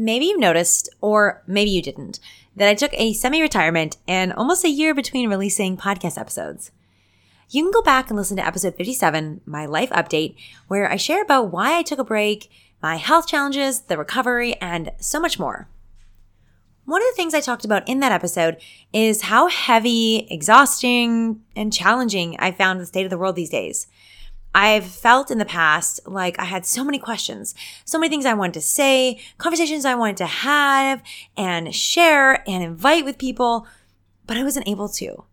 Maybe 0.00 0.24
you 0.24 0.38
noticed, 0.38 0.88
or 1.02 1.42
maybe 1.46 1.68
you 1.68 1.82
didn't, 1.82 2.20
that 2.56 2.70
I 2.70 2.74
took 2.74 2.90
a 2.94 3.12
semi 3.12 3.42
retirement 3.42 3.98
and 4.08 4.32
almost 4.32 4.64
a 4.64 4.70
year 4.70 4.94
between 4.94 5.28
releasing 5.28 5.76
podcast 5.76 6.18
episodes. 6.18 6.70
You 7.50 7.62
can 7.64 7.70
go 7.70 7.82
back 7.82 8.08
and 8.08 8.16
listen 8.16 8.38
to 8.38 8.46
episode 8.46 8.76
57, 8.76 9.42
my 9.44 9.66
life 9.66 9.90
update, 9.90 10.36
where 10.68 10.90
I 10.90 10.96
share 10.96 11.20
about 11.20 11.52
why 11.52 11.76
I 11.76 11.82
took 11.82 11.98
a 11.98 12.04
break, 12.04 12.50
my 12.82 12.96
health 12.96 13.26
challenges, 13.26 13.82
the 13.82 13.98
recovery, 13.98 14.54
and 14.54 14.90
so 15.00 15.20
much 15.20 15.38
more. 15.38 15.68
One 16.86 17.02
of 17.02 17.08
the 17.10 17.16
things 17.16 17.34
I 17.34 17.42
talked 17.42 17.66
about 17.66 17.86
in 17.86 18.00
that 18.00 18.10
episode 18.10 18.56
is 18.94 19.20
how 19.20 19.48
heavy, 19.48 20.26
exhausting, 20.30 21.42
and 21.54 21.70
challenging 21.70 22.36
I 22.38 22.52
found 22.52 22.80
the 22.80 22.86
state 22.86 23.04
of 23.04 23.10
the 23.10 23.18
world 23.18 23.36
these 23.36 23.50
days. 23.50 23.86
I've 24.54 24.86
felt 24.86 25.30
in 25.30 25.38
the 25.38 25.44
past 25.44 26.00
like 26.06 26.38
I 26.38 26.44
had 26.44 26.66
so 26.66 26.82
many 26.82 26.98
questions, 26.98 27.54
so 27.84 27.98
many 27.98 28.10
things 28.10 28.26
I 28.26 28.34
wanted 28.34 28.54
to 28.54 28.60
say, 28.60 29.20
conversations 29.38 29.84
I 29.84 29.94
wanted 29.94 30.16
to 30.18 30.26
have 30.26 31.02
and 31.36 31.74
share 31.74 32.48
and 32.48 32.62
invite 32.62 33.04
with 33.04 33.18
people, 33.18 33.66
but 34.26 34.36
I 34.36 34.42
wasn't 34.42 34.68
able 34.68 34.88
to. 34.88 35.24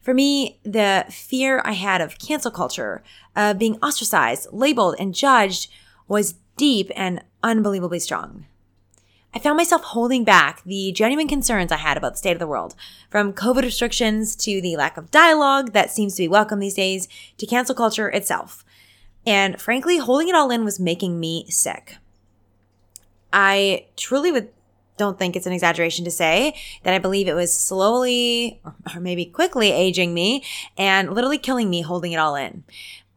For 0.00 0.14
me, 0.14 0.58
the 0.62 1.04
fear 1.10 1.60
I 1.64 1.72
had 1.72 2.00
of 2.00 2.18
cancel 2.18 2.50
culture, 2.50 3.02
of 3.36 3.58
being 3.58 3.76
ostracized, 3.76 4.48
labeled, 4.50 4.96
and 4.98 5.14
judged 5.14 5.70
was 6.08 6.34
deep 6.56 6.90
and 6.96 7.22
unbelievably 7.42 8.00
strong. 8.00 8.46
I 9.32 9.38
found 9.38 9.56
myself 9.56 9.82
holding 9.82 10.24
back 10.24 10.62
the 10.64 10.90
genuine 10.90 11.28
concerns 11.28 11.70
I 11.70 11.76
had 11.76 11.96
about 11.96 12.12
the 12.14 12.18
state 12.18 12.32
of 12.32 12.40
the 12.40 12.48
world, 12.48 12.74
from 13.10 13.32
COVID 13.32 13.62
restrictions 13.62 14.34
to 14.36 14.60
the 14.60 14.76
lack 14.76 14.96
of 14.96 15.12
dialogue 15.12 15.72
that 15.72 15.92
seems 15.92 16.16
to 16.16 16.22
be 16.22 16.28
welcome 16.28 16.58
these 16.58 16.74
days 16.74 17.06
to 17.38 17.46
cancel 17.46 17.76
culture 17.76 18.08
itself. 18.08 18.64
And 19.24 19.60
frankly, 19.60 19.98
holding 19.98 20.28
it 20.28 20.34
all 20.34 20.50
in 20.50 20.64
was 20.64 20.80
making 20.80 21.20
me 21.20 21.46
sick. 21.48 21.96
I 23.32 23.86
truly 23.96 24.32
would 24.32 24.48
don't 24.96 25.18
think 25.18 25.34
it's 25.34 25.46
an 25.46 25.52
exaggeration 25.52 26.04
to 26.04 26.10
say 26.10 26.54
that 26.82 26.92
I 26.92 26.98
believe 26.98 27.26
it 27.26 27.34
was 27.34 27.56
slowly 27.56 28.60
or 28.94 29.00
maybe 29.00 29.24
quickly 29.24 29.70
aging 29.70 30.12
me 30.12 30.44
and 30.76 31.14
literally 31.14 31.38
killing 31.38 31.70
me 31.70 31.80
holding 31.80 32.12
it 32.12 32.18
all 32.18 32.34
in. 32.36 32.64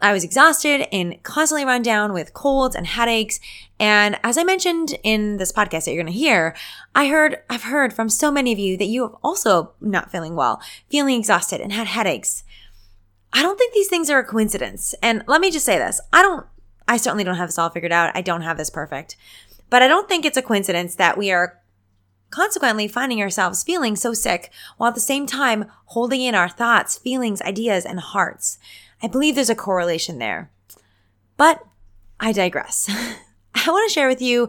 I 0.04 0.12
was 0.12 0.26
exhausted 0.26 0.86
and 0.92 1.24
constantly 1.24 1.64
run 1.64 1.82
down 1.82 2.12
with 2.12 2.34
colds 2.34 2.76
and 2.76 2.86
headaches. 2.86 3.40
And 3.80 4.20
as 4.22 4.38
I 4.38 4.44
mentioned 4.44 4.98
in 5.02 5.38
this 5.38 5.54
podcast 5.54 5.86
that 5.86 5.94
you're 5.94 6.04
going 6.04 6.14
to 6.14 6.20
hear, 6.20 6.56
I 6.94 7.08
heard, 7.08 7.38
I've 7.50 7.64
heard 7.64 7.94
from 7.94 8.10
so 8.10 8.30
many 8.30 8.52
of 8.52 8.60
you 8.60 8.76
that 8.76 8.88
you 8.88 9.04
have 9.04 9.16
also 9.24 9.72
not 9.80 10.12
feeling 10.12 10.36
well, 10.36 10.62
feeling 10.90 11.18
exhausted 11.18 11.62
and 11.62 11.72
had 11.72 11.88
headaches. 11.88 12.44
I 13.32 13.42
don't 13.42 13.58
think 13.58 13.74
these 13.74 13.88
things 13.88 14.10
are 14.10 14.20
a 14.20 14.26
coincidence. 14.26 14.94
And 15.02 15.24
let 15.26 15.40
me 15.40 15.50
just 15.50 15.66
say 15.66 15.78
this. 15.78 16.02
I 16.12 16.22
don't, 16.22 16.46
I 16.86 16.98
certainly 16.98 17.24
don't 17.24 17.38
have 17.38 17.48
this 17.48 17.58
all 17.58 17.70
figured 17.70 17.94
out. 17.94 18.12
I 18.14 18.22
don't 18.22 18.42
have 18.42 18.58
this 18.58 18.70
perfect, 18.70 19.16
but 19.70 19.82
I 19.82 19.88
don't 19.88 20.10
think 20.10 20.26
it's 20.26 20.38
a 20.38 20.42
coincidence 20.42 20.96
that 20.96 21.18
we 21.18 21.32
are 21.32 21.62
consequently 22.30 22.90
finding 22.90 23.22
ourselves 23.22 23.64
feeling 23.64 23.96
so 23.96 24.14
sick 24.14 24.52
while 24.78 24.90
at 24.90 24.96
the 24.96 25.02
same 25.02 25.26
time 25.26 25.66
holding 25.86 26.20
in 26.20 26.36
our 26.36 26.50
thoughts, 26.50 26.98
feelings, 26.98 27.42
ideas, 27.44 27.86
and 27.86 28.02
hearts. 28.02 28.58
I 29.04 29.08
believe 29.08 29.36
there's 29.36 29.50
a 29.50 29.56
correlation 29.56 30.18
there. 30.18 30.50
But 31.36 31.64
I 32.22 32.32
digress. 32.32 32.90
I 33.56 33.70
want 33.70 33.90
to 33.90 33.94
share 33.94 34.08
with 34.08 34.22
you 34.22 34.48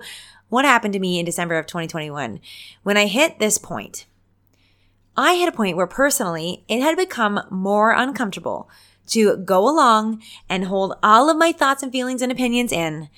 what 0.48 0.64
happened 0.64 0.92
to 0.94 1.00
me 1.00 1.18
in 1.18 1.24
December 1.24 1.58
of 1.58 1.66
2021 1.66 2.38
when 2.84 2.96
I 2.96 3.06
hit 3.06 3.38
this 3.38 3.58
point. 3.58 4.06
I 5.16 5.34
hit 5.34 5.48
a 5.48 5.56
point 5.56 5.76
where 5.76 5.88
personally 5.88 6.64
it 6.68 6.80
had 6.80 6.96
become 6.96 7.40
more 7.50 7.92
uncomfortable 7.92 8.70
to 9.08 9.36
go 9.38 9.68
along 9.68 10.22
and 10.48 10.66
hold 10.66 10.94
all 11.02 11.28
of 11.28 11.36
my 11.36 11.50
thoughts 11.50 11.82
and 11.82 11.90
feelings 11.90 12.22
and 12.22 12.30
opinions 12.30 12.72
in 12.72 13.08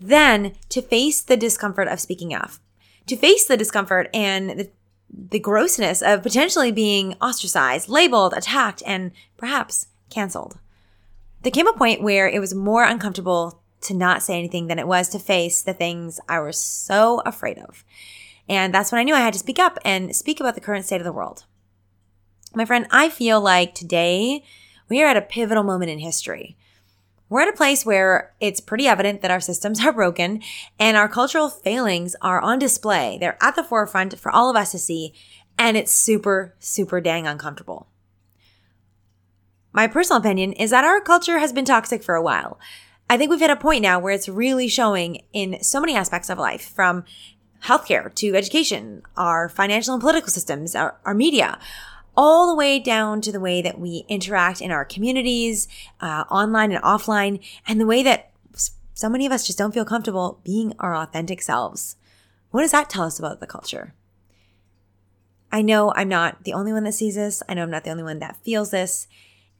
than 0.00 0.54
to 0.68 0.80
face 0.80 1.20
the 1.20 1.36
discomfort 1.36 1.88
of 1.88 2.00
speaking 2.00 2.32
up, 2.32 2.52
to 3.06 3.16
face 3.16 3.46
the 3.46 3.56
discomfort 3.56 4.08
and 4.14 4.50
the, 4.50 4.70
the 5.10 5.38
grossness 5.38 6.02
of 6.02 6.22
potentially 6.22 6.72
being 6.72 7.14
ostracized, 7.20 7.88
labeled, 7.88 8.34
attacked, 8.36 8.82
and 8.86 9.12
perhaps 9.36 9.88
canceled. 10.10 10.58
There 11.44 11.50
came 11.50 11.66
a 11.66 11.74
point 11.74 12.02
where 12.02 12.26
it 12.26 12.40
was 12.40 12.54
more 12.54 12.84
uncomfortable 12.84 13.60
to 13.82 13.92
not 13.92 14.22
say 14.22 14.38
anything 14.38 14.66
than 14.68 14.78
it 14.78 14.88
was 14.88 15.10
to 15.10 15.18
face 15.18 15.60
the 15.60 15.74
things 15.74 16.18
I 16.26 16.40
was 16.40 16.58
so 16.58 17.20
afraid 17.26 17.58
of. 17.58 17.84
And 18.48 18.72
that's 18.72 18.90
when 18.90 18.98
I 18.98 19.04
knew 19.04 19.14
I 19.14 19.20
had 19.20 19.34
to 19.34 19.38
speak 19.38 19.58
up 19.58 19.78
and 19.84 20.16
speak 20.16 20.40
about 20.40 20.54
the 20.54 20.62
current 20.62 20.86
state 20.86 21.02
of 21.02 21.04
the 21.04 21.12
world. 21.12 21.44
My 22.54 22.64
friend, 22.64 22.86
I 22.90 23.10
feel 23.10 23.42
like 23.42 23.74
today 23.74 24.42
we 24.88 25.02
are 25.02 25.06
at 25.06 25.18
a 25.18 25.20
pivotal 25.22 25.64
moment 25.64 25.90
in 25.90 25.98
history. 25.98 26.56
We're 27.28 27.42
at 27.42 27.52
a 27.52 27.56
place 27.56 27.84
where 27.84 28.32
it's 28.40 28.60
pretty 28.60 28.86
evident 28.86 29.20
that 29.20 29.30
our 29.30 29.40
systems 29.40 29.84
are 29.84 29.92
broken 29.92 30.40
and 30.78 30.96
our 30.96 31.10
cultural 31.10 31.50
failings 31.50 32.16
are 32.22 32.40
on 32.40 32.58
display. 32.58 33.18
They're 33.20 33.36
at 33.42 33.54
the 33.54 33.62
forefront 33.62 34.18
for 34.18 34.32
all 34.32 34.48
of 34.48 34.56
us 34.56 34.70
to 34.72 34.78
see, 34.78 35.12
and 35.58 35.76
it's 35.76 35.92
super, 35.92 36.54
super 36.58 37.02
dang 37.02 37.26
uncomfortable. 37.26 37.88
My 39.74 39.88
personal 39.88 40.20
opinion 40.20 40.52
is 40.52 40.70
that 40.70 40.84
our 40.84 41.00
culture 41.00 41.40
has 41.40 41.52
been 41.52 41.64
toxic 41.64 42.04
for 42.04 42.14
a 42.14 42.22
while. 42.22 42.60
I 43.10 43.18
think 43.18 43.28
we've 43.28 43.40
hit 43.40 43.50
a 43.50 43.56
point 43.56 43.82
now 43.82 43.98
where 43.98 44.14
it's 44.14 44.28
really 44.28 44.68
showing 44.68 45.24
in 45.32 45.60
so 45.64 45.80
many 45.80 45.96
aspects 45.96 46.30
of 46.30 46.38
life 46.38 46.72
from 46.72 47.04
healthcare 47.64 48.14
to 48.14 48.36
education, 48.36 49.02
our 49.16 49.48
financial 49.48 49.94
and 49.94 50.00
political 50.00 50.28
systems, 50.28 50.76
our, 50.76 50.96
our 51.04 51.12
media, 51.12 51.58
all 52.16 52.46
the 52.46 52.54
way 52.54 52.78
down 52.78 53.20
to 53.22 53.32
the 53.32 53.40
way 53.40 53.60
that 53.62 53.80
we 53.80 54.04
interact 54.08 54.60
in 54.60 54.70
our 54.70 54.84
communities, 54.84 55.66
uh, 56.00 56.22
online 56.30 56.70
and 56.70 56.82
offline, 56.84 57.44
and 57.66 57.80
the 57.80 57.86
way 57.86 58.04
that 58.04 58.30
so 58.94 59.08
many 59.08 59.26
of 59.26 59.32
us 59.32 59.44
just 59.44 59.58
don't 59.58 59.74
feel 59.74 59.84
comfortable 59.84 60.40
being 60.44 60.72
our 60.78 60.94
authentic 60.94 61.42
selves. 61.42 61.96
What 62.52 62.60
does 62.60 62.70
that 62.70 62.88
tell 62.88 63.02
us 63.02 63.18
about 63.18 63.40
the 63.40 63.46
culture? 63.48 63.92
I 65.50 65.62
know 65.62 65.92
I'm 65.96 66.08
not 66.08 66.44
the 66.44 66.52
only 66.52 66.72
one 66.72 66.84
that 66.84 66.92
sees 66.92 67.16
this. 67.16 67.42
I 67.48 67.54
know 67.54 67.64
I'm 67.64 67.70
not 67.72 67.82
the 67.82 67.90
only 67.90 68.04
one 68.04 68.20
that 68.20 68.36
feels 68.44 68.70
this. 68.70 69.08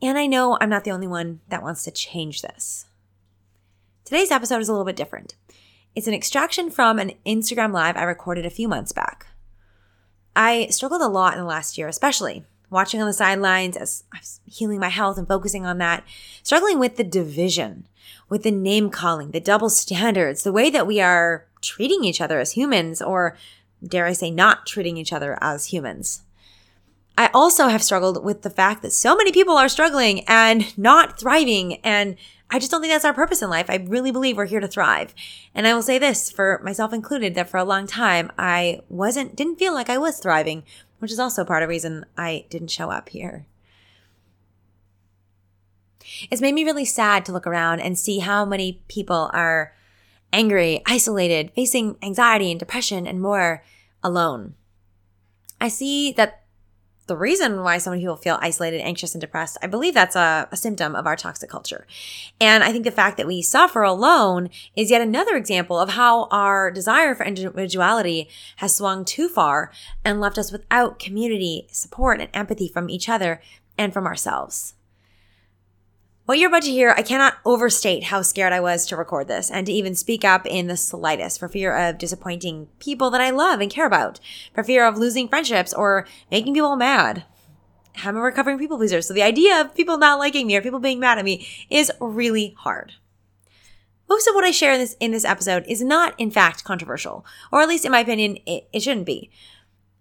And 0.05 0.19
I 0.19 0.27
know 0.27 0.59
I'm 0.61 0.69
not 0.69 0.85
the 0.85 0.91
only 0.91 1.07
one 1.07 1.41
that 1.49 1.63
wants 1.63 1.83
to 1.85 1.91
change 1.91 2.43
this. 2.43 2.85
Today's 4.05 4.31
episode 4.31 4.61
is 4.61 4.69
a 4.69 4.73
little 4.73 4.85
bit 4.85 4.97
different. 4.97 5.35
It's 5.95 6.07
an 6.07 6.13
extraction 6.13 6.69
from 6.71 6.99
an 6.99 7.13
Instagram 7.25 7.73
live 7.73 7.97
I 7.97 8.03
recorded 8.03 8.45
a 8.45 8.51
few 8.51 8.69
months 8.69 8.93
back. 8.93 9.29
I 10.37 10.67
struggled 10.67 11.01
a 11.01 11.09
lot 11.09 11.33
in 11.33 11.39
the 11.39 11.47
last 11.47 11.79
year, 11.79 11.89
especially 11.89 12.45
watching 12.69 13.01
on 13.01 13.07
the 13.07 13.15
sidelines 13.15 13.79
as 13.79 14.05
I 14.13 14.19
was 14.19 14.41
healing 14.45 14.79
my 14.79 14.91
health 14.91 15.17
and 15.17 15.27
focusing 15.27 15.65
on 15.65 15.79
that, 15.79 16.05
struggling 16.43 16.79
with 16.79 16.97
the 16.97 17.05
division, 17.05 17.89
with 18.29 18.43
the 18.43 18.51
name 18.51 18.91
calling, 18.91 19.31
the 19.31 19.41
double 19.41 19.71
standards, 19.71 20.43
the 20.43 20.53
way 20.53 20.69
that 20.69 20.87
we 20.87 21.01
are 21.01 21.47
treating 21.63 22.05
each 22.05 22.21
other 22.21 22.41
as 22.41 22.53
humans, 22.53 23.01
or 23.01 23.39
dare 23.83 24.05
I 24.05 24.13
say, 24.13 24.31
not 24.31 24.67
treating 24.67 24.99
each 24.99 25.15
other 25.15 25.39
as 25.41 25.73
humans. 25.73 26.25
I 27.17 27.31
also 27.33 27.69
have 27.69 27.83
struggled 27.83 28.25
with 28.25 28.43
the 28.43 28.51
fact 28.51 28.83
that 28.83 28.93
so 28.93 29.15
many 29.17 29.31
people 29.31 29.57
are 29.57 29.69
struggling 29.69 30.25
and 30.27 30.77
not 30.77 31.19
thriving. 31.19 31.77
And 31.85 32.17
I 32.51 32.59
just 32.59 32.71
don't 32.71 32.81
think 32.81 32.93
that's 32.93 33.05
our 33.05 33.15
purpose 33.15 33.41
in 33.41 33.51
life. 33.51 33.67
I 33.69 33.77
really 33.77 34.11
believe 34.11 34.37
we're 34.37 34.47
here 34.47 34.61
to 34.61 34.69
thrive. 34.69 35.15
And 35.55 35.67
I 35.67 35.75
will 35.75 35.83
say 35.83 35.99
this 35.99 36.31
for 36.31 36.61
myself 36.65 36.93
included 36.93 37.35
that 37.35 37.49
for 37.49 37.59
a 37.59 37.65
long 37.65 37.87
time, 37.87 38.33
I 38.37 38.81
wasn't, 38.89 39.37
didn't 39.37 39.59
feel 39.59 39.75
like 39.75 39.89
I 39.89 39.99
was 39.99 40.19
thriving, 40.19 40.65
which 40.99 41.13
is 41.13 41.21
also 41.21 41.45
part 41.45 41.63
of 41.63 41.69
the 41.69 41.73
reason 41.73 42.05
I 42.17 42.47
didn't 42.51 42.69
show 42.69 42.91
up 42.91 43.11
here. 43.11 43.47
It's 46.31 46.43
made 46.43 46.55
me 46.55 46.65
really 46.65 46.85
sad 46.85 47.25
to 47.25 47.33
look 47.33 47.47
around 47.47 47.81
and 47.81 47.99
see 47.99 48.19
how 48.19 48.45
many 48.45 48.83
people 48.89 49.31
are 49.33 49.73
angry, 50.33 50.83
isolated, 50.85 51.53
facing 51.55 51.97
anxiety 52.03 52.51
and 52.51 52.59
depression 52.59 53.07
and 53.07 53.23
more 53.23 53.65
alone. 54.03 54.55
I 55.61 55.69
see 55.69 56.13
that 56.13 56.44
the 57.07 57.17
reason 57.17 57.63
why 57.63 57.79
so 57.79 57.91
many 57.91 58.03
people 58.03 58.17
feel 58.17 58.39
isolated, 58.41 58.81
anxious, 58.81 59.15
and 59.15 59.21
depressed, 59.21 59.59
I 59.63 59.67
believe 59.67 59.95
that's 59.95 60.17
a, 60.17 60.49
a, 60.51 60.57
symptom 60.57 60.95
of 60.97 61.07
our 61.07 61.17
toxic 61.17 61.51
culture. 61.51 61.87
And 62.41 62.65
I 62.65 62.73
think 62.73 62.85
the 62.85 62.91
fact 62.91 63.17
that 63.19 63.27
we 63.27 63.43
suffer 63.43 63.83
alone 63.83 64.49
is 64.75 64.91
yet 64.91 65.03
another 65.03 65.37
example 65.37 65.79
of 65.79 65.91
how 65.91 66.25
our 66.31 66.71
desire 66.71 67.15
for 67.15 67.25
individuality 67.25 68.29
has 68.57 68.75
swung 68.75 69.05
too 69.05 69.29
far 69.29 69.71
and 70.05 70.21
left 70.21 70.39
us 70.39 70.51
without 70.51 70.99
community, 70.99 71.69
support, 71.71 72.21
and 72.21 72.31
empathy 72.33 72.69
from 72.69 72.89
each 72.89 73.09
other 73.09 73.43
and 73.77 73.93
from 73.93 74.07
ourselves. 74.07 74.75
What 76.27 76.39
you're 76.39 76.49
about 76.49 76.63
to 76.63 76.71
hear, 76.71 76.95
I 76.97 77.03
cannot 77.03 77.37
overstate 77.45 78.05
how 78.05 78.23
scared 78.23 78.55
I 78.55 78.61
was 78.61 78.87
to 78.87 78.97
record 78.97 79.29
this 79.29 79.51
and 79.51 79.67
to 79.67 79.73
even 79.73 79.95
speak 79.95 80.25
up 80.25 80.47
in 80.47 80.69
the 80.69 80.77
slightest 80.77 81.39
for 81.39 81.51
fear 81.51 81.77
of 81.77 81.99
disappointing 81.99 82.69
people 82.79 83.11
that 83.11 83.21
I 83.21 83.29
love 83.29 83.61
and 83.61 83.71
care 83.71 83.87
about, 83.87 84.21
for 84.55 84.65
fear 84.65 84.87
of 84.87 84.97
losing 84.97 85.29
friendships 85.29 85.75
or 85.75 86.07
making 86.31 86.55
people 86.55 86.77
mad. 86.77 87.25
I'm 88.03 88.17
a 88.17 88.21
recovering 88.21 88.59
people 88.59 88.79
pleaser, 88.79 89.03
so 89.03 89.13
the 89.13 89.23
idea 89.23 89.61
of 89.61 89.75
people 89.75 89.99
not 89.99 90.19
liking 90.19 90.47
me 90.47 90.57
or 90.57 90.63
people 90.63 90.81
being 90.81 90.99
mad 90.99 91.19
at 91.19 91.27
me 91.27 91.47
is 91.69 91.93
really 92.01 92.55
hard. 92.57 92.95
Most 94.09 94.27
of 94.27 94.35
what 94.35 94.45
I 94.45 94.51
share 94.51 94.73
in 94.73 94.81
this 94.81 94.97
in 95.01 95.11
this 95.11 95.27
episode 95.27 95.67
is 95.69 95.83
not 95.83 96.15
in 96.19 96.31
fact 96.31 96.65
controversial, 96.65 97.27
or 97.53 97.61
at 97.61 97.69
least 97.69 97.85
in 97.85 97.93
my 97.93 98.01
opinion, 98.01 98.39
it, 98.47 98.67
it 98.73 98.81
shouldn't 98.81 99.05
be. 99.05 99.31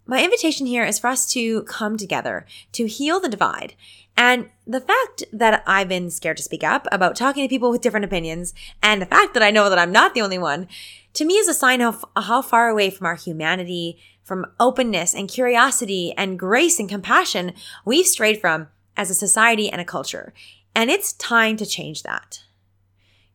My 0.06 0.24
invitation 0.24 0.66
here 0.66 0.84
is 0.84 0.98
for 0.98 1.08
us 1.08 1.30
to 1.32 1.64
come 1.64 1.98
together 1.98 2.46
to 2.72 2.86
heal 2.86 3.20
the 3.20 3.28
divide 3.28 3.74
and 4.16 4.48
the 4.66 4.80
fact 4.80 5.24
that 5.32 5.62
I've 5.66 5.88
been 5.88 6.10
scared 6.10 6.36
to 6.38 6.42
speak 6.42 6.64
up 6.64 6.86
about 6.92 7.16
talking 7.16 7.44
to 7.44 7.48
people 7.48 7.70
with 7.70 7.80
different 7.80 8.04
opinions, 8.04 8.54
and 8.82 9.02
the 9.02 9.06
fact 9.06 9.34
that 9.34 9.42
I 9.42 9.50
know 9.50 9.68
that 9.68 9.78
I'm 9.78 9.92
not 9.92 10.14
the 10.14 10.22
only 10.22 10.38
one, 10.38 10.68
to 11.14 11.24
me 11.24 11.34
is 11.34 11.48
a 11.48 11.54
sign 11.54 11.80
of 11.80 12.04
how 12.16 12.42
far 12.42 12.68
away 12.68 12.90
from 12.90 13.06
our 13.06 13.14
humanity, 13.16 13.98
from 14.22 14.46
openness 14.58 15.14
and 15.14 15.28
curiosity 15.28 16.14
and 16.16 16.38
grace 16.38 16.78
and 16.78 16.88
compassion 16.88 17.52
we've 17.84 18.06
strayed 18.06 18.40
from 18.40 18.68
as 18.96 19.10
a 19.10 19.14
society 19.14 19.68
and 19.68 19.80
a 19.80 19.84
culture. 19.84 20.32
And 20.74 20.90
it's 20.90 21.12
time 21.12 21.56
to 21.58 21.66
change 21.66 22.02
that. 22.02 22.42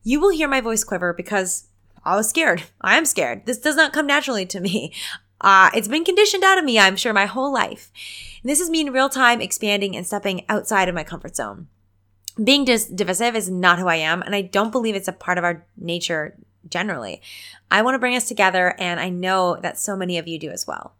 You 0.02 0.20
will 0.20 0.30
hear 0.30 0.48
my 0.48 0.60
voice 0.60 0.84
quiver 0.84 1.12
because 1.12 1.68
I 2.04 2.16
was 2.16 2.28
scared. 2.28 2.64
I 2.80 2.96
am 2.96 3.04
scared. 3.04 3.46
This 3.46 3.58
does 3.58 3.76
not 3.76 3.92
come 3.92 4.06
naturally 4.06 4.46
to 4.46 4.60
me. 4.60 4.92
Uh, 5.40 5.70
it's 5.74 5.88
been 5.88 6.04
conditioned 6.04 6.44
out 6.44 6.58
of 6.58 6.64
me, 6.64 6.78
I'm 6.78 6.96
sure, 6.96 7.12
my 7.12 7.26
whole 7.26 7.52
life. 7.52 7.90
And 8.42 8.50
this 8.50 8.60
is 8.60 8.70
me 8.70 8.80
in 8.80 8.92
real 8.92 9.08
time 9.08 9.40
expanding 9.40 9.96
and 9.96 10.06
stepping 10.06 10.44
outside 10.48 10.88
of 10.88 10.94
my 10.94 11.04
comfort 11.04 11.36
zone. 11.36 11.68
Being 12.42 12.64
dis- 12.64 12.86
divisive 12.86 13.34
is 13.36 13.50
not 13.50 13.78
who 13.78 13.88
I 13.88 13.96
am, 13.96 14.22
and 14.22 14.34
I 14.34 14.42
don't 14.42 14.70
believe 14.70 14.94
it's 14.94 15.08
a 15.08 15.12
part 15.12 15.38
of 15.38 15.44
our 15.44 15.66
nature 15.76 16.36
generally. 16.68 17.20
I 17.70 17.82
want 17.82 17.94
to 17.94 17.98
bring 17.98 18.16
us 18.16 18.28
together, 18.28 18.74
and 18.78 19.00
I 19.00 19.08
know 19.08 19.58
that 19.62 19.78
so 19.78 19.96
many 19.96 20.18
of 20.18 20.28
you 20.28 20.38
do 20.38 20.50
as 20.50 20.66
well. 20.66 20.94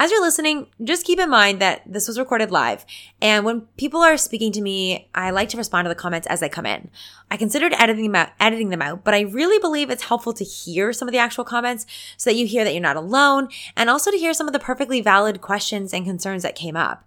As 0.00 0.12
you're 0.12 0.22
listening, 0.22 0.68
just 0.84 1.04
keep 1.04 1.18
in 1.18 1.28
mind 1.28 1.60
that 1.60 1.82
this 1.84 2.06
was 2.06 2.20
recorded 2.20 2.52
live. 2.52 2.86
And 3.20 3.44
when 3.44 3.62
people 3.76 4.00
are 4.00 4.16
speaking 4.16 4.52
to 4.52 4.60
me, 4.60 5.08
I 5.12 5.30
like 5.30 5.48
to 5.48 5.56
respond 5.56 5.86
to 5.86 5.88
the 5.88 5.96
comments 5.96 6.28
as 6.28 6.38
they 6.38 6.48
come 6.48 6.66
in. 6.66 6.88
I 7.32 7.36
considered 7.36 7.74
editing 7.76 8.04
them 8.04 8.14
out, 8.14 8.28
editing 8.38 8.68
them 8.68 8.80
out, 8.80 9.02
but 9.02 9.12
I 9.12 9.22
really 9.22 9.58
believe 9.58 9.90
it's 9.90 10.04
helpful 10.04 10.32
to 10.34 10.44
hear 10.44 10.92
some 10.92 11.08
of 11.08 11.12
the 11.12 11.18
actual 11.18 11.42
comments 11.42 11.84
so 12.16 12.30
that 12.30 12.36
you 12.36 12.46
hear 12.46 12.62
that 12.62 12.72
you're 12.74 12.80
not 12.80 12.94
alone 12.94 13.48
and 13.76 13.90
also 13.90 14.12
to 14.12 14.16
hear 14.16 14.32
some 14.32 14.46
of 14.46 14.52
the 14.52 14.60
perfectly 14.60 15.00
valid 15.00 15.40
questions 15.40 15.92
and 15.92 16.04
concerns 16.06 16.44
that 16.44 16.54
came 16.54 16.76
up. 16.76 17.04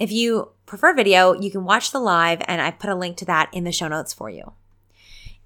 If 0.00 0.10
you 0.10 0.50
prefer 0.66 0.94
video, 0.94 1.34
you 1.34 1.48
can 1.48 1.62
watch 1.62 1.92
the 1.92 2.00
live 2.00 2.42
and 2.46 2.60
I 2.60 2.72
put 2.72 2.90
a 2.90 2.96
link 2.96 3.18
to 3.18 3.24
that 3.26 3.50
in 3.52 3.62
the 3.62 3.70
show 3.70 3.86
notes 3.86 4.12
for 4.12 4.28
you. 4.28 4.52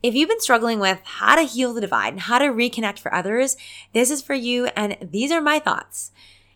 If 0.03 0.15
you've 0.15 0.31
been 0.31 0.41
struggling 0.41 0.81
with 0.81 1.01
how 1.05 1.37
to 1.37 1.43
heal 1.43 1.75
the 1.75 1.83
divide 1.83 2.15
and 2.15 2.23
how 2.23 2.39
to 2.39 2.47
reconnect 2.47 3.01
for 3.01 3.13
others, 3.13 3.59
this 3.93 4.11
is 4.11 4.23
for 4.23 4.35
you 4.35 4.69
and 4.75 4.97
these 5.03 5.31
are 5.31 5.43
my 5.43 5.59
thoughts. 5.59 6.11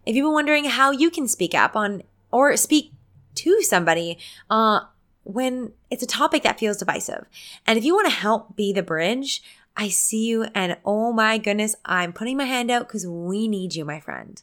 If 0.07 0.17
you've 0.17 0.25
been 0.25 0.33
wondering 0.33 0.65
how 0.65 0.91
you 0.91 1.11
can 1.11 1.29
speak 1.29 1.55
up 1.55 1.77
on 1.77 2.03
or 2.31 2.57
speak 2.57 2.93
to 3.37 3.63
somebody 3.63 4.19
uh, 4.49 4.81
when 5.25 5.73
it's 5.91 6.03
a 6.03 6.07
topic 6.07 6.43
that 6.43 6.59
feels 6.59 6.79
divisive, 6.79 7.27
and 7.67 7.79
if 7.79 7.85
you 7.85 7.95
want 7.95 8.09
to 8.09 8.15
help 8.15 8.57
be 8.57 8.73
the 8.73 8.83
bridge, 8.83 9.43
I 9.77 9.89
see 9.89 10.27
you 10.27 10.45
and 10.55 10.77
oh 10.85 11.13
my 11.13 11.39
goodness, 11.39 11.77
I'm 11.85 12.13
putting 12.13 12.37
my 12.37 12.45
hand 12.45 12.71
out 12.71 12.89
because 12.89 13.07
we 13.07 13.49
need 13.49 13.75
you, 13.75 13.85
my 13.85 14.01
friend. 14.01 14.43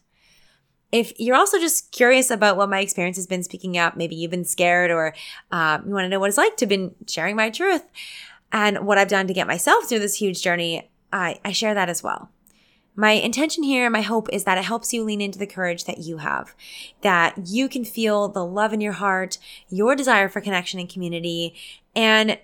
If 0.92 1.12
you're 1.20 1.36
also 1.36 1.60
just 1.60 1.92
curious 1.92 2.32
about 2.32 2.56
what 2.56 2.70
my 2.70 2.80
experience 2.80 3.18
has 3.18 3.28
been 3.28 3.44
speaking 3.44 3.78
up, 3.78 3.98
maybe 3.98 4.16
you've 4.16 4.32
been 4.32 4.46
scared 4.46 4.90
or 4.90 5.14
uh, 5.52 5.80
you 5.86 5.92
want 5.92 6.06
to 6.06 6.10
know 6.10 6.20
what 6.20 6.30
it's 6.30 6.38
like 6.38 6.56
to 6.58 6.66
been 6.66 6.96
sharing 7.08 7.36
my 7.36 7.50
truth 7.50 7.84
and 8.52 8.86
what 8.86 8.98
I've 8.98 9.10
done 9.10 9.28
to 9.28 9.34
get 9.34 9.48
myself 9.48 9.90
through 9.90 10.00
this 10.00 10.16
huge 10.16 10.42
journey, 10.42 10.90
I, 11.12 11.40
I 11.44 11.52
share 11.52 11.74
that 11.74 11.90
as 11.90 12.04
well. 12.04 12.30
My 13.00 13.12
intention 13.12 13.62
here, 13.62 13.92
my 13.92 14.02
hope 14.02 14.28
is 14.34 14.44
that 14.46 14.58
it 14.58 14.66
helps 14.66 14.92
you 14.92 15.04
lean 15.04 15.22
into 15.22 15.38
the 15.38 15.46
courage 15.46 15.86
that 15.86 16.00
you 16.00 16.18
have, 16.18 16.56
that 17.02 17.36
you 17.46 17.70
can 17.70 17.86
feel 17.86 18.28
the 18.28 18.44
love 18.44 18.74
in 18.74 18.82
your 18.82 18.94
heart, 18.94 19.38
your 19.70 19.96
desire 19.96 20.28
for 20.28 20.42
connection 20.42 20.80
and 20.80 20.90
community, 20.90 21.54
and 21.96 22.40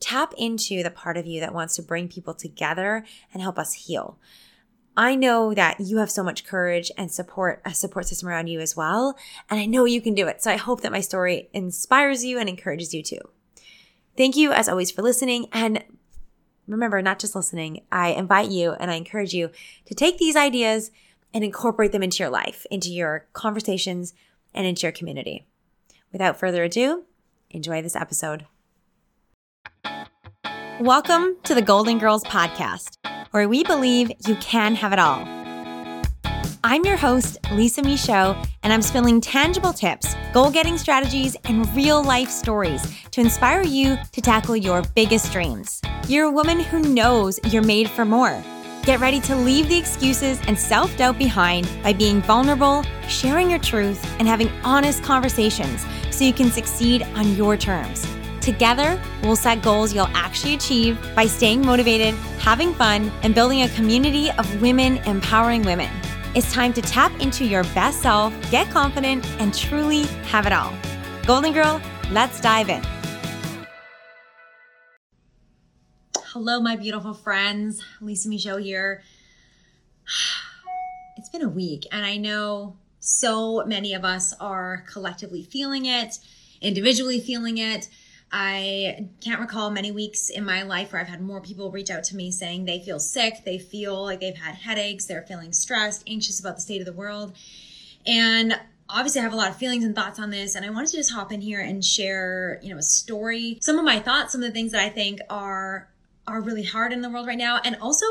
tap 0.00 0.32
into 0.38 0.82
the 0.82 0.90
part 0.90 1.18
of 1.18 1.26
you 1.26 1.40
that 1.40 1.52
wants 1.52 1.76
to 1.76 1.82
bring 1.82 2.08
people 2.08 2.32
together 2.32 3.04
and 3.34 3.42
help 3.42 3.58
us 3.58 3.74
heal. 3.74 4.18
I 4.96 5.14
know 5.14 5.52
that 5.52 5.78
you 5.78 5.98
have 5.98 6.10
so 6.10 6.22
much 6.22 6.46
courage 6.46 6.90
and 6.96 7.12
support, 7.12 7.60
a 7.66 7.74
support 7.74 8.06
system 8.06 8.30
around 8.30 8.46
you 8.46 8.60
as 8.60 8.74
well. 8.74 9.14
And 9.50 9.60
I 9.60 9.66
know 9.66 9.84
you 9.84 10.00
can 10.00 10.14
do 10.14 10.26
it. 10.26 10.42
So 10.42 10.50
I 10.50 10.56
hope 10.56 10.80
that 10.80 10.90
my 10.90 11.02
story 11.02 11.50
inspires 11.52 12.24
you 12.24 12.38
and 12.38 12.48
encourages 12.48 12.94
you 12.94 13.02
too. 13.02 13.20
Thank 14.16 14.36
you 14.36 14.52
as 14.52 14.70
always 14.70 14.90
for 14.90 15.02
listening. 15.02 15.48
And 15.52 15.84
remember, 16.72 17.02
not 17.02 17.18
just 17.18 17.34
listening, 17.34 17.82
I 17.90 18.10
invite 18.10 18.50
you 18.50 18.72
and 18.72 18.90
I 18.90 18.94
encourage 18.94 19.34
you 19.34 19.50
to 19.86 19.94
take 19.94 20.18
these 20.18 20.36
ideas 20.36 20.90
and 21.32 21.44
incorporate 21.44 21.92
them 21.92 22.02
into 22.02 22.22
your 22.22 22.30
life, 22.30 22.66
into 22.70 22.90
your 22.90 23.26
conversations, 23.32 24.14
and 24.54 24.66
into 24.66 24.82
your 24.82 24.92
community. 24.92 25.46
Without 26.12 26.38
further 26.38 26.64
ado, 26.64 27.04
enjoy 27.50 27.82
this 27.82 27.96
episode. 27.96 28.46
Welcome 30.80 31.36
to 31.44 31.54
the 31.54 31.62
Golden 31.62 31.98
Girls 31.98 32.24
Podcast, 32.24 32.96
where 33.32 33.48
we 33.48 33.62
believe 33.64 34.10
you 34.26 34.34
can 34.36 34.74
have 34.74 34.92
it 34.92 34.98
all. 34.98 35.39
I'm 36.62 36.84
your 36.84 36.98
host, 36.98 37.38
Lisa 37.52 37.82
Michaud, 37.82 38.36
and 38.62 38.70
I'm 38.70 38.82
spilling 38.82 39.18
tangible 39.18 39.72
tips, 39.72 40.14
goal 40.34 40.50
getting 40.50 40.76
strategies, 40.76 41.34
and 41.44 41.66
real 41.74 42.04
life 42.04 42.28
stories 42.28 42.82
to 43.12 43.22
inspire 43.22 43.62
you 43.62 43.96
to 44.12 44.20
tackle 44.20 44.54
your 44.54 44.82
biggest 44.94 45.32
dreams. 45.32 45.80
You're 46.06 46.26
a 46.26 46.30
woman 46.30 46.60
who 46.60 46.80
knows 46.80 47.40
you're 47.44 47.62
made 47.62 47.88
for 47.88 48.04
more. 48.04 48.44
Get 48.82 49.00
ready 49.00 49.20
to 49.20 49.36
leave 49.36 49.70
the 49.70 49.78
excuses 49.78 50.38
and 50.46 50.58
self 50.58 50.94
doubt 50.98 51.16
behind 51.16 51.66
by 51.82 51.94
being 51.94 52.20
vulnerable, 52.20 52.84
sharing 53.08 53.48
your 53.48 53.58
truth, 53.58 54.04
and 54.18 54.28
having 54.28 54.50
honest 54.62 55.02
conversations 55.02 55.86
so 56.10 56.24
you 56.24 56.34
can 56.34 56.50
succeed 56.50 57.02
on 57.14 57.34
your 57.36 57.56
terms. 57.56 58.06
Together, 58.42 59.00
we'll 59.22 59.34
set 59.34 59.62
goals 59.62 59.94
you'll 59.94 60.08
actually 60.08 60.54
achieve 60.54 60.98
by 61.16 61.24
staying 61.24 61.64
motivated, 61.64 62.14
having 62.38 62.74
fun, 62.74 63.10
and 63.22 63.34
building 63.34 63.62
a 63.62 63.68
community 63.70 64.30
of 64.32 64.60
women 64.60 64.98
empowering 64.98 65.62
women. 65.62 65.90
It's 66.32 66.52
time 66.52 66.72
to 66.74 66.80
tap 66.80 67.10
into 67.20 67.44
your 67.44 67.64
best 67.74 68.02
self, 68.02 68.32
get 68.52 68.70
confident, 68.70 69.26
and 69.40 69.52
truly 69.52 70.04
have 70.28 70.46
it 70.46 70.52
all. 70.52 70.72
Golden 71.26 71.52
Girl, 71.52 71.82
let's 72.12 72.40
dive 72.40 72.68
in. 72.68 72.80
Hello, 76.26 76.60
my 76.60 76.76
beautiful 76.76 77.14
friends. 77.14 77.82
Lisa 78.00 78.28
Michaud 78.28 78.58
here. 78.58 79.02
It's 81.16 81.28
been 81.28 81.42
a 81.42 81.48
week, 81.48 81.84
and 81.92 82.06
I 82.06 82.16
know 82.16 82.76
so 83.00 83.62
many 83.66 83.92
of 83.92 84.06
us 84.06 84.32
are 84.40 84.86
collectively 84.90 85.42
feeling 85.42 85.84
it, 85.84 86.18
individually 86.62 87.20
feeling 87.20 87.58
it. 87.58 87.90
I 88.32 89.08
can't 89.20 89.40
recall 89.40 89.70
many 89.70 89.90
weeks 89.90 90.30
in 90.30 90.44
my 90.44 90.62
life 90.62 90.92
where 90.92 91.00
I've 91.00 91.08
had 91.08 91.20
more 91.20 91.40
people 91.40 91.70
reach 91.70 91.90
out 91.90 92.04
to 92.04 92.16
me 92.16 92.30
saying 92.30 92.64
they 92.64 92.80
feel 92.80 93.00
sick, 93.00 93.42
they 93.44 93.58
feel 93.58 94.04
like 94.04 94.20
they've 94.20 94.36
had 94.36 94.54
headaches, 94.54 95.06
they're 95.06 95.22
feeling 95.22 95.52
stressed, 95.52 96.04
anxious 96.06 96.38
about 96.38 96.56
the 96.56 96.62
state 96.62 96.80
of 96.80 96.86
the 96.86 96.92
world. 96.92 97.36
And 98.06 98.54
obviously 98.88 99.20
I 99.20 99.24
have 99.24 99.32
a 99.32 99.36
lot 99.36 99.50
of 99.50 99.56
feelings 99.56 99.84
and 99.84 99.94
thoughts 99.94 100.18
on 100.18 100.30
this 100.30 100.54
and 100.54 100.64
I 100.64 100.70
wanted 100.70 100.90
to 100.90 100.96
just 100.96 101.12
hop 101.12 101.32
in 101.32 101.40
here 101.40 101.60
and 101.60 101.84
share, 101.84 102.60
you 102.62 102.70
know, 102.72 102.78
a 102.78 102.82
story, 102.82 103.58
some 103.60 103.78
of 103.78 103.84
my 103.84 103.98
thoughts, 103.98 104.32
some 104.32 104.42
of 104.42 104.48
the 104.48 104.54
things 104.54 104.72
that 104.72 104.82
I 104.82 104.88
think 104.88 105.20
are 105.28 105.88
are 106.26 106.40
really 106.40 106.62
hard 106.62 106.92
in 106.92 107.00
the 107.00 107.10
world 107.10 107.26
right 107.26 107.38
now 107.38 107.60
and 107.64 107.76
also 107.80 108.06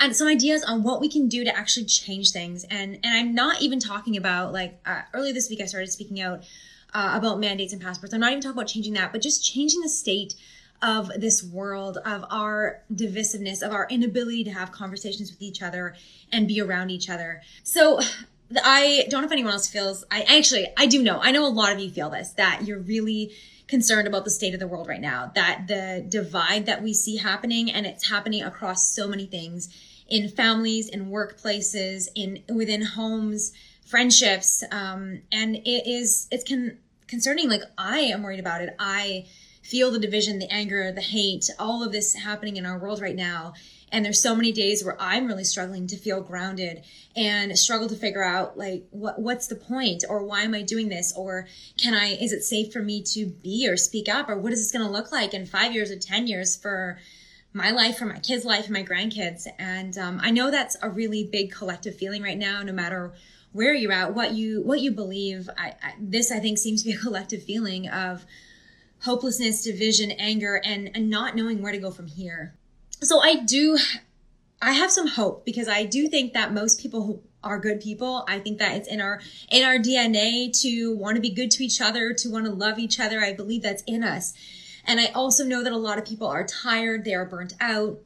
and 0.00 0.14
some 0.14 0.26
ideas 0.26 0.62
on 0.64 0.82
what 0.82 1.00
we 1.00 1.08
can 1.08 1.28
do 1.28 1.44
to 1.44 1.56
actually 1.56 1.86
change 1.86 2.32
things 2.32 2.64
and 2.64 2.98
and 3.02 3.16
I'm 3.16 3.34
not 3.34 3.62
even 3.62 3.80
talking 3.80 4.16
about 4.16 4.52
like 4.52 4.78
uh, 4.84 5.02
earlier 5.14 5.32
this 5.32 5.48
week 5.48 5.60
I 5.62 5.66
started 5.66 5.90
speaking 5.90 6.20
out 6.20 6.44
uh, 6.94 7.12
about 7.14 7.40
mandates 7.40 7.72
and 7.72 7.82
passports. 7.82 8.14
I'm 8.14 8.20
not 8.20 8.30
even 8.30 8.42
talking 8.42 8.56
about 8.56 8.68
changing 8.68 8.94
that, 8.94 9.12
but 9.12 9.20
just 9.20 9.44
changing 9.44 9.80
the 9.80 9.88
state 9.88 10.34
of 10.80 11.08
this 11.18 11.42
world, 11.42 11.98
of 12.04 12.24
our 12.30 12.82
divisiveness, 12.92 13.62
of 13.62 13.72
our 13.72 13.86
inability 13.90 14.44
to 14.44 14.50
have 14.50 14.70
conversations 14.70 15.30
with 15.30 15.42
each 15.42 15.62
other 15.62 15.94
and 16.30 16.46
be 16.46 16.60
around 16.60 16.90
each 16.90 17.08
other. 17.08 17.40
So 17.62 18.00
I 18.62 19.06
don't 19.08 19.22
know 19.22 19.26
if 19.26 19.32
anyone 19.32 19.52
else 19.52 19.68
feels, 19.68 20.04
I 20.10 20.22
actually, 20.22 20.66
I 20.76 20.86
do 20.86 21.02
know, 21.02 21.20
I 21.22 21.32
know 21.32 21.46
a 21.46 21.48
lot 21.48 21.72
of 21.72 21.80
you 21.80 21.90
feel 21.90 22.10
this, 22.10 22.32
that 22.32 22.62
you're 22.64 22.80
really 22.80 23.32
concerned 23.66 24.06
about 24.06 24.24
the 24.24 24.30
state 24.30 24.52
of 24.52 24.60
the 24.60 24.68
world 24.68 24.86
right 24.86 25.00
now, 25.00 25.32
that 25.34 25.66
the 25.68 26.04
divide 26.06 26.66
that 26.66 26.82
we 26.82 26.92
see 26.92 27.16
happening 27.16 27.72
and 27.72 27.86
it's 27.86 28.08
happening 28.08 28.42
across 28.42 28.94
so 28.94 29.08
many 29.08 29.26
things 29.26 29.70
in 30.06 30.28
families, 30.28 30.88
in 30.88 31.06
workplaces, 31.06 32.08
in 32.14 32.42
within 32.54 32.82
homes, 32.82 33.52
friendships, 33.86 34.62
um, 34.70 35.22
and 35.32 35.56
it 35.56 35.86
is, 35.86 36.28
it 36.30 36.44
can, 36.44 36.78
concerning. 37.14 37.48
Like 37.48 37.62
I 37.78 38.00
am 38.00 38.24
worried 38.24 38.40
about 38.40 38.60
it. 38.60 38.74
I 38.76 39.26
feel 39.62 39.92
the 39.92 40.00
division, 40.00 40.40
the 40.40 40.52
anger, 40.52 40.90
the 40.90 41.00
hate, 41.00 41.48
all 41.60 41.84
of 41.84 41.92
this 41.92 42.12
happening 42.14 42.56
in 42.56 42.66
our 42.66 42.76
world 42.76 43.00
right 43.00 43.14
now. 43.14 43.54
And 43.92 44.04
there's 44.04 44.20
so 44.20 44.34
many 44.34 44.50
days 44.50 44.84
where 44.84 45.00
I'm 45.00 45.28
really 45.28 45.44
struggling 45.44 45.86
to 45.86 45.96
feel 45.96 46.20
grounded 46.20 46.82
and 47.14 47.56
struggle 47.56 47.88
to 47.88 47.94
figure 47.94 48.24
out 48.24 48.58
like 48.58 48.86
what 48.90 49.20
what's 49.20 49.46
the 49.46 49.54
point 49.54 50.02
or 50.08 50.24
why 50.24 50.42
am 50.42 50.54
I 50.54 50.62
doing 50.62 50.88
this 50.88 51.12
or 51.16 51.46
can 51.80 51.94
I 51.94 52.16
is 52.16 52.32
it 52.32 52.42
safe 52.42 52.72
for 52.72 52.82
me 52.82 53.02
to 53.14 53.26
be 53.26 53.68
or 53.68 53.76
speak 53.76 54.08
up 54.08 54.28
or 54.28 54.36
what 54.36 54.52
is 54.52 54.60
this 54.60 54.72
going 54.72 54.84
to 54.84 54.90
look 54.90 55.12
like 55.12 55.32
in 55.32 55.46
5 55.46 55.72
years 55.72 55.92
or 55.92 55.98
10 55.98 56.26
years 56.26 56.56
for 56.56 56.98
my 57.52 57.70
life, 57.70 57.98
for 57.98 58.06
my 58.06 58.18
kids' 58.18 58.44
life, 58.44 58.64
and 58.64 58.72
my 58.72 58.82
grandkids. 58.82 59.46
And 59.60 59.96
um, 59.96 60.20
I 60.20 60.32
know 60.32 60.50
that's 60.50 60.76
a 60.82 60.90
really 60.90 61.22
big 61.22 61.52
collective 61.52 61.94
feeling 61.94 62.20
right 62.20 62.36
now, 62.36 62.64
no 62.64 62.72
matter 62.72 63.12
where 63.54 63.72
you're 63.72 63.92
at, 63.92 64.14
what 64.14 64.32
you 64.32 64.62
what 64.62 64.80
you 64.80 64.90
believe. 64.90 65.48
I, 65.56 65.74
I, 65.82 65.94
this 65.98 66.30
I 66.30 66.40
think 66.40 66.58
seems 66.58 66.82
to 66.82 66.90
be 66.90 66.94
a 66.94 66.98
collective 67.02 67.42
feeling 67.42 67.88
of 67.88 68.26
hopelessness, 69.04 69.62
division, 69.62 70.10
anger, 70.12 70.60
and, 70.64 70.90
and 70.94 71.08
not 71.08 71.36
knowing 71.36 71.62
where 71.62 71.72
to 71.72 71.78
go 71.78 71.90
from 71.90 72.06
here. 72.06 72.54
So 73.02 73.20
I 73.20 73.36
do, 73.36 73.78
I 74.62 74.72
have 74.72 74.90
some 74.90 75.06
hope 75.06 75.44
because 75.44 75.68
I 75.68 75.84
do 75.84 76.08
think 76.08 76.32
that 76.32 76.52
most 76.52 76.80
people 76.80 77.22
are 77.42 77.58
good 77.58 77.80
people. 77.80 78.24
I 78.26 78.38
think 78.38 78.58
that 78.58 78.76
it's 78.76 78.88
in 78.88 79.00
our 79.00 79.20
in 79.50 79.62
our 79.62 79.76
DNA 79.76 80.50
to 80.62 80.96
want 80.96 81.16
to 81.16 81.20
be 81.20 81.30
good 81.30 81.50
to 81.52 81.64
each 81.64 81.80
other, 81.80 82.14
to 82.14 82.30
want 82.30 82.46
to 82.46 82.52
love 82.52 82.78
each 82.78 82.98
other. 82.98 83.20
I 83.20 83.34
believe 83.34 83.62
that's 83.62 83.82
in 83.86 84.02
us. 84.02 84.32
And 84.86 84.98
I 84.98 85.06
also 85.14 85.44
know 85.44 85.62
that 85.62 85.72
a 85.72 85.78
lot 85.78 85.98
of 85.98 86.04
people 86.04 86.26
are 86.26 86.44
tired, 86.44 87.04
they 87.04 87.14
are 87.14 87.24
burnt 87.24 87.54
out, 87.60 87.98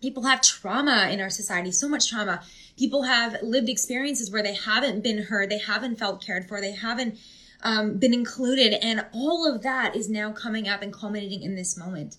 People 0.00 0.24
have 0.24 0.40
trauma 0.40 1.08
in 1.10 1.20
our 1.20 1.30
society, 1.30 1.72
so 1.72 1.88
much 1.88 2.08
trauma. 2.08 2.42
People 2.78 3.04
have 3.04 3.36
lived 3.42 3.68
experiences 3.68 4.30
where 4.30 4.42
they 4.42 4.54
haven't 4.54 5.02
been 5.02 5.24
heard, 5.24 5.50
they 5.50 5.58
haven't 5.58 5.98
felt 5.98 6.24
cared 6.24 6.46
for, 6.46 6.60
they 6.60 6.72
haven't 6.72 7.18
um, 7.62 7.98
been 7.98 8.14
included. 8.14 8.74
And 8.82 9.06
all 9.12 9.50
of 9.52 9.62
that 9.62 9.96
is 9.96 10.08
now 10.08 10.32
coming 10.32 10.68
up 10.68 10.82
and 10.82 10.92
culminating 10.92 11.42
in 11.42 11.56
this 11.56 11.76
moment. 11.76 12.16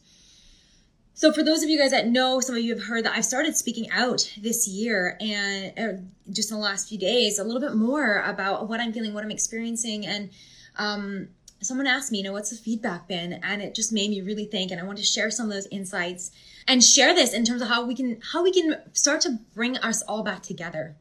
So, 1.14 1.32
for 1.34 1.42
those 1.42 1.64
of 1.64 1.70
you 1.70 1.80
guys 1.80 1.90
that 1.92 2.08
know, 2.08 2.40
some 2.42 2.56
of 2.56 2.62
you 2.62 2.76
have 2.76 2.86
heard 2.86 3.04
that 3.06 3.16
I've 3.16 3.26
started 3.26 3.58
speaking 3.58 3.90
out 3.90 4.32
this 4.40 4.68
year 4.68 5.18
and 5.20 5.74
uh, 5.80 6.00
just 6.32 6.52
in 6.52 6.58
the 6.58 6.64
last 6.64 6.90
few 6.90 7.00
days 7.00 7.40
a 7.40 7.44
little 7.44 7.60
bit 7.60 7.76
more 7.76 8.22
about 8.22 8.70
what 8.70 8.80
I'm 8.80 8.94
feeling, 8.94 9.16
what 9.16 9.24
I'm 9.24 9.32
experiencing. 9.32 10.06
And 10.06 10.30
um, 10.76 11.30
someone 11.62 11.88
asked 11.88 12.12
me, 12.12 12.20
you 12.20 12.24
know, 12.24 12.34
what's 12.34 12.52
the 12.52 12.56
feedback 12.56 13.08
been? 13.08 13.34
And 13.34 13.64
it 13.64 13.74
just 13.74 13.92
made 13.92 14.12
me 14.12 14.22
really 14.22 14.46
think. 14.46 14.70
And 14.70 14.80
I 14.80 14.84
want 14.84 15.00
to 15.00 15.04
share 15.04 15.32
some 15.32 15.48
of 15.48 15.54
those 15.54 15.66
insights 15.72 16.30
and 16.68 16.84
share 16.84 17.16
this 17.16 17.34
in 17.34 17.46
terms 17.46 17.62
of 17.62 17.70
how 17.70 17.86
we 17.86 17.96
can 17.96 18.20
how 18.34 18.44
we 18.44 18.52
can 18.52 18.78
start 18.94 19.22
to 19.22 19.40
bring 19.54 19.78
us 19.78 20.02
all 20.04 20.24
back 20.24 20.44
together. 20.44 20.96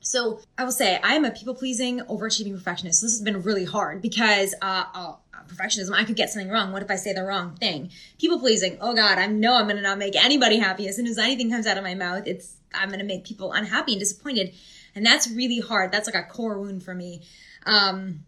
So 0.00 0.40
I 0.56 0.64
will 0.64 0.72
say 0.72 0.98
I 1.02 1.14
am 1.14 1.24
a 1.24 1.30
people 1.30 1.54
pleasing, 1.54 2.00
overachieving 2.00 2.54
perfectionist. 2.54 3.00
So 3.00 3.06
this 3.06 3.12
has 3.14 3.22
been 3.22 3.42
really 3.42 3.66
hard 3.66 4.00
because 4.00 4.54
uh, 4.62 4.84
uh, 4.94 5.14
perfectionism, 5.46 5.92
I 5.92 6.04
could 6.04 6.16
get 6.16 6.30
something 6.30 6.50
wrong. 6.50 6.72
What 6.72 6.82
if 6.82 6.90
I 6.90 6.96
say 6.96 7.12
the 7.12 7.24
wrong 7.24 7.54
thing? 7.56 7.90
People 8.18 8.38
pleasing. 8.38 8.78
Oh 8.80 8.94
God, 8.94 9.18
I 9.18 9.26
know 9.26 9.54
I'm 9.54 9.68
to 9.68 9.80
not 9.80 9.98
make 9.98 10.16
anybody 10.16 10.58
happy. 10.58 10.88
As 10.88 10.96
soon 10.96 11.06
as 11.06 11.18
anything 11.18 11.50
comes 11.50 11.66
out 11.66 11.78
of 11.78 11.84
my 11.84 11.94
mouth, 11.94 12.26
it's 12.26 12.56
I'm 12.74 12.90
to 12.92 13.04
make 13.04 13.24
people 13.24 13.52
unhappy 13.52 13.92
and 13.92 14.00
disappointed, 14.00 14.54
and 14.94 15.04
that's 15.04 15.28
really 15.28 15.60
hard. 15.60 15.92
That's 15.92 16.06
like 16.06 16.14
a 16.14 16.28
core 16.28 16.58
wound 16.58 16.82
for 16.82 16.94
me. 16.94 17.22
Um, 17.66 18.24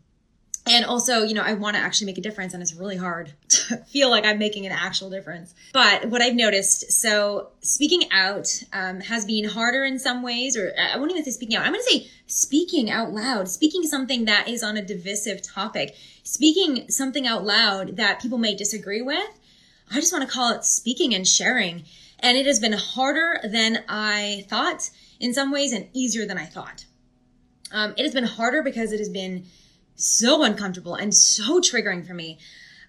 and 0.65 0.85
also, 0.85 1.25
you 1.25 1.35
know, 1.35 1.43
I 1.43 1.55
want 1.55 1.77
to 1.77 1.83
actually 1.83 2.07
make 2.07 2.19
a 2.19 2.21
difference 2.21 2.55
and 2.55 2.63
it's 2.63 2.75
really 2.75 2.97
hard 2.97 3.33
to 3.49 3.77
feel 3.79 4.11
like 4.11 4.25
I'm 4.25 4.39
making 4.39 4.65
an 4.65 4.73
actual 4.73 5.11
difference. 5.11 5.55
But 5.73 6.07
what 6.07 6.23
I've 6.23 6.35
noticed, 6.35 6.93
so 6.93 7.49
speaking 7.63 8.09
out 8.13 8.63
um, 8.73 9.01
has 9.01 9.25
been 9.25 9.45
harder 9.45 9.85
in 9.85 9.99
some 9.99 10.23
ways, 10.23 10.57
or 10.57 10.73
I 10.79 10.97
won't 10.99 11.11
even 11.11 11.25
say 11.25 11.33
speaking 11.33 11.57
out. 11.57 11.67
I'm 11.67 11.73
going 11.73 11.85
to 11.85 11.91
say 11.91 12.11
speaking 12.27 12.91
out 12.91 13.13
loud, 13.13 13.49
speaking 13.49 13.83
something 13.83 14.25
that 14.27 14.49
is 14.49 14.63
on 14.63 14.77
a 14.77 14.83
divisive 14.83 15.43
topic, 15.43 15.97
speaking 16.23 16.89
something 16.89 17.27
out 17.27 17.45
loud 17.45 17.97
that 17.97 18.21
people 18.21 18.39
may 18.39 18.55
disagree 18.55 19.03
with. 19.03 19.41
I 19.91 19.97
just 19.97 20.13
want 20.13 20.27
to 20.27 20.33
call 20.33 20.55
it 20.55 20.65
speaking 20.65 21.13
and 21.13 21.27
sharing. 21.27 21.85
And 22.21 22.39
it 22.39 22.47
has 22.47 22.61
been 22.61 22.73
harder 22.73 23.41
than 23.43 23.83
I 23.89 24.47
thought 24.49 24.91
in 25.19 25.35
some 25.35 25.51
ways 25.51 25.73
and 25.73 25.89
easier 25.93 26.25
than 26.25 26.39
I 26.39 26.47
thought. 26.47 26.85
Um, 27.73 27.95
it 27.97 28.05
has 28.05 28.15
been 28.15 28.25
harder 28.25 28.63
because 28.63 28.93
it 28.93 28.99
has 28.99 29.09
been 29.09 29.45
so 30.03 30.43
uncomfortable 30.43 30.95
and 30.95 31.15
so 31.15 31.61
triggering 31.61 32.07
for 32.07 32.15
me. 32.15 32.39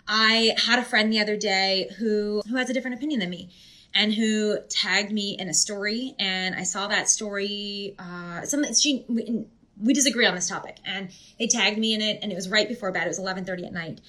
I 0.08 0.56
had 0.58 0.80
a 0.80 0.84
friend 0.84 1.12
the 1.12 1.20
other 1.20 1.38
day 1.38 1.90
who 1.98 2.42
who 2.48 2.56
has 2.56 2.70
a 2.70 2.74
different 2.74 2.98
opinion 2.98 3.20
than 3.20 3.30
me 3.30 3.50
and 3.94 4.14
who 4.14 4.58
tagged 4.70 5.12
me 5.12 5.38
in 5.40 5.48
a 5.48 5.54
story. 5.54 6.16
And 6.20 6.56
I 6.56 6.64
saw 6.64 6.88
that 6.88 7.10
story 7.10 7.96
uh 8.00 8.42
something 8.44 8.74
she 8.74 9.06
we, 9.08 9.46
we 9.82 9.94
disagree 9.94 10.26
on 10.26 10.36
this 10.36 10.50
topic. 10.50 10.78
And 10.86 11.10
they 11.40 11.48
tagged 11.48 11.78
me 11.78 11.94
in 11.94 12.02
it 12.02 12.20
and 12.22 12.32
it 12.32 12.36
was 12.36 12.50
right 12.50 12.68
before 12.68 12.92
bed. 12.92 13.06
It 13.06 13.10
was 13.10 13.20
11:30 13.20 13.68
at 13.68 13.74
night. 13.74 14.02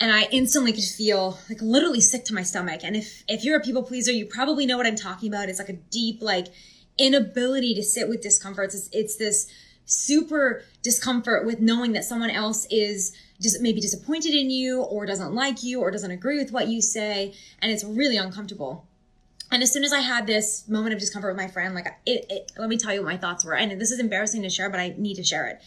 And 0.00 0.10
I 0.10 0.22
instantly 0.32 0.72
could 0.72 0.82
feel 0.82 1.38
like 1.48 1.60
literally 1.60 2.00
sick 2.00 2.24
to 2.26 2.34
my 2.34 2.42
stomach. 2.42 2.80
And 2.82 2.96
if 2.96 3.24
if 3.28 3.44
you're 3.44 3.58
a 3.58 3.60
people 3.60 3.82
pleaser 3.82 4.12
you 4.12 4.26
probably 4.26 4.64
know 4.66 4.76
what 4.76 4.86
I'm 4.86 4.96
talking 4.96 5.28
about. 5.28 5.48
It's 5.48 5.58
like 5.58 5.68
a 5.68 5.74
deep 5.74 6.22
like 6.22 6.48
inability 6.98 7.74
to 7.74 7.82
sit 7.82 8.08
with 8.08 8.20
discomforts. 8.20 8.74
It's, 8.74 8.88
it's 8.92 9.16
this 9.16 9.46
super 9.86 10.62
discomfort 10.82 11.44
with 11.44 11.60
knowing 11.60 11.92
that 11.92 12.04
someone 12.04 12.30
else 12.30 12.66
is 12.70 13.12
just 13.40 13.60
maybe 13.60 13.80
disappointed 13.80 14.34
in 14.34 14.50
you 14.50 14.82
or 14.82 15.04
doesn't 15.04 15.34
like 15.34 15.62
you 15.62 15.80
or 15.80 15.90
doesn't 15.90 16.10
agree 16.10 16.38
with 16.38 16.52
what 16.52 16.68
you 16.68 16.80
say 16.80 17.34
and 17.60 17.72
it's 17.72 17.84
really 17.84 18.16
uncomfortable. 18.16 18.86
And 19.50 19.62
as 19.62 19.72
soon 19.72 19.84
as 19.84 19.92
i 19.92 20.00
had 20.00 20.26
this 20.26 20.66
moment 20.68 20.94
of 20.94 21.00
discomfort 21.00 21.34
with 21.34 21.42
my 21.42 21.50
friend 21.50 21.74
like 21.74 21.86
it, 22.06 22.24
it 22.30 22.52
let 22.56 22.68
me 22.68 22.78
tell 22.78 22.94
you 22.94 23.00
what 23.00 23.12
my 23.12 23.18
thoughts 23.18 23.44
were 23.44 23.54
and 23.54 23.78
this 23.80 23.90
is 23.90 24.00
embarrassing 24.00 24.42
to 24.42 24.50
share 24.50 24.70
but 24.70 24.80
i 24.80 24.94
need 24.96 25.16
to 25.16 25.24
share 25.24 25.46
it. 25.46 25.60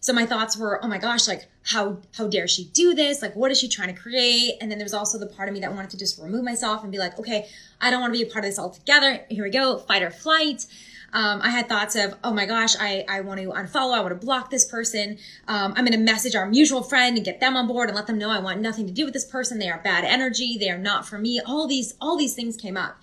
So 0.00 0.12
my 0.12 0.26
thoughts 0.26 0.56
were 0.56 0.84
oh 0.84 0.88
my 0.88 0.98
gosh 0.98 1.26
like 1.26 1.48
how 1.64 1.98
how 2.16 2.28
dare 2.28 2.46
she 2.46 2.66
do 2.66 2.94
this? 2.94 3.22
Like 3.22 3.34
what 3.34 3.50
is 3.50 3.58
she 3.58 3.68
trying 3.68 3.92
to 3.92 4.00
create? 4.00 4.58
And 4.60 4.70
then 4.70 4.78
there 4.78 4.84
was 4.84 4.94
also 4.94 5.18
the 5.18 5.26
part 5.26 5.48
of 5.48 5.54
me 5.54 5.60
that 5.60 5.72
wanted 5.72 5.90
to 5.90 5.96
just 5.96 6.20
remove 6.20 6.44
myself 6.44 6.82
and 6.82 6.92
be 6.92 6.98
like 6.98 7.18
okay 7.18 7.48
i 7.80 7.90
don't 7.90 8.00
want 8.00 8.12
to 8.12 8.18
be 8.18 8.28
a 8.28 8.30
part 8.30 8.44
of 8.44 8.50
this 8.50 8.58
altogether. 8.58 9.24
Here 9.30 9.42
we 9.42 9.50
go 9.50 9.78
fight 9.78 10.02
or 10.02 10.10
flight 10.10 10.66
um, 11.14 11.40
I 11.42 11.50
had 11.50 11.68
thoughts 11.68 11.94
of, 11.94 12.16
oh 12.24 12.32
my 12.32 12.44
gosh, 12.44 12.74
I, 12.78 13.04
I 13.08 13.20
want 13.20 13.40
to 13.40 13.50
unfollow, 13.50 13.94
I 13.94 14.00
want 14.00 14.20
to 14.20 14.26
block 14.26 14.50
this 14.50 14.64
person. 14.64 15.16
Um, 15.46 15.72
I'm 15.76 15.84
going 15.84 15.92
to 15.92 15.98
message 15.98 16.34
our 16.34 16.44
mutual 16.44 16.82
friend 16.82 17.16
and 17.16 17.24
get 17.24 17.38
them 17.38 17.56
on 17.56 17.68
board 17.68 17.88
and 17.88 17.94
let 17.96 18.08
them 18.08 18.18
know 18.18 18.30
I 18.30 18.40
want 18.40 18.60
nothing 18.60 18.86
to 18.88 18.92
do 18.92 19.04
with 19.04 19.14
this 19.14 19.24
person. 19.24 19.60
They 19.60 19.70
are 19.70 19.80
bad 19.82 20.04
energy. 20.04 20.58
They 20.58 20.70
are 20.70 20.78
not 20.78 21.06
for 21.06 21.16
me. 21.16 21.40
All 21.40 21.68
these, 21.68 21.94
all 22.00 22.18
these 22.18 22.34
things 22.34 22.56
came 22.56 22.76
up. 22.76 22.96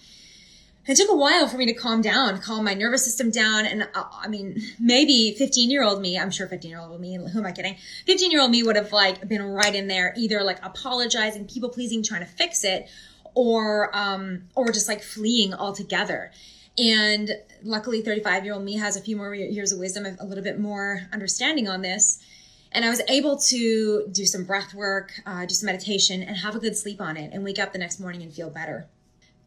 It 0.86 0.98
took 0.98 1.10
a 1.10 1.16
while 1.16 1.48
for 1.48 1.58
me 1.58 1.66
to 1.68 1.74
calm 1.74 2.02
down, 2.02 2.42
calm 2.42 2.66
my 2.66 2.74
nervous 2.74 3.06
system 3.06 3.32
down. 3.32 3.66
And 3.66 3.84
uh, 3.96 4.04
I 4.20 4.28
mean, 4.28 4.62
maybe 4.78 5.34
15 5.38 5.70
year 5.72 5.84
old 5.84 6.02
me, 6.02 6.20
I'm 6.20 6.32
sure 6.32 6.48
15 6.48 6.70
year 6.70 6.82
old 6.82 7.00
me, 7.00 7.16
who 7.16 7.40
am 7.40 7.46
I 7.46 7.54
kidding? 7.54 7.78
15 8.08 8.30
year 8.30 8.42
old 8.42 8.52
me 8.52 8.62
would 8.62 8.76
have 8.76 8.92
like 8.92 9.26
been 9.30 9.42
right 9.42 9.74
in 9.74 9.88
there, 9.88 10.14
either 10.18 10.44
like 10.44 10.60
apologizing, 10.66 11.48
people 11.48 11.70
pleasing, 11.70 12.04
trying 12.04 12.26
to 12.26 12.32
fix 12.32 12.66
it, 12.66 12.90
or, 13.36 13.96
um, 13.96 14.50
or 14.56 14.70
just 14.74 14.90
like 14.90 15.02
fleeing 15.02 15.54
altogether. 15.54 16.32
And 16.78 17.32
luckily, 17.64 18.02
35 18.02 18.46
year 18.46 18.54
old 18.54 18.64
me 18.64 18.76
has 18.76 18.96
a 18.96 19.02
few 19.02 19.18
more 19.18 19.36
years 19.36 19.72
of 19.72 19.80
wisdom, 19.80 20.06
a 20.20 20.26
little 20.26 20.44
bit 20.44 20.60
more 20.60 21.02
understanding 21.12 21.68
on 21.68 21.82
this. 21.82 22.24
And 22.72 22.86
I 22.86 22.90
was 22.90 23.02
able 23.10 23.38
to 23.38 24.08
do 24.12 24.26
some 24.26 24.46
breath 24.46 24.74
work, 24.74 25.12
uh, 25.26 25.46
do 25.46 25.54
some 25.54 25.66
meditation, 25.66 26.24
and 26.24 26.38
have 26.38 26.56
a 26.56 26.60
good 26.60 26.78
sleep 26.78 27.02
on 27.02 27.18
it 27.18 27.32
and 27.34 27.44
wake 27.44 27.60
up 27.60 27.74
the 27.74 27.80
next 27.80 28.00
morning 28.00 28.22
and 28.22 28.34
feel 28.34 28.50
better. 28.50 28.88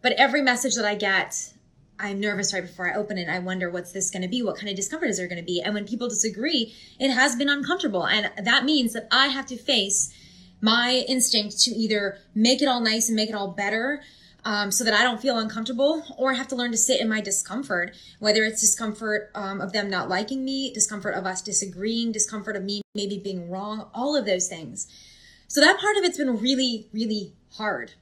But 0.03 0.13
every 0.13 0.43
message 0.43 0.75
that 0.75 0.85
I 0.85 0.95
get, 0.95 1.55
I'm 1.99 2.21
nervous 2.21 2.53
right 2.53 2.63
before 2.63 2.93
I 2.93 2.97
open 2.97 3.17
it. 3.17 3.29
I 3.29 3.39
wonder 3.39 3.71
what's 3.71 3.93
this 3.93 4.11
going 4.11 4.23
to 4.23 4.29
be? 4.29 4.43
What 4.43 4.57
kind 4.57 4.69
of 4.69 4.77
discomfort 4.77 5.09
is 5.09 5.17
there 5.17 5.29
going 5.29 5.41
to 5.41 5.45
be? 5.45 5.63
And 5.63 5.73
when 5.73 5.87
people 5.87 6.09
disagree, 6.09 6.75
it 6.99 7.11
has 7.11 7.35
been 7.37 7.49
uncomfortable. 7.49 8.07
And 8.07 8.31
that 8.45 8.65
means 8.65 8.93
that 8.93 9.09
I 9.11 9.29
have 9.29 9.47
to 9.47 9.57
face 9.57 10.13
my 10.61 11.05
instinct 11.09 11.61
to 11.61 11.71
either 11.71 12.19
make 12.35 12.61
it 12.61 12.67
all 12.67 12.81
nice 12.81 13.09
and 13.09 13.17
make 13.17 13.31
it 13.31 13.35
all 13.35 13.49
better 13.49 14.03
um, 14.45 14.71
so 14.71 14.85
that 14.85 14.95
I 14.95 15.03
don't 15.03 15.21
feel 15.21 15.39
uncomfortable, 15.39 16.03
or 16.19 16.35
have 16.35 16.49
to 16.49 16.57
learn 16.57 16.71
to 16.73 16.77
sit 16.77 17.01
in 17.01 17.09
my 17.09 17.21
discomfort, 17.21 17.95
whether 18.19 18.45
it's 18.45 18.61
discomfort 18.61 19.31
um, 19.35 19.61
of 19.61 19.73
them 19.73 19.89
not 19.89 20.09
liking 20.09 20.45
me, 20.45 20.73
discomfort 20.73 21.15
of 21.15 21.25
us 21.25 21.41
disagreeing, 21.41 22.13
discomfort 22.13 22.57
of 22.57 22.63
me 22.63 22.83
maybe 22.95 23.19
being 23.19 23.51
wrong, 23.51 23.89
all 23.95 24.17
of 24.17 24.27
those 24.27 24.49
things. 24.49 24.87
So 25.49 25.61
that 25.61 25.79
part 25.79 25.97
of 25.97 26.05
it's 26.05 26.19
been 26.19 26.39
really, 26.41 26.89
really 26.93 27.33
hard 27.53 27.93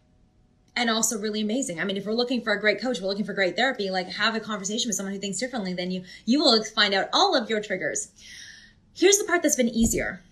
and 0.75 0.89
also 0.89 1.19
really 1.19 1.43
amazing. 1.43 1.81
I 1.81 1.85
mean, 1.85 1.97
if 1.97 2.07
we're 2.07 2.13
looking 2.13 2.43
for 2.43 2.53
a 2.53 2.61
great 2.61 2.81
coach, 2.81 3.01
we're 3.01 3.09
looking 3.09 3.25
for 3.25 3.35
great 3.35 3.57
therapy, 3.57 3.91
like 3.91 4.09
have 4.09 4.35
a 4.35 4.41
conversation 4.41 4.89
with 4.89 4.97
someone 4.97 5.15
who 5.15 5.21
thinks 5.21 5.39
differently 5.39 5.75
than 5.75 5.91
you, 5.91 6.05
you 6.25 6.41
will 6.41 6.63
find 6.65 6.95
out 6.95 7.09
all 7.13 7.37
of 7.37 7.51
your 7.51 7.61
triggers. 7.61 8.09
Here's 8.95 9.19
the 9.19 9.25
part 9.25 9.43
that's 9.43 9.57
been 9.57 9.69
easier. 9.69 10.23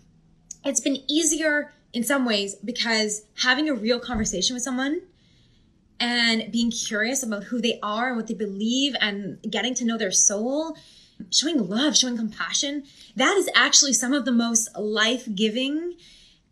It's 0.65 0.81
been 0.81 1.03
easier 1.09 1.73
in 1.93 2.05
some 2.05 2.25
ways 2.25 2.55
because 2.57 3.23
having 3.43 3.69
a 3.69 3.75
real 3.75 3.99
conversation 3.99 4.55
with 4.55 4.63
someone 4.63 5.03
and 6.01 6.51
being 6.51 6.71
curious 6.71 7.23
about 7.23 7.45
who 7.45 7.61
they 7.61 7.79
are 7.83 8.09
and 8.09 8.17
what 8.17 8.27
they 8.27 8.35
believe 8.35 8.97
and 9.01 9.39
getting 9.49 9.75
to 9.75 9.85
know 9.85 9.99
their 9.99 10.11
soul, 10.11 10.77
showing 11.31 11.69
love, 11.69 11.97
showing 11.97 12.17
compassion, 12.17 12.85
that 13.17 13.37
is 13.37 13.49
actually 13.55 13.93
some 13.93 14.15
of 14.15 14.25
the 14.25 14.33
most 14.33 14.69
life 14.77 15.29
giving 15.35 15.95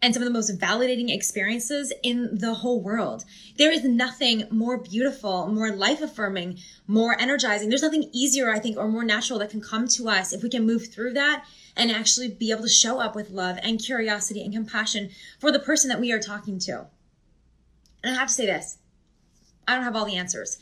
and 0.00 0.14
some 0.14 0.22
of 0.22 0.28
the 0.28 0.32
most 0.32 0.56
validating 0.60 1.12
experiences 1.12 1.92
in 2.04 2.38
the 2.38 2.54
whole 2.54 2.80
world. 2.80 3.24
There 3.56 3.72
is 3.72 3.82
nothing 3.82 4.44
more 4.50 4.78
beautiful, 4.78 5.48
more 5.48 5.72
life 5.72 6.00
affirming, 6.00 6.58
more 6.86 7.20
energizing. 7.20 7.68
There's 7.68 7.82
nothing 7.82 8.08
easier, 8.12 8.52
I 8.52 8.60
think, 8.60 8.76
or 8.76 8.86
more 8.86 9.02
natural 9.02 9.40
that 9.40 9.50
can 9.50 9.60
come 9.60 9.88
to 9.88 10.08
us 10.08 10.32
if 10.32 10.42
we 10.42 10.50
can 10.50 10.66
move 10.66 10.92
through 10.92 11.14
that 11.14 11.44
and 11.76 11.90
actually 11.90 12.28
be 12.28 12.52
able 12.52 12.62
to 12.62 12.68
show 12.68 13.00
up 13.00 13.16
with 13.16 13.30
love 13.30 13.58
and 13.62 13.80
curiosity 13.80 14.42
and 14.42 14.52
compassion 14.52 15.10
for 15.40 15.50
the 15.50 15.58
person 15.58 15.88
that 15.88 16.00
we 16.00 16.12
are 16.12 16.20
talking 16.20 16.60
to. 16.60 16.86
And 18.04 18.14
I 18.14 18.18
have 18.18 18.28
to 18.28 18.34
say 18.34 18.46
this 18.46 18.78
I 19.68 19.74
don't 19.74 19.84
have 19.84 19.94
all 19.94 20.06
the 20.06 20.16
answers. 20.16 20.58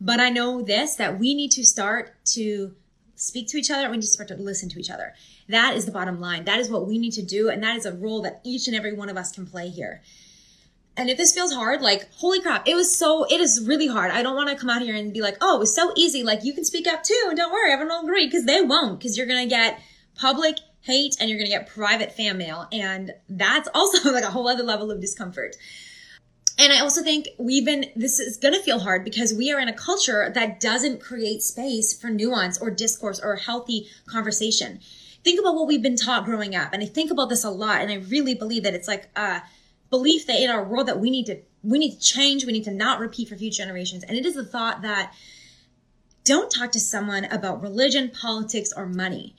But 0.00 0.18
I 0.18 0.30
know 0.30 0.62
this 0.62 0.96
that 0.96 1.18
we 1.18 1.34
need 1.34 1.52
to 1.52 1.64
start 1.64 2.14
to 2.32 2.74
speak 3.14 3.48
to 3.48 3.56
each 3.56 3.70
other. 3.70 3.88
We 3.88 3.96
need 3.96 4.02
to 4.02 4.08
start 4.08 4.28
to 4.28 4.36
listen 4.36 4.68
to 4.70 4.80
each 4.80 4.90
other. 4.90 5.14
That 5.48 5.76
is 5.76 5.86
the 5.86 5.92
bottom 5.92 6.20
line. 6.20 6.44
That 6.44 6.58
is 6.58 6.70
what 6.70 6.86
we 6.86 6.98
need 6.98 7.12
to 7.12 7.22
do. 7.22 7.48
And 7.48 7.62
that 7.62 7.76
is 7.76 7.86
a 7.86 7.92
role 7.92 8.22
that 8.22 8.40
each 8.44 8.66
and 8.66 8.76
every 8.76 8.92
one 8.92 9.08
of 9.08 9.16
us 9.16 9.32
can 9.32 9.46
play 9.46 9.68
here. 9.68 10.02
And 10.98 11.10
if 11.10 11.18
this 11.18 11.34
feels 11.34 11.52
hard, 11.52 11.82
like, 11.82 12.10
holy 12.14 12.40
crap, 12.40 12.66
it 12.66 12.74
was 12.74 12.96
so, 12.96 13.24
it 13.24 13.38
is 13.38 13.62
really 13.66 13.86
hard. 13.86 14.10
I 14.10 14.22
don't 14.22 14.34
want 14.34 14.48
to 14.48 14.56
come 14.56 14.70
out 14.70 14.80
here 14.80 14.94
and 14.94 15.12
be 15.12 15.20
like, 15.20 15.36
oh, 15.42 15.56
it 15.56 15.58
was 15.58 15.74
so 15.74 15.92
easy. 15.94 16.22
Like, 16.22 16.42
you 16.42 16.54
can 16.54 16.64
speak 16.64 16.86
up 16.86 17.02
too. 17.02 17.24
And 17.28 17.36
don't 17.36 17.52
worry, 17.52 17.70
everyone 17.70 17.98
will 17.98 18.04
agree. 18.04 18.26
Because 18.26 18.46
they 18.46 18.62
won't. 18.62 18.98
Because 18.98 19.16
you're 19.16 19.26
going 19.26 19.46
to 19.46 19.54
get 19.54 19.78
public 20.18 20.56
hate 20.80 21.16
and 21.20 21.28
you're 21.28 21.38
going 21.38 21.50
to 21.50 21.56
get 21.56 21.68
private 21.68 22.12
fan 22.12 22.38
mail. 22.38 22.66
And 22.72 23.12
that's 23.28 23.68
also 23.74 24.10
like 24.12 24.24
a 24.24 24.30
whole 24.30 24.48
other 24.48 24.62
level 24.62 24.90
of 24.90 25.00
discomfort. 25.00 25.56
And 26.58 26.72
I 26.72 26.80
also 26.80 27.02
think 27.02 27.28
we've 27.38 27.64
been, 27.64 27.86
this 27.94 28.18
is 28.18 28.38
going 28.38 28.54
to 28.54 28.62
feel 28.62 28.78
hard 28.78 29.04
because 29.04 29.34
we 29.34 29.52
are 29.52 29.60
in 29.60 29.68
a 29.68 29.74
culture 29.74 30.30
that 30.34 30.58
doesn't 30.58 31.02
create 31.02 31.42
space 31.42 31.98
for 31.98 32.08
nuance 32.08 32.58
or 32.58 32.70
discourse 32.70 33.20
or 33.20 33.36
healthy 33.36 33.88
conversation. 34.06 34.80
Think 35.22 35.38
about 35.38 35.54
what 35.54 35.66
we've 35.66 35.82
been 35.82 35.96
taught 35.96 36.24
growing 36.24 36.54
up. 36.54 36.72
And 36.72 36.82
I 36.82 36.86
think 36.86 37.10
about 37.10 37.28
this 37.28 37.44
a 37.44 37.50
lot. 37.50 37.82
And 37.82 37.90
I 37.90 37.96
really 37.96 38.34
believe 38.34 38.62
that 38.62 38.74
it's 38.74 38.88
like 38.88 39.10
a 39.16 39.42
belief 39.90 40.26
that 40.26 40.40
in 40.40 40.50
our 40.50 40.64
world 40.64 40.88
that 40.88 40.98
we 40.98 41.10
need 41.10 41.26
to 41.26 41.40
we 41.62 41.78
need 41.78 41.92
to 41.92 42.00
change. 42.00 42.46
We 42.46 42.52
need 42.52 42.64
to 42.64 42.70
not 42.70 43.00
repeat 43.00 43.28
for 43.28 43.36
future 43.36 43.64
generations. 43.64 44.04
And 44.04 44.16
it 44.16 44.24
is 44.24 44.34
the 44.34 44.44
thought 44.44 44.82
that 44.82 45.12
don't 46.24 46.50
talk 46.50 46.72
to 46.72 46.80
someone 46.80 47.24
about 47.26 47.60
religion, 47.60 48.10
politics, 48.10 48.72
or 48.76 48.86
money. 48.86 49.34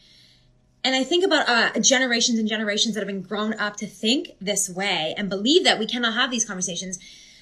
And 0.84 0.96
I 0.96 1.04
think 1.04 1.26
about 1.26 1.50
uh, 1.50 1.80
generations 1.80 2.40
and 2.40 2.48
generations 2.48 2.96
that 2.96 3.02
have 3.02 3.08
been 3.08 3.22
grown 3.22 3.54
up 3.56 3.76
to 3.78 3.88
think 3.88 4.32
this 4.40 4.70
way 4.70 5.14
and 5.18 5.30
believe 5.30 5.64
that 5.66 5.80
we 5.80 5.86
cannot 5.86 6.14
have 6.14 6.32
these 6.32 6.46
conversations. 6.46 6.98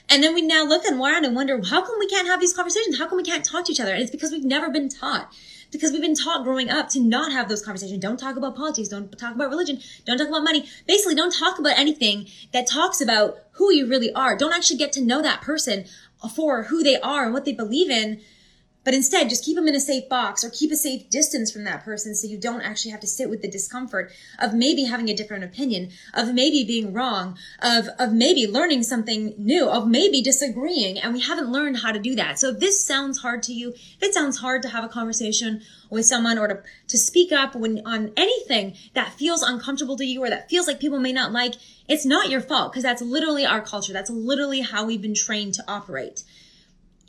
And 0.09 0.23
then 0.23 0.33
we 0.33 0.41
now 0.41 0.63
look 0.63 0.85
and 0.85 0.99
around 0.99 1.25
and 1.25 1.35
wonder, 1.35 1.59
how 1.63 1.81
come 1.81 1.95
we 1.99 2.07
can't 2.07 2.27
have 2.27 2.39
these 2.39 2.53
conversations? 2.53 2.97
How 2.97 3.07
come 3.07 3.17
we 3.17 3.23
can't 3.23 3.43
talk 3.43 3.65
to 3.65 3.71
each 3.71 3.79
other? 3.79 3.91
And 3.91 4.01
it's 4.01 4.11
because 4.11 4.31
we've 4.31 4.43
never 4.43 4.69
been 4.69 4.89
taught. 4.89 5.33
Because 5.71 5.91
we've 5.91 6.01
been 6.01 6.15
taught 6.15 6.43
growing 6.43 6.69
up 6.69 6.89
to 6.89 6.99
not 6.99 7.31
have 7.31 7.49
those 7.49 7.63
conversations. 7.63 7.99
Don't 7.99 8.19
talk 8.19 8.37
about 8.37 8.55
politics. 8.55 8.87
Don't 8.87 9.15
talk 9.17 9.35
about 9.35 9.49
religion. 9.49 9.79
Don't 10.05 10.17
talk 10.17 10.27
about 10.27 10.43
money. 10.43 10.65
Basically, 10.87 11.15
don't 11.15 11.33
talk 11.33 11.59
about 11.59 11.77
anything 11.77 12.27
that 12.53 12.67
talks 12.67 13.01
about 13.01 13.39
who 13.53 13.73
you 13.73 13.87
really 13.87 14.13
are. 14.13 14.37
Don't 14.37 14.53
actually 14.53 14.77
get 14.77 14.91
to 14.93 15.01
know 15.01 15.21
that 15.21 15.41
person 15.41 15.85
for 16.35 16.63
who 16.63 16.83
they 16.83 16.99
are 16.99 17.25
and 17.25 17.33
what 17.33 17.45
they 17.45 17.51
believe 17.51 17.89
in 17.89 18.21
but 18.85 18.93
instead, 18.93 19.29
just 19.29 19.43
keep 19.43 19.55
them 19.55 19.67
in 19.67 19.73
a 19.73 19.79
safe 19.79 20.07
box 20.07 20.43
or 20.43 20.51
keep 20.51 20.71
a 20.71 20.75
safe 20.75 21.09
distance 21.09 21.51
from 21.51 21.63
that 21.63 21.83
person 21.83 22.13
so 22.13 22.27
you 22.27 22.37
don't 22.37 22.61
actually 22.61 22.91
have 22.91 22.99
to 22.99 23.07
sit 23.07 23.31
with 23.31 23.41
the 23.41 23.47
discomfort 23.47 24.11
of 24.39 24.53
maybe 24.53 24.83
having 24.83 25.09
a 25.09 25.15
different 25.15 25.43
opinion, 25.43 25.89
of 26.13 26.35
maybe 26.35 26.63
being 26.63 26.93
wrong, 26.93 27.35
of, 27.63 27.89
of 27.97 28.13
maybe 28.13 28.45
learning 28.45 28.83
something 28.83 29.33
new, 29.39 29.67
of 29.67 29.87
maybe 29.87 30.21
disagreeing. 30.21 30.99
And 30.99 31.15
we 31.15 31.21
haven't 31.21 31.51
learned 31.51 31.77
how 31.77 31.91
to 31.91 31.99
do 31.99 32.13
that. 32.15 32.37
So 32.37 32.49
if 32.49 32.59
this 32.59 32.85
sounds 32.85 33.17
hard 33.17 33.41
to 33.43 33.53
you, 33.53 33.69
if 33.69 34.03
it 34.03 34.13
sounds 34.13 34.37
hard 34.37 34.61
to 34.61 34.69
have 34.69 34.83
a 34.83 34.89
conversation 34.89 35.63
with 35.89 36.05
someone 36.05 36.37
or 36.37 36.47
to, 36.47 36.61
to 36.89 36.97
speak 36.97 37.31
up 37.31 37.55
when 37.55 37.81
on 37.87 38.11
anything 38.15 38.75
that 38.93 39.13
feels 39.13 39.41
uncomfortable 39.41 39.97
to 39.97 40.05
you 40.05 40.23
or 40.23 40.29
that 40.29 40.47
feels 40.47 40.67
like 40.67 40.79
people 40.79 40.99
may 40.99 41.11
not 41.11 41.31
like, 41.31 41.55
it's 41.87 42.05
not 42.05 42.29
your 42.29 42.41
fault 42.41 42.71
because 42.71 42.83
that's 42.83 43.01
literally 43.01 43.45
our 43.47 43.61
culture. 43.61 43.93
That's 43.93 44.11
literally 44.11 44.61
how 44.61 44.85
we've 44.85 45.01
been 45.01 45.15
trained 45.15 45.55
to 45.55 45.63
operate. 45.67 46.23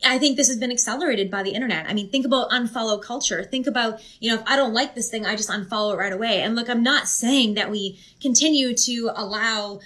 I 0.04 0.18
think 0.18 0.36
this 0.36 0.48
has 0.48 0.58
been 0.58 0.70
accelerated 0.70 1.30
by 1.30 1.42
the 1.42 1.50
internet. 1.50 1.86
I 1.88 1.94
mean, 1.94 2.10
think 2.10 2.26
about 2.26 2.50
unfollow 2.50 3.02
culture. 3.02 3.42
Think 3.42 3.66
about, 3.66 4.00
you 4.20 4.30
know, 4.30 4.40
if 4.40 4.46
I 4.46 4.56
don't 4.56 4.74
like 4.74 4.94
this 4.94 5.10
thing, 5.10 5.24
I 5.24 5.36
just 5.36 5.48
unfollow 5.48 5.94
it 5.94 5.96
right 5.96 6.12
away. 6.12 6.42
And 6.42 6.54
look, 6.54 6.68
I'm 6.68 6.82
not 6.82 7.08
saying 7.08 7.54
that 7.54 7.70
we 7.70 7.98
continue 8.20 8.74
to 8.74 9.10
allow 9.14 9.80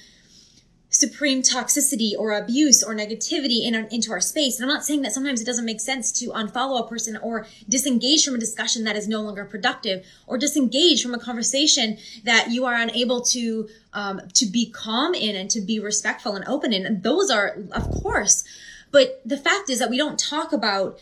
supreme 0.90 1.40
toxicity 1.40 2.12
or 2.18 2.32
abuse 2.32 2.82
or 2.82 2.94
negativity 2.94 3.62
in, 3.62 3.74
into 3.92 4.10
our 4.10 4.20
space. 4.20 4.58
And 4.58 4.68
I'm 4.68 4.74
not 4.74 4.84
saying 4.84 5.02
that 5.02 5.12
sometimes 5.12 5.40
it 5.40 5.44
doesn't 5.44 5.64
make 5.64 5.80
sense 5.80 6.10
to 6.18 6.30
unfollow 6.30 6.84
a 6.84 6.88
person 6.88 7.16
or 7.22 7.46
disengage 7.68 8.24
from 8.24 8.34
a 8.34 8.38
discussion 8.38 8.82
that 8.84 8.96
is 8.96 9.06
no 9.06 9.22
longer 9.22 9.44
productive 9.44 10.04
or 10.26 10.36
disengage 10.36 11.00
from 11.00 11.14
a 11.14 11.18
conversation 11.18 11.96
that 12.24 12.50
you 12.50 12.64
are 12.64 12.74
unable 12.74 13.20
to, 13.20 13.68
um, 13.92 14.20
to 14.34 14.46
be 14.46 14.68
calm 14.70 15.14
in 15.14 15.36
and 15.36 15.48
to 15.50 15.60
be 15.60 15.78
respectful 15.78 16.34
and 16.34 16.44
open 16.48 16.72
in. 16.72 16.84
And 16.84 17.04
those 17.04 17.30
are, 17.30 17.56
of 17.70 17.88
course, 18.02 18.44
but 18.90 19.20
the 19.24 19.36
fact 19.36 19.70
is 19.70 19.78
that 19.78 19.90
we 19.90 19.96
don't 19.96 20.18
talk 20.18 20.52
about 20.52 20.98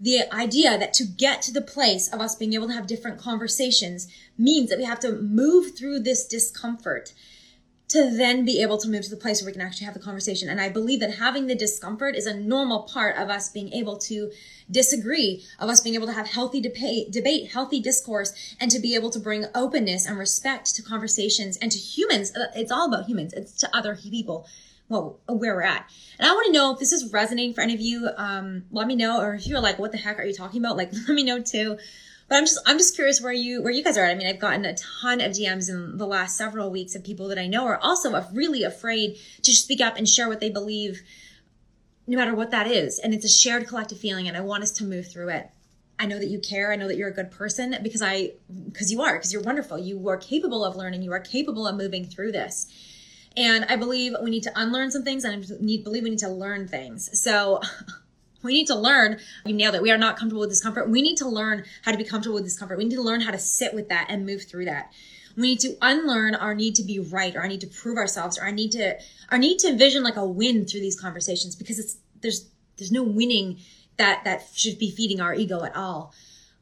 the 0.00 0.22
idea 0.34 0.78
that 0.78 0.94
to 0.94 1.04
get 1.04 1.42
to 1.42 1.52
the 1.52 1.60
place 1.60 2.08
of 2.12 2.20
us 2.20 2.34
being 2.34 2.54
able 2.54 2.66
to 2.68 2.72
have 2.72 2.86
different 2.86 3.18
conversations 3.18 4.08
means 4.38 4.70
that 4.70 4.78
we 4.78 4.84
have 4.84 5.00
to 5.00 5.12
move 5.12 5.76
through 5.76 6.00
this 6.00 6.26
discomfort 6.26 7.12
to 7.90 8.08
then 8.16 8.44
be 8.44 8.62
able 8.62 8.78
to 8.78 8.88
move 8.88 9.02
to 9.02 9.10
the 9.10 9.16
place 9.16 9.42
where 9.42 9.46
we 9.46 9.52
can 9.52 9.60
actually 9.60 9.84
have 9.84 9.94
the 9.94 10.00
conversation. 10.00 10.48
And 10.48 10.60
I 10.60 10.68
believe 10.68 11.00
that 11.00 11.14
having 11.14 11.48
the 11.48 11.56
discomfort 11.56 12.14
is 12.14 12.24
a 12.24 12.38
normal 12.38 12.84
part 12.84 13.16
of 13.16 13.28
us 13.28 13.48
being 13.48 13.72
able 13.72 13.98
to 13.98 14.30
disagree, 14.70 15.44
of 15.58 15.68
us 15.68 15.80
being 15.80 15.96
able 15.96 16.06
to 16.06 16.12
have 16.12 16.28
healthy 16.28 16.60
debate, 16.60 17.10
debate, 17.10 17.50
healthy 17.50 17.80
discourse, 17.80 18.32
and 18.60 18.70
to 18.70 18.78
be 18.78 18.94
able 18.94 19.10
to 19.10 19.18
bring 19.18 19.46
openness 19.56 20.06
and 20.06 20.16
respect 20.16 20.72
to 20.76 20.82
conversations 20.82 21.56
and 21.56 21.72
to 21.72 21.78
humans. 21.78 22.34
Uh, 22.34 22.46
it's 22.54 22.70
all 22.70 22.86
about 22.86 23.06
humans. 23.06 23.32
It's 23.32 23.54
to 23.54 23.76
other 23.76 23.96
people 23.96 24.46
well, 24.90 25.20
where 25.28 25.54
we're 25.54 25.62
at. 25.62 25.88
And 26.18 26.28
I 26.28 26.32
want 26.32 26.46
to 26.46 26.52
know 26.52 26.72
if 26.72 26.80
this 26.80 26.92
is 26.92 27.12
resonating 27.12 27.54
for 27.54 27.60
any 27.60 27.74
of 27.74 27.80
you. 27.80 28.10
Um, 28.16 28.64
let 28.72 28.88
me 28.88 28.96
know, 28.96 29.20
or 29.20 29.34
if 29.34 29.46
you're 29.46 29.60
like, 29.60 29.78
what 29.78 29.92
the 29.92 29.98
heck 29.98 30.18
are 30.18 30.24
you 30.24 30.34
talking 30.34 30.60
about? 30.60 30.76
Like, 30.76 30.92
let 31.08 31.14
me 31.14 31.22
know 31.22 31.40
too. 31.40 31.78
But 32.28 32.36
I'm 32.36 32.44
just, 32.44 32.58
I'm 32.66 32.76
just 32.76 32.96
curious 32.96 33.20
where 33.20 33.32
you, 33.32 33.62
where 33.62 33.72
you 33.72 33.84
guys 33.84 33.96
are 33.96 34.04
at. 34.04 34.10
I 34.10 34.14
mean, 34.16 34.26
I've 34.26 34.40
gotten 34.40 34.64
a 34.64 34.74
ton 34.74 35.20
of 35.20 35.32
DMs 35.32 35.70
in 35.70 35.96
the 35.96 36.06
last 36.06 36.36
several 36.36 36.70
weeks 36.70 36.96
of 36.96 37.04
people 37.04 37.28
that 37.28 37.38
I 37.38 37.46
know 37.46 37.66
are 37.66 37.78
also 37.78 38.20
really 38.32 38.64
afraid 38.64 39.16
to 39.42 39.52
speak 39.52 39.80
up 39.80 39.96
and 39.96 40.08
share 40.08 40.28
what 40.28 40.40
they 40.40 40.50
believe, 40.50 41.02
no 42.08 42.18
matter 42.18 42.34
what 42.34 42.50
that 42.50 42.66
is. 42.66 42.98
And 42.98 43.14
it's 43.14 43.24
a 43.24 43.28
shared 43.28 43.68
collective 43.68 43.98
feeling, 43.98 44.26
and 44.26 44.36
I 44.36 44.40
want 44.40 44.64
us 44.64 44.72
to 44.72 44.84
move 44.84 45.10
through 45.10 45.28
it. 45.30 45.50
I 46.00 46.06
know 46.06 46.18
that 46.18 46.28
you 46.28 46.40
care. 46.40 46.72
I 46.72 46.76
know 46.76 46.88
that 46.88 46.96
you're 46.96 47.10
a 47.10 47.14
good 47.14 47.30
person 47.30 47.76
because 47.82 48.02
I, 48.02 48.32
because 48.66 48.90
you 48.90 49.02
are, 49.02 49.16
because 49.16 49.32
you're 49.32 49.42
wonderful. 49.42 49.78
You 49.78 50.08
are 50.08 50.16
capable 50.16 50.64
of 50.64 50.74
learning. 50.74 51.02
You 51.02 51.12
are 51.12 51.20
capable 51.20 51.66
of 51.66 51.76
moving 51.76 52.06
through 52.06 52.32
this. 52.32 52.66
And 53.36 53.64
I 53.66 53.76
believe 53.76 54.14
we 54.22 54.30
need 54.30 54.42
to 54.44 54.52
unlearn 54.56 54.90
some 54.90 55.02
things 55.02 55.24
and 55.24 55.44
I 55.44 55.56
need, 55.60 55.84
believe 55.84 56.02
we 56.02 56.10
need 56.10 56.18
to 56.20 56.28
learn 56.28 56.66
things. 56.66 57.20
So 57.20 57.60
we 58.42 58.52
need 58.52 58.66
to 58.66 58.74
learn, 58.74 59.18
you 59.44 59.54
nailed 59.54 59.76
it. 59.76 59.82
We 59.82 59.90
are 59.90 59.98
not 59.98 60.16
comfortable 60.16 60.40
with 60.40 60.50
discomfort. 60.50 60.90
We 60.90 61.02
need 61.02 61.16
to 61.18 61.28
learn 61.28 61.64
how 61.84 61.92
to 61.92 61.98
be 61.98 62.04
comfortable 62.04 62.34
with 62.34 62.44
discomfort. 62.44 62.78
We 62.78 62.84
need 62.84 62.96
to 62.96 63.02
learn 63.02 63.20
how 63.20 63.30
to 63.30 63.38
sit 63.38 63.72
with 63.72 63.88
that 63.88 64.06
and 64.08 64.26
move 64.26 64.42
through 64.42 64.64
that. 64.64 64.92
We 65.36 65.42
need 65.42 65.60
to 65.60 65.76
unlearn 65.80 66.34
our 66.34 66.54
need 66.54 66.74
to 66.76 66.82
be 66.82 66.98
right 66.98 67.34
or 67.36 67.40
our 67.40 67.48
need 67.48 67.60
to 67.60 67.68
prove 67.68 67.96
ourselves 67.96 68.36
or 68.36 68.42
our 68.42 68.52
need 68.52 68.72
to, 68.72 68.98
our 69.30 69.38
need 69.38 69.58
to 69.60 69.68
envision 69.68 70.02
like 70.02 70.16
a 70.16 70.26
win 70.26 70.66
through 70.66 70.80
these 70.80 70.98
conversations 70.98 71.54
because 71.54 71.78
it's, 71.78 71.98
there's, 72.20 72.48
there's 72.78 72.90
no 72.90 73.04
winning 73.04 73.58
that, 73.96 74.24
that 74.24 74.48
should 74.54 74.78
be 74.78 74.90
feeding 74.90 75.20
our 75.20 75.34
ego 75.34 75.62
at 75.62 75.76
all 75.76 76.12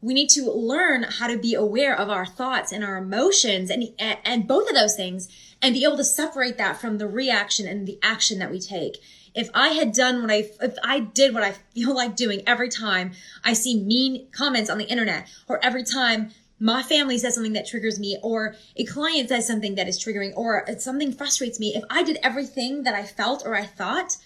we 0.00 0.14
need 0.14 0.28
to 0.30 0.50
learn 0.50 1.02
how 1.02 1.26
to 1.26 1.38
be 1.38 1.54
aware 1.54 1.96
of 1.96 2.08
our 2.08 2.26
thoughts 2.26 2.70
and 2.70 2.84
our 2.84 2.96
emotions 2.96 3.70
and, 3.70 3.92
and 3.98 4.46
both 4.46 4.68
of 4.68 4.74
those 4.74 4.94
things 4.94 5.28
and 5.60 5.74
be 5.74 5.84
able 5.84 5.96
to 5.96 6.04
separate 6.04 6.56
that 6.58 6.80
from 6.80 6.98
the 6.98 7.08
reaction 7.08 7.66
and 7.66 7.86
the 7.86 7.98
action 8.02 8.38
that 8.38 8.50
we 8.50 8.60
take. 8.60 8.98
If 9.34 9.50
I 9.54 9.70
had 9.70 9.92
done 9.92 10.22
what 10.22 10.30
I, 10.30 10.50
if 10.60 10.76
I 10.84 11.00
did 11.00 11.34
what 11.34 11.42
I 11.42 11.52
feel 11.52 11.94
like 11.94 12.16
doing 12.16 12.42
every 12.46 12.68
time 12.68 13.12
I 13.44 13.52
see 13.52 13.80
mean 13.80 14.28
comments 14.30 14.70
on 14.70 14.78
the 14.78 14.86
internet 14.86 15.28
or 15.48 15.62
every 15.64 15.84
time 15.84 16.30
my 16.60 16.82
family 16.82 17.18
says 17.18 17.34
something 17.34 17.52
that 17.52 17.66
triggers 17.66 18.00
me 18.00 18.18
or 18.22 18.56
a 18.76 18.84
client 18.84 19.28
says 19.28 19.46
something 19.46 19.74
that 19.76 19.88
is 19.88 20.02
triggering 20.02 20.32
or 20.36 20.66
something 20.78 21.12
frustrates 21.12 21.60
me, 21.60 21.74
if 21.74 21.84
I 21.90 22.02
did 22.02 22.18
everything 22.22 22.82
that 22.84 22.94
I 22.94 23.04
felt 23.04 23.44
or 23.44 23.54
I 23.54 23.64
thought, 23.64 24.16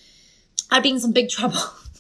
I'd 0.71 0.83
be 0.83 0.91
in 0.91 1.01
some 1.01 1.13
big 1.13 1.29
trouble. 1.29 1.61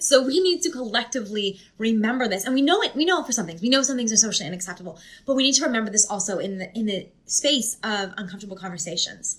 so 0.00 0.24
we 0.24 0.40
need 0.40 0.62
to 0.62 0.70
collectively 0.70 1.60
remember 1.78 2.28
this. 2.28 2.44
And 2.44 2.54
we 2.54 2.62
know 2.62 2.82
it, 2.82 2.94
we 2.94 3.04
know 3.04 3.20
it 3.20 3.26
for 3.26 3.32
some 3.32 3.46
things. 3.46 3.60
We 3.62 3.68
know 3.68 3.82
some 3.82 3.96
things 3.96 4.12
are 4.12 4.16
socially 4.16 4.48
unacceptable, 4.48 4.98
but 5.26 5.34
we 5.34 5.42
need 5.42 5.54
to 5.54 5.64
remember 5.64 5.90
this 5.90 6.06
also 6.08 6.38
in 6.38 6.58
the, 6.58 6.76
in 6.76 6.86
the 6.86 7.08
space 7.26 7.76
of 7.82 8.12
uncomfortable 8.16 8.56
conversations. 8.56 9.38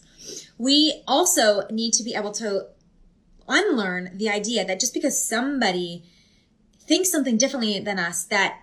We 0.58 1.04
also 1.08 1.68
need 1.70 1.94
to 1.94 2.04
be 2.04 2.16
able 2.16 2.32
to 2.34 2.68
unlearn 3.48 4.12
the 4.18 4.30
idea 4.30 4.66
that 4.66 4.80
just 4.80 4.94
because 4.94 5.24
somebody 5.24 6.04
thinks 6.80 7.12
something 7.12 7.38
differently 7.38 7.80
than 7.80 8.00
us, 8.00 8.24
that 8.26 8.62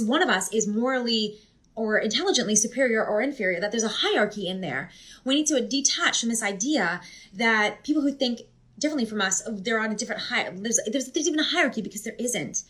one 0.00 0.22
of 0.22 0.28
us 0.28 0.52
is 0.52 0.66
morally 0.66 1.38
or 1.74 1.98
intelligently 1.98 2.54
superior 2.54 3.04
or 3.04 3.20
inferior, 3.20 3.60
that 3.60 3.70
there's 3.70 3.84
a 3.84 3.88
hierarchy 3.88 4.46
in 4.48 4.60
there. 4.60 4.90
We 5.24 5.34
need 5.34 5.46
to 5.46 5.60
detach 5.60 6.20
from 6.20 6.28
this 6.28 6.42
idea 6.42 7.00
that 7.32 7.82
people 7.82 8.02
who 8.02 8.12
think 8.12 8.42
differently 8.78 9.06
from 9.06 9.20
us. 9.20 9.42
They're 9.48 9.80
on 9.80 9.92
a 9.92 9.96
different 9.96 10.22
high. 10.22 10.50
There's, 10.50 10.80
there's 10.86 11.10
there's 11.12 11.28
even 11.28 11.40
a 11.40 11.44
hierarchy 11.44 11.82
because 11.82 12.02
there 12.02 12.16
isn't. 12.18 12.62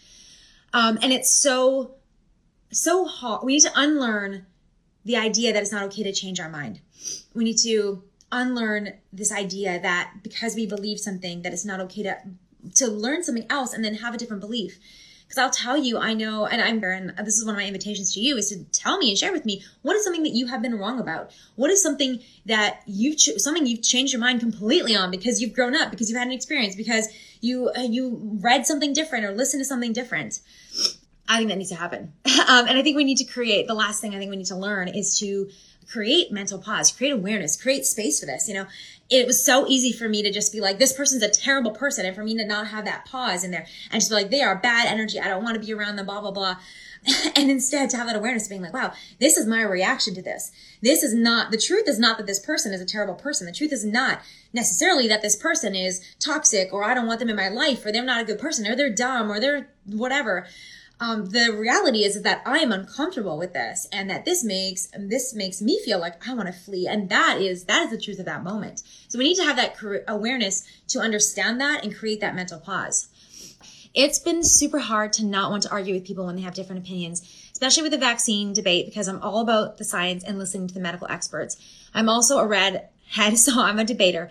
Um, 0.72 0.98
and 1.02 1.12
it's 1.12 1.32
so 1.32 1.94
so 2.70 3.06
hard. 3.06 3.44
We 3.44 3.54
need 3.54 3.62
to 3.62 3.72
unlearn 3.74 4.46
the 5.04 5.16
idea 5.16 5.52
that 5.52 5.62
it's 5.62 5.72
not 5.72 5.84
okay 5.84 6.02
to 6.02 6.12
change 6.12 6.40
our 6.40 6.48
mind. 6.48 6.80
We 7.34 7.44
need 7.44 7.58
to 7.58 8.02
unlearn 8.32 8.94
this 9.12 9.30
idea 9.30 9.80
that 9.80 10.14
because 10.22 10.54
we 10.56 10.66
believe 10.66 10.98
something 10.98 11.42
that 11.42 11.52
it's 11.52 11.64
not 11.64 11.80
okay 11.80 12.02
to 12.02 12.16
to 12.74 12.88
learn 12.88 13.22
something 13.22 13.46
else 13.50 13.72
and 13.72 13.84
then 13.84 13.96
have 13.96 14.14
a 14.14 14.18
different 14.18 14.40
belief. 14.40 14.78
Because 15.26 15.38
I'll 15.38 15.50
tell 15.50 15.76
you, 15.76 15.98
I 15.98 16.14
know, 16.14 16.46
and 16.46 16.60
I'm 16.60 16.82
and 16.84 17.26
this 17.26 17.38
is 17.38 17.44
one 17.44 17.54
of 17.54 17.60
my 17.60 17.66
invitations 17.66 18.14
to 18.14 18.20
you 18.20 18.36
is 18.36 18.50
to 18.50 18.62
tell 18.72 18.98
me 18.98 19.08
and 19.08 19.18
share 19.18 19.32
with 19.32 19.44
me 19.44 19.64
what 19.82 19.96
is 19.96 20.04
something 20.04 20.22
that 20.22 20.34
you 20.34 20.46
have 20.46 20.62
been 20.62 20.78
wrong 20.78 21.00
about. 21.00 21.32
What 21.56 21.70
is 21.70 21.82
something 21.82 22.20
that 22.46 22.82
you've 22.86 23.16
ch- 23.16 23.38
something 23.38 23.66
you've 23.66 23.82
changed 23.82 24.12
your 24.12 24.20
mind 24.20 24.40
completely 24.40 24.94
on 24.94 25.10
because 25.10 25.40
you've 25.40 25.54
grown 25.54 25.74
up, 25.74 25.90
because 25.90 26.10
you've 26.10 26.18
had 26.18 26.26
an 26.26 26.32
experience, 26.32 26.76
because 26.76 27.08
you 27.40 27.70
uh, 27.76 27.80
you 27.80 28.38
read 28.40 28.66
something 28.66 28.92
different 28.92 29.24
or 29.24 29.32
listened 29.32 29.60
to 29.60 29.64
something 29.64 29.92
different. 29.92 30.40
I 31.26 31.38
think 31.38 31.48
that 31.48 31.56
needs 31.56 31.70
to 31.70 31.76
happen, 31.76 32.12
um, 32.48 32.68
and 32.68 32.78
I 32.78 32.82
think 32.82 32.96
we 32.96 33.04
need 33.04 33.18
to 33.18 33.24
create. 33.24 33.66
The 33.66 33.74
last 33.74 34.00
thing 34.00 34.14
I 34.14 34.18
think 34.18 34.30
we 34.30 34.36
need 34.36 34.46
to 34.46 34.56
learn 34.56 34.88
is 34.88 35.18
to 35.20 35.48
create 35.90 36.32
mental 36.32 36.58
pause, 36.58 36.90
create 36.90 37.12
awareness, 37.12 37.60
create 37.60 37.84
space 37.86 38.20
for 38.20 38.26
this. 38.26 38.48
You 38.48 38.54
know, 38.54 38.66
it 39.10 39.26
was 39.26 39.44
so 39.44 39.66
easy 39.68 39.92
for 39.92 40.08
me 40.08 40.22
to 40.22 40.32
just 40.32 40.52
be 40.52 40.60
like, 40.60 40.78
this 40.78 40.92
person's 40.92 41.22
a 41.22 41.30
terrible 41.30 41.70
person. 41.70 42.06
And 42.06 42.16
for 42.16 42.24
me 42.24 42.36
to 42.36 42.44
not 42.44 42.68
have 42.68 42.84
that 42.86 43.04
pause 43.04 43.44
in 43.44 43.50
there 43.50 43.66
and 43.90 44.00
just 44.00 44.10
be 44.10 44.14
like, 44.14 44.30
they 44.30 44.42
are 44.42 44.56
bad 44.56 44.86
energy. 44.86 45.20
I 45.20 45.28
don't 45.28 45.44
want 45.44 45.60
to 45.60 45.64
be 45.64 45.72
around 45.74 45.96
them, 45.96 46.06
blah, 46.06 46.20
blah, 46.20 46.30
blah. 46.30 46.56
and 47.36 47.50
instead 47.50 47.90
to 47.90 47.98
have 47.98 48.06
that 48.06 48.16
awareness 48.16 48.44
of 48.44 48.50
being 48.50 48.62
like, 48.62 48.72
wow, 48.72 48.92
this 49.20 49.36
is 49.36 49.46
my 49.46 49.60
reaction 49.60 50.14
to 50.14 50.22
this. 50.22 50.52
This 50.80 51.02
is 51.02 51.12
not, 51.12 51.50
the 51.50 51.58
truth 51.58 51.86
is 51.86 51.98
not 51.98 52.16
that 52.16 52.26
this 52.26 52.38
person 52.38 52.72
is 52.72 52.80
a 52.80 52.86
terrible 52.86 53.14
person. 53.14 53.46
The 53.46 53.52
truth 53.52 53.72
is 53.72 53.84
not 53.84 54.20
necessarily 54.54 55.06
that 55.08 55.20
this 55.20 55.36
person 55.36 55.74
is 55.74 56.02
toxic 56.18 56.72
or 56.72 56.82
I 56.82 56.94
don't 56.94 57.06
want 57.06 57.20
them 57.20 57.28
in 57.28 57.36
my 57.36 57.48
life 57.48 57.84
or 57.84 57.92
they're 57.92 58.04
not 58.04 58.22
a 58.22 58.24
good 58.24 58.38
person 58.38 58.66
or 58.66 58.74
they're 58.74 58.90
dumb 58.90 59.30
or 59.30 59.38
they're 59.38 59.68
whatever. 59.84 60.46
Um, 61.00 61.26
the 61.26 61.52
reality 61.52 62.04
is 62.04 62.22
that 62.22 62.42
I 62.46 62.58
am 62.58 62.70
uncomfortable 62.70 63.36
with 63.36 63.52
this, 63.52 63.88
and 63.92 64.08
that 64.08 64.24
this 64.24 64.44
makes 64.44 64.88
this 64.96 65.34
makes 65.34 65.60
me 65.60 65.80
feel 65.84 65.98
like 65.98 66.26
I 66.28 66.34
want 66.34 66.46
to 66.46 66.52
flee, 66.52 66.86
and 66.86 67.08
that 67.08 67.40
is 67.40 67.64
that 67.64 67.84
is 67.84 67.90
the 67.90 68.00
truth 68.00 68.20
of 68.20 68.26
that 68.26 68.44
moment. 68.44 68.82
So 69.08 69.18
we 69.18 69.24
need 69.24 69.36
to 69.36 69.44
have 69.44 69.56
that 69.56 69.76
awareness 70.06 70.64
to 70.88 71.00
understand 71.00 71.60
that 71.60 71.84
and 71.84 71.94
create 71.94 72.20
that 72.20 72.36
mental 72.36 72.60
pause. 72.60 73.08
It's 73.92 74.18
been 74.18 74.42
super 74.42 74.78
hard 74.78 75.12
to 75.14 75.24
not 75.24 75.50
want 75.50 75.64
to 75.64 75.70
argue 75.70 75.94
with 75.94 76.04
people 76.04 76.26
when 76.26 76.36
they 76.36 76.42
have 76.42 76.54
different 76.54 76.84
opinions, 76.84 77.22
especially 77.52 77.84
with 77.84 77.92
the 77.92 77.98
vaccine 77.98 78.52
debate, 78.52 78.86
because 78.86 79.08
I'm 79.08 79.22
all 79.22 79.40
about 79.40 79.78
the 79.78 79.84
science 79.84 80.24
and 80.24 80.38
listening 80.38 80.68
to 80.68 80.74
the 80.74 80.80
medical 80.80 81.08
experts. 81.08 81.56
I'm 81.92 82.08
also 82.08 82.38
a 82.38 82.46
red 82.46 82.88
head, 83.10 83.38
so 83.38 83.60
I'm 83.60 83.78
a 83.78 83.84
debater, 83.84 84.30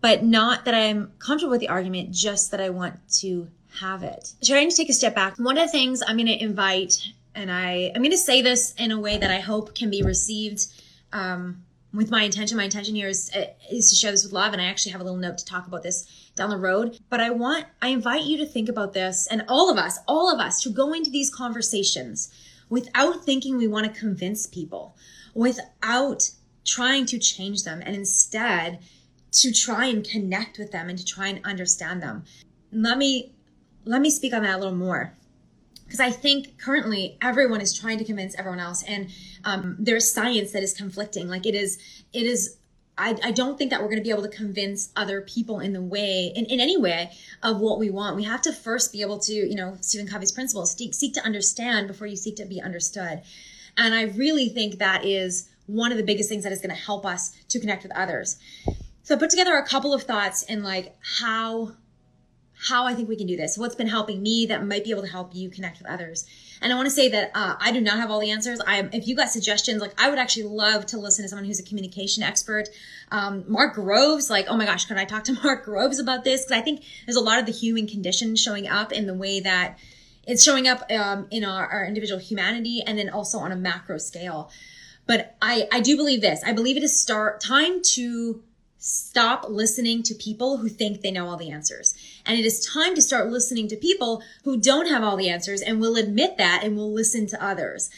but 0.00 0.24
not 0.24 0.64
that 0.64 0.74
I'm 0.74 1.12
comfortable 1.18 1.50
with 1.50 1.60
the 1.60 1.68
argument, 1.68 2.10
just 2.10 2.50
that 2.50 2.60
I 2.60 2.70
want 2.70 3.00
to 3.20 3.48
have 3.78 4.02
it. 4.02 4.32
Trying 4.44 4.70
to 4.70 4.76
take 4.76 4.88
a 4.88 4.92
step 4.92 5.14
back. 5.14 5.38
One 5.38 5.56
of 5.56 5.66
the 5.66 5.72
things 5.72 6.02
I'm 6.06 6.16
going 6.16 6.26
to 6.26 6.42
invite, 6.42 7.02
and 7.34 7.50
I, 7.50 7.92
I'm 7.94 8.02
going 8.02 8.10
to 8.10 8.18
say 8.18 8.42
this 8.42 8.74
in 8.74 8.90
a 8.90 8.98
way 8.98 9.18
that 9.18 9.30
I 9.30 9.40
hope 9.40 9.74
can 9.74 9.90
be 9.90 10.02
received 10.02 10.66
um, 11.12 11.62
with 11.92 12.10
my 12.10 12.22
intention. 12.22 12.56
My 12.56 12.64
intention 12.64 12.94
here 12.94 13.08
is, 13.08 13.30
is 13.70 13.90
to 13.90 13.96
share 13.96 14.10
this 14.10 14.24
with 14.24 14.32
love, 14.32 14.52
and 14.52 14.60
I 14.60 14.66
actually 14.66 14.92
have 14.92 15.00
a 15.00 15.04
little 15.04 15.18
note 15.18 15.38
to 15.38 15.44
talk 15.44 15.66
about 15.66 15.82
this 15.82 16.30
down 16.36 16.50
the 16.50 16.56
road. 16.56 16.98
But 17.08 17.20
I 17.20 17.30
want, 17.30 17.66
I 17.82 17.88
invite 17.88 18.24
you 18.24 18.38
to 18.38 18.46
think 18.46 18.68
about 18.68 18.92
this, 18.92 19.26
and 19.28 19.44
all 19.48 19.70
of 19.70 19.78
us, 19.78 19.98
all 20.06 20.32
of 20.32 20.40
us, 20.40 20.62
to 20.62 20.70
go 20.70 20.92
into 20.92 21.10
these 21.10 21.30
conversations 21.30 22.32
without 22.68 23.24
thinking 23.24 23.56
we 23.56 23.68
want 23.68 23.92
to 23.92 24.00
convince 24.00 24.46
people, 24.46 24.96
without 25.34 26.30
trying 26.64 27.06
to 27.06 27.18
change 27.18 27.64
them, 27.64 27.82
and 27.84 27.96
instead 27.96 28.78
to 29.32 29.52
try 29.52 29.86
and 29.86 30.08
connect 30.08 30.58
with 30.58 30.72
them 30.72 30.88
and 30.88 30.98
to 30.98 31.04
try 31.04 31.28
and 31.28 31.44
understand 31.44 32.02
them. 32.02 32.24
Let 32.72 32.98
me 32.98 33.32
let 33.84 34.00
me 34.00 34.10
speak 34.10 34.32
on 34.32 34.42
that 34.42 34.56
a 34.56 34.58
little 34.58 34.74
more 34.74 35.14
because 35.90 35.98
I 35.98 36.10
think 36.12 36.56
currently 36.56 37.18
everyone 37.20 37.60
is 37.60 37.76
trying 37.76 37.98
to 37.98 38.04
convince 38.04 38.36
everyone 38.36 38.60
else, 38.60 38.84
and 38.84 39.10
um, 39.44 39.74
there's 39.76 40.10
science 40.10 40.52
that 40.52 40.62
is 40.62 40.72
conflicting. 40.72 41.28
Like 41.28 41.46
it 41.46 41.56
is, 41.56 41.78
it 42.12 42.22
is. 42.22 42.56
I, 42.96 43.16
I 43.24 43.30
don't 43.32 43.58
think 43.58 43.70
that 43.70 43.80
we're 43.80 43.88
going 43.88 43.98
to 43.98 44.04
be 44.04 44.10
able 44.10 44.22
to 44.22 44.28
convince 44.28 44.90
other 44.94 45.22
people 45.22 45.58
in 45.58 45.72
the 45.72 45.80
way, 45.80 46.32
in, 46.36 46.44
in 46.44 46.60
any 46.60 46.76
way, 46.76 47.10
of 47.42 47.58
what 47.58 47.78
we 47.78 47.90
want. 47.90 48.14
We 48.14 48.24
have 48.24 48.42
to 48.42 48.52
first 48.52 48.92
be 48.92 49.00
able 49.00 49.18
to, 49.20 49.32
you 49.32 49.56
know, 49.56 49.78
Stephen 49.80 50.06
Covey's 50.06 50.30
principles: 50.30 50.76
seek, 50.76 50.94
seek 50.94 51.14
to 51.14 51.24
understand 51.24 51.88
before 51.88 52.06
you 52.06 52.16
seek 52.16 52.36
to 52.36 52.44
be 52.44 52.60
understood. 52.60 53.22
And 53.76 53.94
I 53.94 54.02
really 54.02 54.48
think 54.48 54.78
that 54.78 55.04
is 55.04 55.48
one 55.66 55.90
of 55.90 55.98
the 55.98 56.04
biggest 56.04 56.28
things 56.28 56.44
that 56.44 56.52
is 56.52 56.60
going 56.60 56.74
to 56.74 56.80
help 56.80 57.04
us 57.04 57.30
to 57.48 57.58
connect 57.58 57.82
with 57.82 57.96
others. 57.96 58.36
So 59.02 59.16
I 59.16 59.18
put 59.18 59.30
together 59.30 59.56
a 59.56 59.66
couple 59.66 59.92
of 59.92 60.04
thoughts 60.04 60.44
in 60.44 60.62
like 60.62 60.96
how 61.18 61.72
how 62.68 62.86
I 62.86 62.94
think 62.94 63.08
we 63.08 63.16
can 63.16 63.26
do 63.26 63.36
this, 63.36 63.56
what's 63.56 63.74
been 63.74 63.88
helping 63.88 64.22
me 64.22 64.46
that 64.46 64.66
might 64.66 64.84
be 64.84 64.90
able 64.90 65.02
to 65.02 65.08
help 65.08 65.34
you 65.34 65.48
connect 65.48 65.78
with 65.78 65.88
others. 65.88 66.26
And 66.60 66.70
I 66.70 66.76
want 66.76 66.86
to 66.86 66.94
say 66.94 67.08
that 67.08 67.30
uh, 67.34 67.56
I 67.58 67.72
do 67.72 67.80
not 67.80 67.96
have 67.96 68.10
all 68.10 68.20
the 68.20 68.30
answers. 68.30 68.60
I, 68.66 68.86
if 68.92 69.08
you 69.08 69.16
got 69.16 69.30
suggestions, 69.30 69.80
like 69.80 69.94
I 69.98 70.10
would 70.10 70.18
actually 70.18 70.42
love 70.42 70.84
to 70.86 70.98
listen 70.98 71.24
to 71.24 71.28
someone 71.28 71.46
who's 71.46 71.58
a 71.58 71.64
communication 71.64 72.22
expert. 72.22 72.68
Um, 73.10 73.44
Mark 73.48 73.74
Groves, 73.74 74.28
like, 74.28 74.46
oh 74.48 74.56
my 74.56 74.66
gosh, 74.66 74.84
could 74.84 74.98
I 74.98 75.06
talk 75.06 75.24
to 75.24 75.32
Mark 75.44 75.64
Groves 75.64 75.98
about 75.98 76.22
this? 76.22 76.44
Because 76.44 76.58
I 76.58 76.60
think 76.62 76.84
there's 77.06 77.16
a 77.16 77.22
lot 77.22 77.38
of 77.38 77.46
the 77.46 77.52
human 77.52 77.86
condition 77.86 78.36
showing 78.36 78.68
up 78.68 78.92
in 78.92 79.06
the 79.06 79.14
way 79.14 79.40
that 79.40 79.78
it's 80.26 80.44
showing 80.44 80.68
up 80.68 80.84
um, 80.92 81.28
in 81.30 81.44
our, 81.44 81.66
our 81.66 81.86
individual 81.86 82.20
humanity 82.20 82.82
and 82.86 82.98
then 82.98 83.08
also 83.08 83.38
on 83.38 83.52
a 83.52 83.56
macro 83.56 83.96
scale. 83.96 84.50
But 85.06 85.36
I, 85.40 85.66
I 85.72 85.80
do 85.80 85.96
believe 85.96 86.20
this. 86.20 86.42
I 86.44 86.52
believe 86.52 86.76
it 86.76 86.82
is 86.82 87.00
start 87.00 87.40
time 87.40 87.80
to 87.94 88.42
stop 88.80 89.44
listening 89.48 90.02
to 90.02 90.14
people 90.14 90.56
who 90.56 90.68
think 90.68 91.02
they 91.02 91.10
know 91.10 91.28
all 91.28 91.36
the 91.36 91.50
answers. 91.50 91.94
And 92.24 92.38
it 92.38 92.46
is 92.46 92.66
time 92.66 92.94
to 92.94 93.02
start 93.02 93.28
listening 93.28 93.68
to 93.68 93.76
people 93.76 94.22
who 94.44 94.58
don't 94.58 94.88
have 94.88 95.04
all 95.04 95.18
the 95.18 95.28
answers 95.28 95.60
and 95.60 95.80
will 95.80 95.96
admit 95.96 96.38
that 96.38 96.62
and 96.64 96.76
will 96.76 96.92
listen 96.92 97.26
to 97.28 97.44
others. 97.44 97.90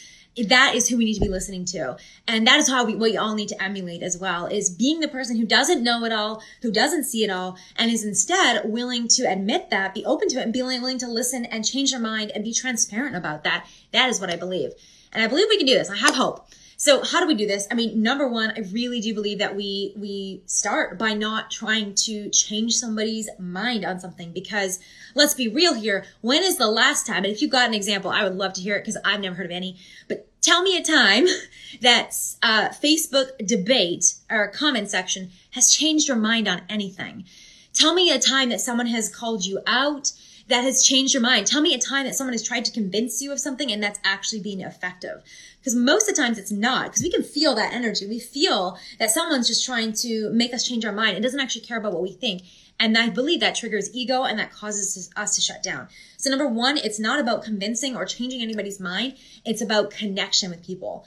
That 0.49 0.75
is 0.75 0.89
who 0.89 0.97
we 0.97 1.05
need 1.05 1.15
to 1.15 1.21
be 1.21 1.29
listening 1.29 1.67
to. 1.67 1.97
And 2.27 2.47
that 2.47 2.59
is 2.59 2.69
how 2.69 2.85
we, 2.85 2.97
what 2.97 3.13
you 3.13 3.21
all 3.21 3.35
need 3.35 3.51
to 3.51 3.63
emulate 3.63 4.03
as 4.03 4.19
well 4.19 4.47
is 4.47 4.71
being 4.71 4.99
the 5.01 5.09
person 5.09 5.37
who 5.37 5.45
doesn't 5.45 5.85
know 5.85 6.05
it 6.05 6.13
all, 6.13 6.43
who 6.63 6.73
doesn't 6.73 7.05
see 7.05 7.23
it 7.23 7.31
all, 7.31 7.59
and 7.77 7.91
is 7.91 8.05
instead 8.05 8.63
willing 8.65 9.07
to 9.09 9.31
admit 9.31 9.71
that, 9.71 9.95
be 9.95 10.05
open 10.05 10.29
to 10.29 10.41
it 10.41 10.45
and 10.45 10.53
be 10.53 10.63
willing 10.63 10.99
to 10.99 11.07
listen 11.07 11.45
and 11.45 11.65
change 11.65 11.93
your 11.93 12.01
mind 12.01 12.33
and 12.35 12.43
be 12.43 12.55
transparent 12.55 13.15
about 13.15 13.45
that. 13.45 13.67
That 13.93 14.09
is 14.09 14.21
what 14.21 14.31
I 14.31 14.37
believe. 14.37 14.73
And 15.13 15.23
I 15.23 15.29
believe 15.29 15.47
we 15.49 15.59
can 15.59 15.67
do 15.67 15.75
this. 15.75 15.91
I 15.91 15.97
have 15.97 16.17
hope. 16.17 16.49
So 16.83 17.05
how 17.05 17.21
do 17.21 17.29
we 17.29 17.37
do 17.37 17.47
this? 17.47 17.69
I 17.71 17.75
mean, 17.75 18.03
number 18.03 18.27
one, 18.27 18.55
I 18.57 18.63
really 18.73 19.01
do 19.01 19.15
believe 19.15 19.39
that 19.39 19.55
we 19.55 19.93
we 19.97 20.43
start 20.47 20.99
by 20.99 21.15
not 21.15 21.49
trying 21.49 21.95
to 22.07 22.29
change 22.31 22.75
somebody's 22.75 23.31
mind 23.39 23.85
on 23.85 24.01
something 24.01 24.33
because 24.33 24.81
let's 25.15 25.33
be 25.33 25.47
real 25.47 25.75
here. 25.75 26.05
When 26.23 26.43
is 26.43 26.59
the 26.59 26.67
last 26.67 27.07
time? 27.07 27.19
And 27.19 27.27
if 27.27 27.41
you've 27.41 27.53
got 27.53 27.69
an 27.69 27.75
example, 27.75 28.11
I 28.11 28.25
would 28.25 28.35
love 28.35 28.55
to 28.55 28.61
hear 28.61 28.75
it 28.75 28.81
because 28.81 29.01
I've 29.05 29.21
never 29.21 29.37
heard 29.37 29.47
of 29.47 29.53
any. 29.53 29.77
But 30.09 30.27
tell 30.43 30.61
me 30.65 30.77
a 30.77 30.83
time 30.83 31.29
that 31.83 32.17
uh, 32.43 32.71
Facebook 32.71 33.47
debate 33.47 34.15
or 34.29 34.49
comment 34.49 34.91
section 34.91 35.31
has 35.53 35.73
changed 35.73 36.09
your 36.09 36.17
mind 36.17 36.49
on 36.49 36.63
anything. 36.69 37.27
Tell 37.73 37.95
me 37.95 38.11
a 38.11 38.19
time 38.19 38.49
that 38.49 38.61
someone 38.61 38.89
has 38.89 39.09
called 39.09 39.47
you 39.47 39.61
out 39.69 40.11
that 40.49 40.65
has 40.65 40.83
changed 40.83 41.15
your 41.15 41.23
mind. 41.23 41.47
Tell 41.47 41.63
me 41.63 41.75
a 41.75 41.79
time 41.79 42.05
that 42.07 42.15
someone 42.15 42.35
has 42.35 42.47
tried 42.47 42.65
to 42.65 42.73
convince 42.73 43.21
you 43.23 43.33
of 43.33 43.41
something 43.41 43.71
and 43.71 43.83
that's 43.83 44.01
actually 44.05 44.41
being 44.41 44.61
effective. 44.61 45.23
Because 45.59 45.75
most 45.75 46.09
of 46.09 46.17
the 46.17 46.23
times 46.23 46.39
it's 46.39 46.51
not, 46.51 46.87
because 46.87 47.03
we 47.03 47.11
can 47.11 47.23
feel 47.23 47.55
that 47.55 47.73
energy. 47.73 48.07
We 48.07 48.19
feel 48.19 48.79
that 48.99 49.11
someone's 49.11 49.47
just 49.47 49.65
trying 49.65 49.93
to 49.95 50.31
make 50.31 50.53
us 50.53 50.67
change 50.67 50.85
our 50.85 50.93
mind. 50.93 51.17
It 51.17 51.23
doesn't 51.23 51.41
actually 51.41 51.63
care 51.63 51.79
about 51.79 51.93
what 51.93 52.03
we 52.03 52.13
think. 52.13 52.43
And 52.81 52.99
I 52.99 53.11
believe 53.11 53.41
that 53.41 53.55
triggers 53.55 53.95
ego 53.95 54.25
and 54.25 54.39
that 54.41 54.53
causes 54.53 55.09
us 55.17 55.37
to 55.37 55.41
shut 55.41 55.63
down. 55.63 55.87
So 56.17 56.31
number 56.31 56.49
one, 56.49 56.79
it's 56.79 56.99
not 56.99 57.21
about 57.21 57.45
convincing 57.45 57.95
or 57.95 58.05
changing 58.05 58.43
anybody's 58.43 58.81
mind. 58.81 59.15
It's 59.45 59.63
about 59.63 59.91
connection 59.91 60.51
with 60.51 60.67
people. 60.67 61.07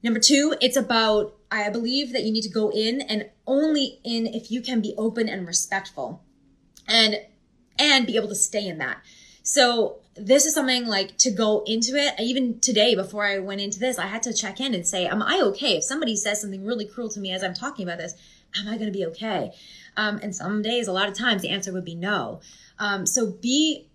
Number 0.00 0.20
two, 0.20 0.54
it's 0.60 0.76
about, 0.76 1.34
I 1.50 1.70
believe 1.70 2.12
that 2.12 2.22
you 2.22 2.32
need 2.32 2.42
to 2.42 2.48
go 2.48 2.70
in 2.70 3.00
and 3.00 3.28
only 3.48 3.98
in 4.04 4.28
if 4.28 4.52
you 4.52 4.62
can 4.62 4.80
be 4.80 4.94
open 4.96 5.28
and 5.28 5.44
respectful 5.44 6.22
and, 6.86 7.18
and 7.78 8.06
be 8.06 8.16
able 8.16 8.28
to 8.28 8.34
stay 8.34 8.66
in 8.66 8.78
that. 8.78 8.98
So 9.42 10.00
this 10.14 10.44
is 10.44 10.54
something 10.54 10.86
like 10.86 11.16
to 11.18 11.30
go 11.30 11.62
into 11.66 11.96
it. 11.96 12.14
Even 12.18 12.60
today, 12.60 12.94
before 12.94 13.24
I 13.24 13.38
went 13.38 13.60
into 13.60 13.78
this, 13.78 13.98
I 13.98 14.06
had 14.06 14.22
to 14.24 14.34
check 14.34 14.60
in 14.60 14.74
and 14.74 14.86
say, 14.86 15.06
am 15.06 15.22
I 15.22 15.40
okay? 15.44 15.78
If 15.78 15.84
somebody 15.84 16.16
says 16.16 16.40
something 16.40 16.64
really 16.64 16.84
cruel 16.84 17.08
to 17.10 17.20
me 17.20 17.32
as 17.32 17.42
I'm 17.42 17.54
talking 17.54 17.86
about 17.86 17.98
this, 17.98 18.14
am 18.58 18.68
I 18.68 18.76
going 18.76 18.92
to 18.92 18.98
be 18.98 19.06
okay? 19.06 19.52
Um, 19.96 20.20
and 20.22 20.34
some 20.34 20.62
days, 20.62 20.86
a 20.86 20.92
lot 20.92 21.08
of 21.08 21.14
times, 21.14 21.42
the 21.42 21.48
answer 21.48 21.72
would 21.72 21.84
be 21.84 21.94
no. 21.94 22.40
Um, 22.78 23.06
so 23.06 23.32
be 23.32 23.88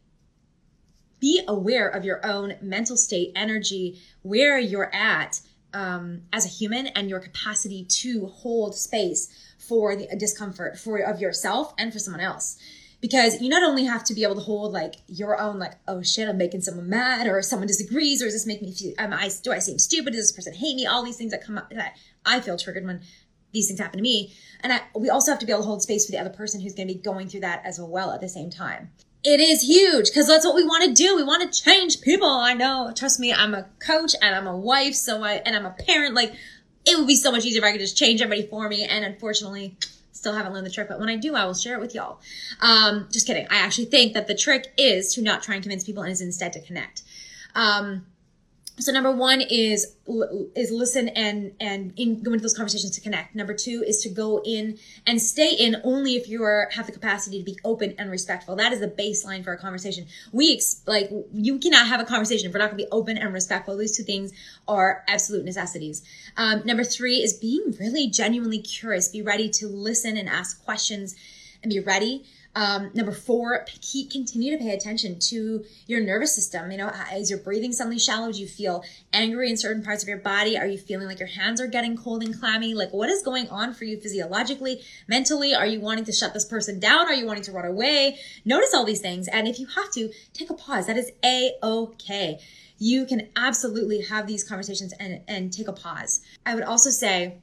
be 1.19 1.41
aware 1.47 1.87
of 1.87 2.03
your 2.03 2.25
own 2.25 2.55
mental 2.61 2.97
state, 2.97 3.31
energy, 3.33 3.97
where 4.23 4.59
you're 4.59 4.93
at 4.93 5.39
um, 5.73 6.23
as 6.33 6.45
a 6.45 6.49
human, 6.49 6.87
and 6.87 7.09
your 7.09 7.19
capacity 7.19 7.85
to 7.85 8.25
hold 8.25 8.75
space 8.75 9.53
for 9.57 9.95
the 9.95 10.07
discomfort 10.17 10.77
for 10.77 10.97
of 10.97 11.21
yourself 11.21 11.73
and 11.77 11.93
for 11.93 11.99
someone 11.99 12.21
else 12.21 12.57
because 13.03 13.41
you 13.41 13.49
not 13.49 13.63
only 13.63 13.83
have 13.83 14.01
to 14.01 14.13
be 14.13 14.23
able 14.23 14.35
to 14.35 14.39
hold 14.41 14.71
like 14.71 14.95
your 15.07 15.37
own 15.37 15.59
like 15.59 15.73
oh 15.89 16.01
shit 16.01 16.29
i'm 16.29 16.37
making 16.37 16.61
someone 16.61 16.89
mad 16.89 17.27
or 17.27 17.41
someone 17.41 17.67
disagrees 17.67 18.21
or 18.21 18.25
does 18.25 18.33
this 18.33 18.47
make 18.47 18.61
me 18.61 18.71
feel 18.71 18.93
am 18.97 19.11
i 19.11 19.29
do 19.43 19.51
i 19.51 19.59
seem 19.59 19.77
stupid? 19.77 20.13
Does 20.13 20.23
this 20.23 20.31
person 20.31 20.53
hate 20.53 20.77
me? 20.77 20.87
All 20.87 21.03
these 21.03 21.17
things 21.17 21.31
that 21.31 21.43
come 21.43 21.57
up 21.57 21.69
that 21.71 21.97
i 22.25 22.39
feel 22.39 22.57
triggered 22.57 22.85
when 22.85 23.01
these 23.51 23.67
things 23.67 23.79
happen 23.79 23.97
to 23.97 24.01
me. 24.01 24.33
And 24.61 24.73
I, 24.73 24.81
we 24.95 25.09
also 25.09 25.31
have 25.31 25.39
to 25.39 25.45
be 25.45 25.51
able 25.51 25.61
to 25.61 25.67
hold 25.67 25.83
space 25.83 26.07
for 26.07 26.11
the 26.11 26.17
other 26.17 26.31
person 26.31 26.59
who's 26.59 26.73
going 26.73 26.87
to 26.87 26.93
be 26.95 26.99
going 26.99 27.27
through 27.27 27.41
that 27.41 27.61
as 27.63 27.79
well 27.79 28.11
at 28.11 28.19
the 28.19 28.27
same 28.27 28.49
time. 28.49 28.89
It 29.23 29.39
is 29.39 29.61
huge 29.61 30.07
because 30.07 30.27
that's 30.27 30.43
what 30.43 30.55
we 30.55 30.63
want 30.63 30.85
to 30.85 30.91
do. 30.91 31.15
We 31.15 31.23
want 31.23 31.43
to 31.43 31.61
change 31.61 32.01
people. 32.01 32.27
I 32.27 32.55
know. 32.55 32.91
Trust 32.95 33.19
me 33.19 33.33
i'm 33.33 33.53
a 33.53 33.67
coach 33.79 34.15
and 34.21 34.33
i'm 34.33 34.47
a 34.47 34.57
wife 34.57 34.95
so 34.95 35.23
i 35.23 35.33
and 35.45 35.55
i'm 35.55 35.65
a 35.65 35.71
parent. 35.71 36.15
Like 36.15 36.33
it 36.85 36.97
would 36.97 37.07
be 37.07 37.15
so 37.15 37.31
much 37.31 37.45
easier 37.45 37.59
if 37.59 37.65
i 37.65 37.71
could 37.71 37.79
just 37.81 37.97
change 37.97 38.21
everybody 38.21 38.47
for 38.47 38.67
me 38.67 38.83
and 38.85 39.05
unfortunately 39.05 39.77
Still 40.23 40.35
haven't 40.35 40.53
learned 40.53 40.65
the 40.65 40.71
trick, 40.71 40.87
but 40.87 41.01
when 41.01 41.09
I 41.09 41.17
do, 41.17 41.35
I 41.35 41.43
will 41.43 41.53
share 41.53 41.75
it 41.75 41.81
with 41.81 41.93
y'all. 41.93 42.21
Um, 42.61 43.09
just 43.11 43.27
kidding. 43.27 43.45
I 43.49 43.57
actually 43.57 43.87
think 43.87 44.13
that 44.13 44.25
the 44.25 44.33
trick 44.33 44.71
is 44.77 45.13
to 45.15 45.21
not 45.21 45.43
try 45.43 45.55
and 45.55 45.61
convince 45.61 45.83
people 45.83 46.01
and 46.01 46.13
is 46.13 46.21
instead 46.21 46.53
to 46.53 46.61
connect. 46.61 47.01
Um, 47.55 48.05
so 48.79 48.91
number 48.91 49.11
one 49.11 49.41
is 49.41 49.95
is 50.55 50.71
listen 50.71 51.07
and 51.09 51.53
and 51.59 51.93
in, 51.95 52.23
go 52.23 52.33
into 52.33 52.41
those 52.41 52.55
conversations 52.55 52.91
to 52.95 53.01
connect. 53.01 53.35
Number 53.35 53.53
two 53.53 53.83
is 53.85 54.01
to 54.01 54.09
go 54.09 54.41
in 54.43 54.79
and 55.05 55.21
stay 55.21 55.53
in 55.53 55.77
only 55.83 56.15
if 56.15 56.27
you 56.27 56.43
are 56.43 56.69
have 56.73 56.87
the 56.87 56.91
capacity 56.91 57.37
to 57.37 57.45
be 57.45 57.57
open 57.63 57.93
and 57.99 58.09
respectful. 58.09 58.55
That 58.55 58.73
is 58.73 58.79
the 58.79 58.87
baseline 58.87 59.43
for 59.43 59.53
a 59.53 59.57
conversation. 59.57 60.07
We 60.31 60.53
ex- 60.53 60.81
like 60.87 61.11
you 61.33 61.59
cannot 61.59 61.87
have 61.87 61.99
a 61.99 62.05
conversation 62.05 62.47
if 62.47 62.53
we're 62.53 62.59
not 62.59 62.71
going 62.71 62.79
to 62.79 62.85
be 62.85 62.91
open 62.91 63.17
and 63.17 63.31
respectful. 63.31 63.77
These 63.77 63.95
two 63.95 64.03
things 64.03 64.33
are 64.67 65.03
absolute 65.07 65.45
necessities. 65.45 66.01
Um, 66.35 66.63
number 66.65 66.83
three 66.83 67.17
is 67.17 67.33
being 67.33 67.75
really 67.79 68.09
genuinely 68.09 68.59
curious. 68.59 69.07
Be 69.07 69.21
ready 69.21 69.49
to 69.49 69.67
listen 69.67 70.17
and 70.17 70.27
ask 70.27 70.63
questions 70.65 71.15
and 71.61 71.69
be 71.69 71.79
ready. 71.79 72.25
Um, 72.55 72.91
number 72.93 73.11
four, 73.11 73.65
keep 73.81 74.11
continue 74.11 74.55
to 74.55 74.63
pay 74.63 74.71
attention 74.71 75.17
to 75.29 75.65
your 75.87 76.01
nervous 76.01 76.35
system. 76.35 76.69
You 76.71 76.77
know, 76.77 76.91
is 77.13 77.29
your 77.29 77.39
breathing 77.39 77.73
suddenly 77.73 77.97
shallow? 77.97 78.31
Do 78.31 78.39
you 78.39 78.47
feel 78.47 78.83
angry 79.11 79.49
in 79.49 79.57
certain 79.57 79.83
parts 79.83 80.03
of 80.03 80.09
your 80.09 80.19
body? 80.19 80.57
Are 80.57 80.67
you 80.67 80.77
feeling 80.77 81.07
like 81.07 81.19
your 81.19 81.29
hands 81.29 81.59
are 81.59 81.67
getting 81.67 81.97
cold 81.97 82.23
and 82.23 82.39
clammy? 82.39 82.75
Like, 82.75 82.93
what 82.93 83.09
is 83.09 83.23
going 83.23 83.49
on 83.49 83.73
for 83.73 83.85
you 83.85 83.99
physiologically, 83.99 84.81
mentally? 85.07 85.55
Are 85.55 85.65
you 85.65 85.79
wanting 85.79 86.05
to 86.05 86.11
shut 86.11 86.33
this 86.33 86.45
person 86.45 86.79
down? 86.79 87.07
Are 87.07 87.13
you 87.13 87.25
wanting 87.25 87.43
to 87.43 87.51
run 87.51 87.65
away? 87.65 88.19
Notice 88.45 88.73
all 88.73 88.85
these 88.85 89.01
things, 89.01 89.27
and 89.27 89.47
if 89.47 89.59
you 89.59 89.67
have 89.67 89.91
to, 89.91 90.11
take 90.33 90.49
a 90.49 90.55
pause. 90.55 90.85
That 90.87 90.97
is 90.97 91.11
a 91.25 91.53
okay. 91.63 92.39
You 92.77 93.05
can 93.05 93.29
absolutely 93.35 94.01
have 94.01 94.27
these 94.27 94.43
conversations 94.43 94.93
and 94.99 95.21
and 95.27 95.51
take 95.51 95.67
a 95.67 95.73
pause. 95.73 96.21
I 96.45 96.53
would 96.53 96.63
also 96.63 96.91
say 96.91 97.39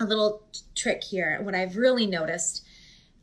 a 0.00 0.04
little 0.04 0.42
trick 0.74 1.04
here. 1.04 1.40
What 1.42 1.54
I've 1.54 1.76
really 1.76 2.06
noticed 2.06 2.64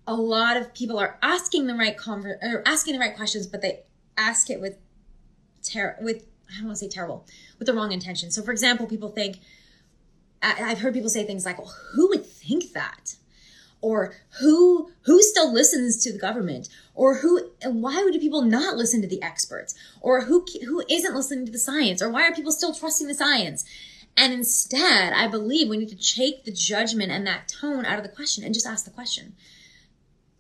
a 0.08 0.16
lot 0.16 0.56
of 0.58 0.74
people 0.74 0.98
are 0.98 1.20
asking 1.22 1.68
the 1.68 1.76
right 1.76 1.98
conver- 1.98 2.42
or 2.42 2.64
asking 2.66 2.94
the 2.94 3.00
right 3.00 3.16
questions, 3.16 3.46
but 3.46 3.62
they 3.62 3.84
ask 4.18 4.50
it 4.50 4.62
with 4.62 4.78
ter- 5.62 5.98
with 6.02 6.26
I 6.50 6.60
don't 6.60 6.68
want 6.68 6.78
to 6.78 6.86
say 6.86 6.90
terrible, 6.90 7.26
with 7.60 7.66
the 7.66 7.74
wrong 7.74 7.92
intention. 7.92 8.32
So, 8.32 8.42
for 8.42 8.52
example, 8.52 8.88
people 8.88 9.10
think 9.10 9.40
I- 10.42 10.72
I've 10.72 10.80
heard 10.80 10.94
people 10.94 11.10
say 11.10 11.26
things 11.26 11.46
like, 11.46 11.58
well, 11.58 11.76
"Who 11.94 12.08
would 12.10 12.26
think 12.26 12.72
that?" 12.74 13.16
or 13.82 14.16
"Who 14.40 14.92
who 15.02 15.22
still 15.22 15.52
listens 15.52 15.98
to 16.04 16.14
the 16.14 16.20
government?" 16.20 16.70
or 16.96 17.16
"Who 17.16 17.52
why 17.66 18.02
would 18.04 18.14
people 18.22 18.44
not 18.44 18.78
listen 18.78 19.02
to 19.02 19.08
the 19.08 19.22
experts?" 19.22 19.76
or 20.00 20.22
"Who 20.22 20.46
who 20.66 20.84
isn't 20.90 21.16
listening 21.16 21.46
to 21.48 21.52
the 21.52 21.60
science?" 21.60 22.02
or 22.02 22.10
"Why 22.10 22.24
are 22.24 22.34
people 22.34 22.54
still 22.54 22.74
trusting 22.74 23.08
the 23.08 23.14
science?" 23.14 23.66
And 24.16 24.32
instead, 24.32 25.12
I 25.14 25.28
believe 25.28 25.68
we 25.68 25.78
need 25.78 25.90
to 25.90 26.16
take 26.16 26.46
the 26.46 26.52
judgment 26.52 27.12
and 27.12 27.28
that 27.28 27.48
tone 27.48 27.86
out 27.86 28.00
of 28.00 28.04
the 28.04 28.10
question 28.10 28.44
and 28.44 28.54
just 28.54 28.66
ask 28.66 28.86
the 28.86 28.92
question 28.92 29.36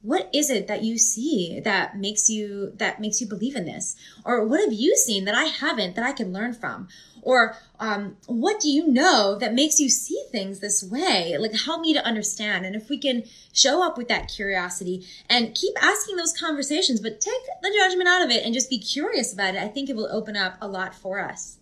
what 0.01 0.29
is 0.33 0.49
it 0.49 0.67
that 0.67 0.83
you 0.83 0.97
see 0.97 1.59
that 1.61 1.97
makes 1.97 2.29
you 2.29 2.71
that 2.75 2.99
makes 2.99 3.19
you 3.19 3.27
believe 3.27 3.55
in 3.55 3.65
this? 3.65 3.95
Or 4.23 4.45
what 4.45 4.61
have 4.61 4.73
you 4.73 4.95
seen 4.95 5.25
that 5.25 5.35
i 5.35 5.45
haven't 5.45 5.95
that 5.95 6.05
i 6.05 6.11
can 6.11 6.31
learn 6.33 6.53
from? 6.53 6.87
Or 7.23 7.57
um, 7.79 8.15
what 8.27 8.61
do 8.61 8.69
you 8.69 8.87
know 8.87 9.37
that 9.37 9.53
makes 9.53 9.81
you 9.81 9.89
see 9.89 10.23
things 10.31 10.59
this 10.59 10.81
way? 10.81 11.35
Like 11.37 11.59
help 11.59 11.81
me 11.81 11.93
to 11.93 12.05
understand. 12.05 12.65
And 12.65 12.73
if 12.73 12.89
we 12.89 12.97
can 12.97 13.23
show 13.57 13.83
up 13.83 13.97
with 13.97 14.07
that 14.07 14.29
curiosity 14.29 15.05
and 15.29 15.55
keep 15.55 15.73
asking 15.81 16.15
those 16.15 16.33
conversations 16.33 17.01
but 17.01 17.19
take 17.19 17.41
the 17.61 17.73
judgment 17.75 18.07
out 18.07 18.23
of 18.23 18.29
it 18.29 18.45
and 18.45 18.53
just 18.53 18.69
be 18.69 18.77
curious 18.77 19.33
about 19.33 19.55
it 19.55 19.61
i 19.61 19.67
think 19.67 19.89
it 19.89 19.95
will 19.95 20.09
open 20.11 20.35
up 20.35 20.55
a 20.61 20.67
lot 20.67 20.93
for 20.93 21.19
us 21.19 21.57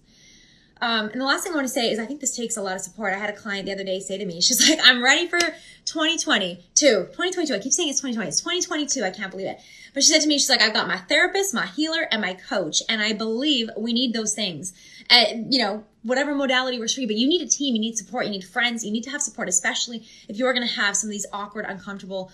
um, 0.82 1.10
and 1.10 1.22
the 1.22 1.26
last 1.26 1.44
thing 1.44 1.54
I 1.54 1.56
want 1.56 1.68
to 1.68 1.74
say 1.74 1.90
is 1.90 2.00
I 2.00 2.06
think 2.06 2.20
this 2.20 2.36
takes 2.36 2.58
a 2.58 2.62
lot 2.62 2.76
of 2.76 2.82
support. 2.82 3.14
I 3.14 3.18
had 3.18 3.30
a 3.30 3.36
client 3.36 3.66
the 3.66 3.72
other 3.72 3.84
day 3.84 4.00
say 4.00 4.18
to 4.18 4.26
me, 4.26 4.42
she's 4.42 4.68
like, 4.70 4.80
I'm 4.84 5.04
ready 5.04 5.28
for 5.28 5.40
2022, 5.86 6.60
2022. 6.76 7.54
I 7.54 7.60
keep 7.60 7.72
saying 7.72 7.90
it's 7.90 8.00
2020. 8.00 8.28
It's 8.28 8.42
2022. 8.42 9.04
I 9.04 9.10
can't 9.12 9.32
believe 9.32 9.48
it. 9.48 9.60
But 9.94 10.04
she 10.04 10.12
said 10.12 10.22
to 10.22 10.28
me, 10.28 10.38
she's 10.38 10.50
like, 10.50 10.62
I've 10.62 10.74
got 10.74 10.88
my 10.88 10.98
therapist, 10.98 11.54
my 11.54 11.66
healer, 11.66 12.08
and 12.12 12.22
my 12.22 12.34
coach. 12.34 12.82
And 12.90 13.02
I 13.02 13.14
believe 13.14 13.70
we 13.78 13.94
need 13.94 14.14
those 14.14 14.34
things. 14.34 14.74
And, 15.10 15.54
you 15.54 15.60
know, 15.60 15.86
whatever 16.04 16.36
modality 16.36 16.80
works 16.80 16.94
for 16.94 17.02
you, 17.02 17.08
but 17.08 17.16
you 17.16 17.28
need 17.28 17.42
a 17.42 17.48
team, 17.48 17.76
you 17.76 17.82
need 17.82 17.98
support, 17.98 18.26
you 18.26 18.32
need 18.32 18.44
friends, 18.44 18.84
you 18.84 18.92
need 18.92 19.04
to 19.04 19.12
have 19.12 19.22
support, 19.22 19.48
especially 19.48 20.06
if 20.28 20.36
you're 20.36 20.54
going 20.54 20.68
to 20.68 20.74
have 20.74 20.98
some 20.98 21.08
of 21.08 21.12
these 21.12 21.26
awkward, 21.32 21.66
uncomfortable 21.66 22.32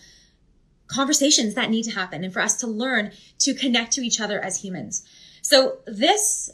conversations 0.88 1.54
that 1.54 1.70
need 1.70 1.84
to 1.84 1.92
happen 1.92 2.24
and 2.24 2.34
for 2.34 2.42
us 2.42 2.58
to 2.58 2.68
learn 2.68 3.12
to 3.40 3.54
connect 3.54 3.94
to 3.94 4.02
each 4.02 4.20
other 4.20 4.44
as 4.44 4.62
humans. 4.62 5.04
So 5.42 5.78
this 5.86 6.50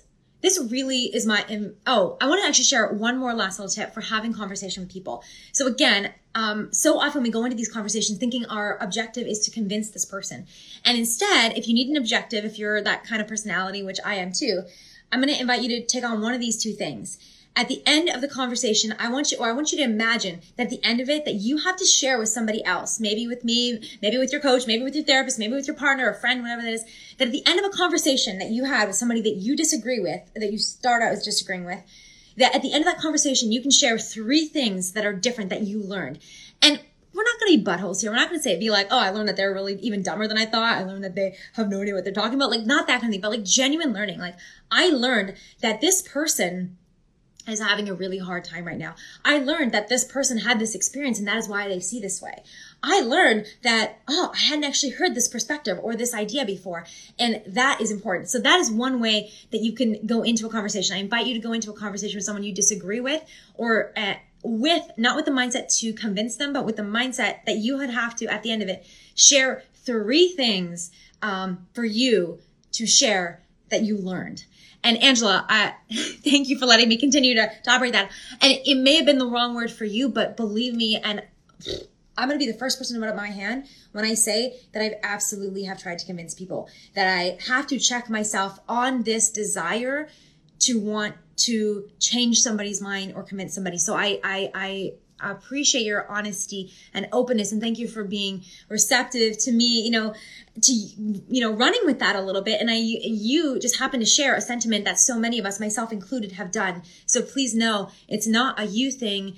this 0.47 0.71
really 0.71 1.13
is 1.13 1.25
my 1.25 1.43
oh 1.85 2.15
i 2.21 2.25
want 2.25 2.41
to 2.41 2.47
actually 2.47 2.63
share 2.63 2.87
one 2.93 3.17
more 3.17 3.33
last 3.33 3.59
little 3.59 3.69
tip 3.69 3.93
for 3.93 3.99
having 3.99 4.33
conversation 4.33 4.81
with 4.81 4.91
people. 4.91 5.21
So 5.51 5.67
again 5.67 6.13
um, 6.35 6.71
so 6.71 6.99
often 6.99 7.23
we 7.23 7.31
go 7.31 7.43
into 7.45 7.57
these 7.57 7.71
conversations 7.71 8.19
thinking 8.19 8.45
our 8.45 8.77
objective 8.79 9.25
is 9.25 9.39
to 9.39 9.51
convince 9.51 9.89
this 9.89 10.05
person. 10.05 10.45
And 10.85 10.97
instead 10.97 11.57
if 11.57 11.67
you 11.67 11.73
need 11.73 11.89
an 11.89 11.97
objective 11.97 12.45
if 12.45 12.57
you're 12.57 12.81
that 12.81 13.03
kind 13.03 13.21
of 13.21 13.27
personality 13.27 13.83
which 13.83 13.97
i 14.05 14.15
am 14.15 14.31
too 14.31 14.63
i'm 15.11 15.21
going 15.21 15.33
to 15.33 15.39
invite 15.39 15.61
you 15.61 15.69
to 15.69 15.85
take 15.85 16.05
on 16.05 16.21
one 16.21 16.33
of 16.33 16.39
these 16.39 16.61
two 16.61 16.71
things 16.71 17.17
at 17.57 17.67
the 17.67 17.81
end 17.87 18.07
of 18.07 18.21
the 18.21 18.27
conversation, 18.27 18.93
I 18.99 19.09
want 19.09 19.31
you, 19.31 19.39
or 19.39 19.49
I 19.49 19.51
want 19.51 19.71
you 19.71 19.79
to 19.79 19.83
imagine 19.83 20.41
that 20.55 20.65
at 20.65 20.69
the 20.69 20.83
end 20.83 21.01
of 21.01 21.09
it, 21.09 21.25
that 21.25 21.33
you 21.33 21.57
have 21.57 21.75
to 21.77 21.85
share 21.85 22.19
with 22.19 22.29
somebody 22.29 22.63
else, 22.63 22.99
maybe 22.99 23.27
with 23.27 23.43
me, 23.43 23.81
maybe 23.99 24.19
with 24.19 24.31
your 24.31 24.39
coach, 24.39 24.67
maybe 24.67 24.83
with 24.83 24.93
your 24.93 25.03
therapist, 25.03 25.39
maybe 25.39 25.53
with 25.53 25.65
your 25.65 25.75
partner 25.75 26.07
or 26.07 26.13
friend, 26.13 26.43
whatever 26.43 26.61
that 26.61 26.71
is, 26.71 26.83
that 27.17 27.29
at 27.29 27.31
the 27.31 27.41
end 27.47 27.59
of 27.59 27.65
a 27.65 27.75
conversation 27.75 28.37
that 28.37 28.51
you 28.51 28.65
had 28.65 28.87
with 28.87 28.95
somebody 28.95 29.21
that 29.21 29.37
you 29.37 29.55
disagree 29.55 29.99
with, 29.99 30.21
that 30.35 30.51
you 30.51 30.59
start 30.59 31.01
out 31.01 31.11
as 31.11 31.25
disagreeing 31.25 31.65
with, 31.65 31.81
that 32.37 32.53
at 32.53 32.61
the 32.61 32.71
end 32.71 32.85
of 32.85 32.93
that 32.93 33.01
conversation, 33.01 33.51
you 33.51 33.59
can 33.59 33.71
share 33.71 33.97
three 33.97 34.45
things 34.45 34.91
that 34.91 35.03
are 35.03 35.13
different 35.13 35.49
that 35.49 35.63
you 35.63 35.81
learned. 35.81 36.19
And 36.61 36.79
we're 37.11 37.23
not 37.23 37.39
going 37.39 37.53
to 37.53 37.57
be 37.57 37.65
buttholes 37.65 38.01
here. 38.01 38.11
We're 38.11 38.17
not 38.17 38.29
going 38.29 38.39
to 38.39 38.43
say, 38.43 38.59
be 38.59 38.69
like, 38.69 38.89
oh, 38.91 38.99
I 38.99 39.09
learned 39.09 39.29
that 39.29 39.35
they're 39.35 39.51
really 39.51 39.79
even 39.79 40.03
dumber 40.03 40.27
than 40.27 40.37
I 40.37 40.45
thought. 40.45 40.77
I 40.77 40.83
learned 40.83 41.03
that 41.03 41.15
they 41.15 41.35
have 41.53 41.69
no 41.69 41.81
idea 41.81 41.95
what 41.95 42.03
they're 42.03 42.13
talking 42.13 42.35
about. 42.35 42.51
Like, 42.51 42.67
not 42.67 42.85
that 42.85 43.01
kind 43.01 43.11
of 43.11 43.13
thing, 43.13 43.21
but 43.21 43.31
like 43.31 43.43
genuine 43.43 43.93
learning. 43.93 44.19
Like, 44.19 44.35
I 44.69 44.89
learned 44.89 45.33
that 45.61 45.81
this 45.81 46.03
person 46.03 46.77
is 47.53 47.59
having 47.61 47.87
a 47.89 47.93
really 47.93 48.17
hard 48.17 48.43
time 48.43 48.65
right 48.65 48.77
now. 48.77 48.95
I 49.23 49.39
learned 49.39 49.71
that 49.71 49.87
this 49.87 50.03
person 50.03 50.39
had 50.39 50.59
this 50.59 50.75
experience 50.75 51.19
and 51.19 51.27
that 51.27 51.37
is 51.37 51.47
why 51.47 51.67
they 51.67 51.79
see 51.79 51.99
this 51.99 52.21
way. 52.21 52.43
I 52.83 53.01
learned 53.01 53.47
that, 53.63 53.99
oh, 54.07 54.31
I 54.33 54.37
hadn't 54.37 54.65
actually 54.65 54.91
heard 54.91 55.15
this 55.15 55.27
perspective 55.27 55.79
or 55.81 55.95
this 55.95 56.13
idea 56.13 56.45
before. 56.45 56.85
And 57.17 57.41
that 57.47 57.81
is 57.81 57.91
important. 57.91 58.29
So 58.29 58.39
that 58.39 58.59
is 58.59 58.71
one 58.71 58.99
way 58.99 59.31
that 59.51 59.61
you 59.61 59.73
can 59.73 60.05
go 60.05 60.23
into 60.23 60.45
a 60.45 60.49
conversation. 60.49 60.95
I 60.95 60.99
invite 60.99 61.25
you 61.25 61.33
to 61.33 61.39
go 61.39 61.53
into 61.53 61.71
a 61.71 61.75
conversation 61.75 62.17
with 62.17 62.25
someone 62.25 62.43
you 62.43 62.53
disagree 62.53 62.99
with 62.99 63.23
or 63.55 63.93
uh, 63.97 64.15
with, 64.43 64.91
not 64.97 65.15
with 65.15 65.25
the 65.25 65.31
mindset 65.31 65.75
to 65.79 65.93
convince 65.93 66.35
them, 66.35 66.53
but 66.53 66.65
with 66.65 66.75
the 66.75 66.83
mindset 66.83 67.45
that 67.45 67.57
you 67.57 67.77
would 67.77 67.89
have 67.89 68.15
to, 68.17 68.27
at 68.27 68.43
the 68.43 68.51
end 68.51 68.61
of 68.61 68.69
it, 68.69 68.85
share 69.15 69.63
three 69.73 70.29
things 70.29 70.91
um, 71.21 71.65
for 71.73 71.85
you 71.85 72.39
to 72.73 72.85
share 72.85 73.41
that 73.69 73.83
you 73.83 73.97
learned. 73.97 74.45
And 74.87 75.03
Angela, 75.03 75.45
I, 75.49 75.73
thank 76.23 76.47
you 76.47 76.57
for 76.57 76.65
letting 76.65 76.87
me 76.87 76.95
continue 76.95 77.35
to, 77.35 77.51
to 77.63 77.71
operate 77.71 77.91
that. 77.91 78.09
And 78.39 78.57
it 78.65 78.75
may 78.75 78.95
have 78.95 79.05
been 79.05 79.17
the 79.17 79.27
wrong 79.27 79.53
word 79.53 79.69
for 79.69 79.83
you, 79.83 80.07
but 80.07 80.37
believe 80.37 80.73
me, 80.73 80.95
and 80.95 81.23
I'm 82.17 82.29
going 82.29 82.39
to 82.39 82.45
be 82.45 82.49
the 82.49 82.57
first 82.57 82.77
person 82.77 82.95
to 82.95 83.01
put 83.01 83.09
up 83.09 83.17
my 83.17 83.27
hand 83.27 83.65
when 83.91 84.05
I 84.05 84.13
say 84.13 84.61
that 84.71 84.81
I've 84.81 84.95
absolutely 85.03 85.65
have 85.65 85.77
tried 85.77 85.99
to 85.99 86.05
convince 86.05 86.33
people 86.33 86.69
that 86.95 87.05
I 87.05 87.37
have 87.47 87.67
to 87.67 87.77
check 87.77 88.09
myself 88.09 88.61
on 88.69 89.03
this 89.03 89.29
desire 89.29 90.07
to 90.59 90.79
want 90.79 91.15
to 91.35 91.89
change 91.99 92.39
somebody's 92.39 92.81
mind 92.81 93.13
or 93.13 93.23
convince 93.23 93.53
somebody. 93.53 93.77
So 93.77 93.93
I, 93.93 94.21
I, 94.23 94.51
I 94.55 94.93
appreciate 95.19 95.83
your 95.83 96.09
honesty 96.09 96.71
and 96.93 97.07
openness 97.11 97.51
and 97.51 97.61
thank 97.61 97.77
you 97.79 97.87
for 97.87 98.03
being 98.03 98.43
receptive 98.69 99.37
to 99.37 99.51
me 99.51 99.81
you 99.81 99.91
know 99.91 100.13
to 100.61 100.73
you 100.73 101.41
know 101.41 101.51
running 101.51 101.81
with 101.85 101.99
that 101.99 102.15
a 102.15 102.21
little 102.21 102.41
bit. 102.41 102.59
And 102.59 102.69
i 102.69 102.75
you 102.75 103.59
just 103.59 103.79
happen 103.79 103.99
to 103.99 104.05
share 104.05 104.35
a 104.35 104.41
sentiment 104.41 104.85
that 104.85 104.99
so 104.99 105.19
many 105.19 105.39
of 105.39 105.45
us 105.45 105.59
myself 105.59 105.91
included 105.91 106.33
have 106.33 106.51
done. 106.51 106.83
So 107.05 107.21
please 107.21 107.53
know 107.53 107.89
it's 108.07 108.27
not 108.27 108.59
a 108.59 108.65
you 108.65 108.91
thing. 108.91 109.35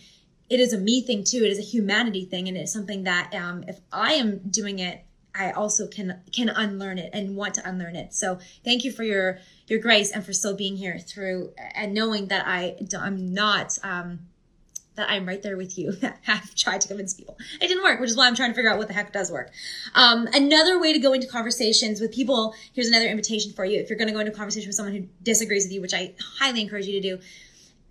It 0.50 0.60
is 0.60 0.74
a 0.74 0.80
me 0.80 1.02
thing 1.02 1.24
too. 1.24 1.44
It 1.44 1.52
is 1.52 1.60
a 1.60 1.64
humanity 1.64 2.26
thing 2.26 2.48
and 2.48 2.58
it's 2.58 2.74
something 2.74 3.04
that 3.04 3.34
um, 3.34 3.64
if 3.68 3.80
i 3.92 4.14
am 4.14 4.40
doing 4.50 4.80
it 4.80 5.04
i 5.36 5.52
also 5.52 5.88
can 5.88 6.22
can 6.32 6.50
unlearn 6.50 6.98
it 6.98 7.10
and 7.14 7.36
want 7.36 7.54
to 7.56 7.68
unlearn 7.68 7.96
it. 7.96 8.14
So 8.14 8.40
thank 8.64 8.84
you 8.84 8.92
for 8.92 9.04
your 9.04 9.40
your 9.68 9.80
grace 9.80 10.12
and 10.12 10.26
for 10.26 10.34
still 10.34 10.56
being 10.56 10.78
here 10.78 10.98
through 11.00 11.54
and 11.76 11.94
knowing 11.94 12.28
that 12.28 12.48
i 12.48 12.76
i'm 12.98 13.34
not 13.34 13.78
um 13.84 14.20
that 15.00 15.10
I'm 15.10 15.26
right 15.26 15.42
there 15.42 15.58
with 15.58 15.78
you. 15.78 15.94
have 16.24 16.54
tried 16.56 16.82
to 16.82 16.88
convince 16.88 17.14
people. 17.14 17.38
It 17.62 17.68
didn't 17.68 17.84
work, 17.84 18.00
which 18.00 18.10
is 18.10 18.18
why 18.18 18.28
I'm 18.28 18.36
trying 18.36 18.52
to 18.52 18.56
figure 18.56 18.72
out 18.72 18.78
what 18.78 18.88
the 18.88 18.94
heck 18.94 19.14
does 19.14 19.32
work. 19.32 19.52
Um, 19.96 20.28
another 20.34 20.80
way 20.80 20.94
to 20.94 21.00
go 21.00 21.14
into 21.14 21.28
conversations 21.28 22.00
with 22.02 22.14
people, 22.14 22.54
here's 22.74 22.88
another 22.88 23.08
invitation 23.08 23.54
for 23.54 23.66
you. 23.66 23.80
If 23.80 23.90
you're 23.90 23.98
going 23.98 24.10
to 24.10 24.14
go 24.14 24.20
into 24.20 24.32
conversation 24.32 24.68
with 24.68 24.76
someone 24.76 24.94
who 24.94 25.08
disagrees 25.24 25.66
with 25.66 25.74
you, 25.74 25.82
which 25.82 25.94
I 25.94 26.14
highly 26.40 26.62
encourage 26.62 26.86
you 26.86 27.02
to 27.02 27.16
do, 27.16 27.24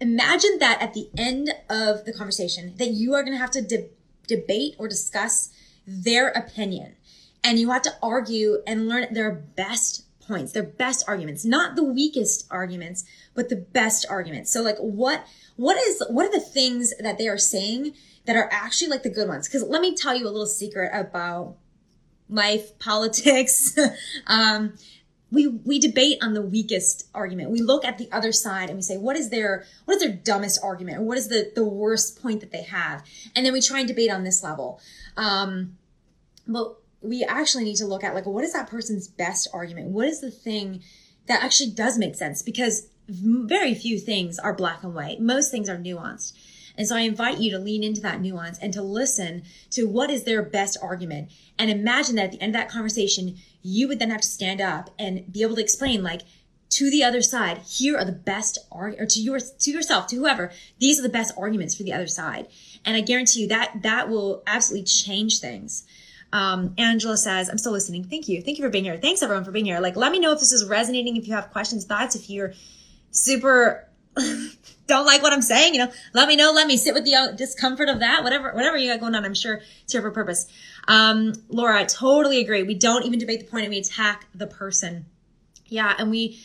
imagine 0.00 0.58
that 0.60 0.80
at 0.80 0.94
the 0.94 1.08
end 1.16 1.50
of 1.68 2.04
the 2.04 2.12
conversation 2.12 2.74
that 2.76 2.90
you 2.90 3.14
are 3.14 3.22
going 3.22 3.34
to 3.34 3.38
have 3.38 3.50
to 3.52 3.62
de- 3.62 3.88
debate 4.26 4.76
or 4.78 4.86
discuss 4.86 5.50
their 5.86 6.28
opinion 6.28 6.94
and 7.42 7.58
you 7.58 7.70
have 7.70 7.82
to 7.82 7.94
argue 8.02 8.58
and 8.66 8.88
learn 8.88 9.12
their 9.12 9.30
best 9.32 10.04
points, 10.28 10.52
their 10.52 10.62
best 10.62 11.02
arguments, 11.08 11.44
not 11.44 11.74
the 11.74 11.82
weakest 11.82 12.46
arguments, 12.50 13.04
but 13.38 13.50
the 13.50 13.56
best 13.56 14.04
arguments. 14.10 14.52
So 14.52 14.62
like 14.62 14.78
what 14.78 15.24
what 15.54 15.76
is 15.76 16.02
what 16.10 16.26
are 16.26 16.32
the 16.32 16.44
things 16.44 16.92
that 16.98 17.18
they 17.18 17.28
are 17.28 17.38
saying 17.38 17.92
that 18.26 18.34
are 18.34 18.48
actually 18.50 18.88
like 18.88 19.04
the 19.04 19.10
good 19.10 19.28
ones? 19.28 19.46
Because 19.46 19.62
let 19.62 19.80
me 19.80 19.94
tell 19.94 20.12
you 20.12 20.24
a 20.24 20.28
little 20.28 20.44
secret 20.44 20.90
about 20.92 21.54
life, 22.28 22.76
politics. 22.80 23.78
um, 24.26 24.74
we 25.30 25.46
we 25.46 25.78
debate 25.78 26.18
on 26.20 26.34
the 26.34 26.42
weakest 26.42 27.06
argument. 27.14 27.50
We 27.50 27.60
look 27.60 27.84
at 27.84 27.96
the 27.96 28.10
other 28.10 28.32
side 28.32 28.70
and 28.70 28.76
we 28.76 28.82
say, 28.82 28.98
what 28.98 29.14
is 29.14 29.30
their 29.30 29.64
what 29.84 29.94
is 29.94 30.02
their 30.02 30.12
dumbest 30.12 30.58
argument, 30.64 31.02
what 31.02 31.16
is 31.16 31.28
the 31.28 31.52
the 31.54 31.64
worst 31.64 32.20
point 32.20 32.40
that 32.40 32.50
they 32.50 32.64
have, 32.64 33.04
and 33.36 33.46
then 33.46 33.52
we 33.52 33.60
try 33.60 33.78
and 33.78 33.86
debate 33.86 34.10
on 34.10 34.24
this 34.24 34.42
level. 34.42 34.80
Um, 35.16 35.78
but 36.48 36.74
we 37.02 37.22
actually 37.22 37.62
need 37.62 37.76
to 37.76 37.86
look 37.86 38.02
at 38.02 38.16
like 38.16 38.26
what 38.26 38.42
is 38.42 38.52
that 38.52 38.68
person's 38.68 39.06
best 39.06 39.46
argument? 39.52 39.90
What 39.90 40.08
is 40.08 40.20
the 40.20 40.32
thing 40.32 40.82
that 41.26 41.44
actually 41.44 41.70
does 41.70 41.98
make 41.98 42.16
sense? 42.16 42.42
Because 42.42 42.88
very 43.08 43.74
few 43.74 43.98
things 43.98 44.38
are 44.38 44.54
black 44.54 44.82
and 44.84 44.94
white. 44.94 45.20
Most 45.20 45.50
things 45.50 45.68
are 45.68 45.78
nuanced. 45.78 46.32
And 46.76 46.86
so 46.86 46.94
I 46.94 47.00
invite 47.00 47.38
you 47.38 47.50
to 47.50 47.58
lean 47.58 47.82
into 47.82 48.00
that 48.02 48.20
nuance 48.20 48.58
and 48.58 48.72
to 48.72 48.82
listen 48.82 49.42
to 49.70 49.88
what 49.88 50.10
is 50.10 50.24
their 50.24 50.42
best 50.42 50.78
argument. 50.80 51.32
And 51.58 51.70
imagine 51.70 52.14
that 52.16 52.26
at 52.26 52.32
the 52.32 52.40
end 52.40 52.54
of 52.54 52.60
that 52.60 52.70
conversation, 52.70 53.36
you 53.62 53.88
would 53.88 53.98
then 53.98 54.10
have 54.10 54.20
to 54.20 54.28
stand 54.28 54.60
up 54.60 54.90
and 54.98 55.30
be 55.32 55.42
able 55.42 55.56
to 55.56 55.62
explain 55.62 56.04
like, 56.04 56.22
to 56.70 56.90
the 56.90 57.02
other 57.02 57.22
side, 57.22 57.58
here 57.66 57.96
are 57.96 58.04
the 58.04 58.12
best 58.12 58.58
arguments, 58.70 59.02
or 59.02 59.06
to 59.06 59.20
your 59.20 59.40
to 59.40 59.70
yourself, 59.70 60.06
to 60.08 60.16
whoever, 60.16 60.52
these 60.78 60.98
are 60.98 61.02
the 61.02 61.08
best 61.08 61.32
arguments 61.38 61.74
for 61.74 61.82
the 61.82 61.94
other 61.94 62.06
side. 62.06 62.46
And 62.84 62.96
I 62.96 63.00
guarantee 63.00 63.40
you 63.40 63.48
that 63.48 63.82
that 63.82 64.08
will 64.08 64.42
absolutely 64.46 64.84
change 64.84 65.40
things. 65.40 65.84
Um, 66.30 66.74
Angela 66.76 67.16
says, 67.16 67.48
I'm 67.48 67.56
still 67.56 67.72
listening. 67.72 68.04
Thank 68.04 68.28
you. 68.28 68.42
Thank 68.42 68.58
you 68.58 68.64
for 68.64 68.70
being 68.70 68.84
here. 68.84 68.98
Thanks 68.98 69.22
everyone 69.22 69.44
for 69.44 69.50
being 69.50 69.64
here. 69.64 69.80
Like, 69.80 69.96
let 69.96 70.12
me 70.12 70.18
know 70.18 70.32
if 70.32 70.40
this 70.40 70.52
is 70.52 70.66
resonating, 70.66 71.16
if 71.16 71.26
you 71.26 71.32
have 71.32 71.50
questions, 71.50 71.86
thoughts, 71.86 72.14
if 72.14 72.28
you're 72.28 72.52
super 73.10 73.88
don't 74.88 75.06
like 75.06 75.22
what 75.22 75.32
I'm 75.32 75.42
saying, 75.42 75.74
you 75.74 75.84
know, 75.84 75.92
let 76.14 76.26
me 76.26 76.34
know. 76.34 76.50
Let 76.52 76.66
me 76.66 76.76
sit 76.76 76.94
with 76.94 77.04
the 77.04 77.14
uh, 77.14 77.32
discomfort 77.32 77.88
of 77.88 78.00
that. 78.00 78.24
Whatever, 78.24 78.52
whatever 78.52 78.76
you 78.76 78.90
got 78.90 79.00
going 79.00 79.14
on, 79.14 79.24
I'm 79.24 79.34
sure 79.34 79.60
it's 79.82 79.92
here 79.92 80.02
for 80.02 80.10
purpose. 80.10 80.46
Um, 80.88 81.34
Laura, 81.48 81.78
I 81.78 81.84
totally 81.84 82.40
agree. 82.40 82.62
We 82.62 82.74
don't 82.74 83.04
even 83.04 83.18
debate 83.18 83.40
the 83.40 83.46
point 83.46 83.64
and 83.64 83.70
we 83.70 83.78
attack 83.78 84.26
the 84.34 84.46
person. 84.46 85.06
Yeah. 85.66 85.94
And 85.98 86.10
we, 86.10 86.40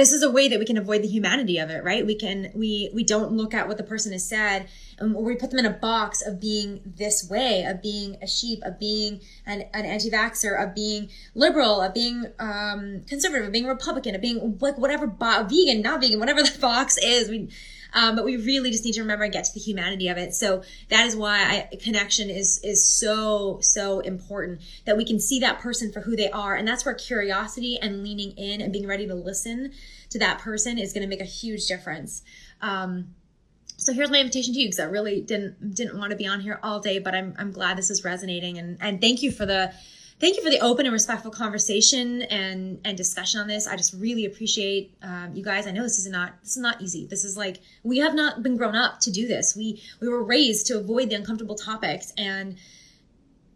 this 0.00 0.12
is 0.12 0.22
a 0.22 0.30
way 0.30 0.48
that 0.48 0.58
we 0.58 0.64
can 0.64 0.78
avoid 0.78 1.02
the 1.02 1.08
humanity 1.08 1.58
of 1.58 1.68
it, 1.68 1.84
right? 1.84 2.06
We 2.06 2.14
can, 2.14 2.50
we, 2.54 2.90
we 2.94 3.04
don't 3.04 3.32
look 3.32 3.52
at 3.52 3.68
what 3.68 3.76
the 3.76 3.82
person 3.82 4.12
has 4.12 4.26
said 4.26 4.66
and 4.98 5.14
we 5.14 5.36
put 5.36 5.50
them 5.50 5.58
in 5.58 5.66
a 5.66 5.70
box 5.70 6.26
of 6.26 6.40
being 6.40 6.80
this 6.84 7.28
way, 7.28 7.64
of 7.64 7.82
being 7.82 8.16
a 8.22 8.26
sheep, 8.26 8.60
of 8.64 8.78
being 8.80 9.20
an, 9.44 9.64
an 9.74 9.84
anti-vaxxer, 9.84 10.62
of 10.62 10.74
being 10.74 11.10
liberal, 11.34 11.82
of 11.82 11.92
being, 11.92 12.26
um, 12.38 13.02
conservative, 13.06 13.46
of 13.46 13.52
being 13.52 13.66
Republican, 13.66 14.14
of 14.14 14.22
being 14.22 14.56
like 14.60 14.78
whatever, 14.78 15.06
bo- 15.06 15.44
vegan, 15.44 15.82
not 15.82 16.00
vegan, 16.00 16.18
whatever 16.18 16.42
the 16.42 16.58
box 16.60 16.96
is. 16.96 17.28
We, 17.28 17.50
um, 17.92 18.16
but 18.16 18.24
we 18.24 18.36
really 18.36 18.70
just 18.70 18.84
need 18.84 18.92
to 18.92 19.00
remember 19.00 19.24
and 19.24 19.32
get 19.32 19.44
to 19.44 19.54
the 19.54 19.60
humanity 19.60 20.08
of 20.08 20.16
it. 20.16 20.34
So 20.34 20.62
that 20.88 21.06
is 21.06 21.16
why 21.16 21.68
I, 21.72 21.76
connection 21.76 22.30
is 22.30 22.60
is 22.62 22.84
so 22.84 23.58
so 23.60 24.00
important 24.00 24.60
that 24.84 24.96
we 24.96 25.04
can 25.04 25.20
see 25.20 25.40
that 25.40 25.60
person 25.60 25.92
for 25.92 26.00
who 26.00 26.16
they 26.16 26.30
are, 26.30 26.54
and 26.54 26.66
that's 26.66 26.84
where 26.84 26.94
curiosity 26.94 27.78
and 27.80 28.02
leaning 28.02 28.32
in 28.32 28.60
and 28.60 28.72
being 28.72 28.86
ready 28.86 29.06
to 29.06 29.14
listen 29.14 29.72
to 30.10 30.18
that 30.18 30.38
person 30.38 30.78
is 30.78 30.92
going 30.92 31.02
to 31.02 31.08
make 31.08 31.20
a 31.20 31.24
huge 31.24 31.66
difference. 31.66 32.22
Um, 32.60 33.14
so 33.76 33.94
here's 33.94 34.10
my 34.10 34.18
invitation 34.18 34.52
to 34.54 34.60
you 34.60 34.66
because 34.66 34.80
I 34.80 34.84
really 34.84 35.22
didn't 35.22 35.74
didn't 35.74 35.98
want 35.98 36.10
to 36.10 36.16
be 36.16 36.26
on 36.26 36.40
here 36.40 36.60
all 36.62 36.80
day, 36.80 36.98
but 36.98 37.14
I'm 37.14 37.34
I'm 37.38 37.50
glad 37.50 37.78
this 37.78 37.90
is 37.90 38.04
resonating 38.04 38.58
and 38.58 38.76
and 38.80 39.00
thank 39.00 39.22
you 39.22 39.32
for 39.32 39.46
the 39.46 39.72
thank 40.20 40.36
you 40.36 40.42
for 40.42 40.50
the 40.50 40.60
open 40.60 40.86
and 40.86 40.92
respectful 40.92 41.30
conversation 41.30 42.22
and 42.22 42.80
and 42.84 42.96
discussion 42.96 43.40
on 43.40 43.48
this. 43.48 43.66
I 43.66 43.76
just 43.76 43.94
really 43.94 44.26
appreciate 44.26 44.94
um, 45.02 45.34
you 45.34 45.42
guys. 45.42 45.66
I 45.66 45.70
know 45.70 45.82
this 45.82 45.98
is 45.98 46.06
not 46.06 46.40
this 46.42 46.56
is 46.56 46.62
not 46.62 46.80
easy. 46.80 47.06
This 47.06 47.24
is 47.24 47.36
like 47.36 47.60
we 47.82 47.98
have 47.98 48.14
not 48.14 48.42
been 48.42 48.56
grown 48.56 48.76
up 48.76 49.00
to 49.00 49.10
do 49.10 49.26
this. 49.26 49.56
We 49.56 49.82
we 50.00 50.08
were 50.08 50.22
raised 50.22 50.66
to 50.66 50.78
avoid 50.78 51.10
the 51.10 51.16
uncomfortable 51.16 51.56
topics 51.56 52.12
and 52.16 52.56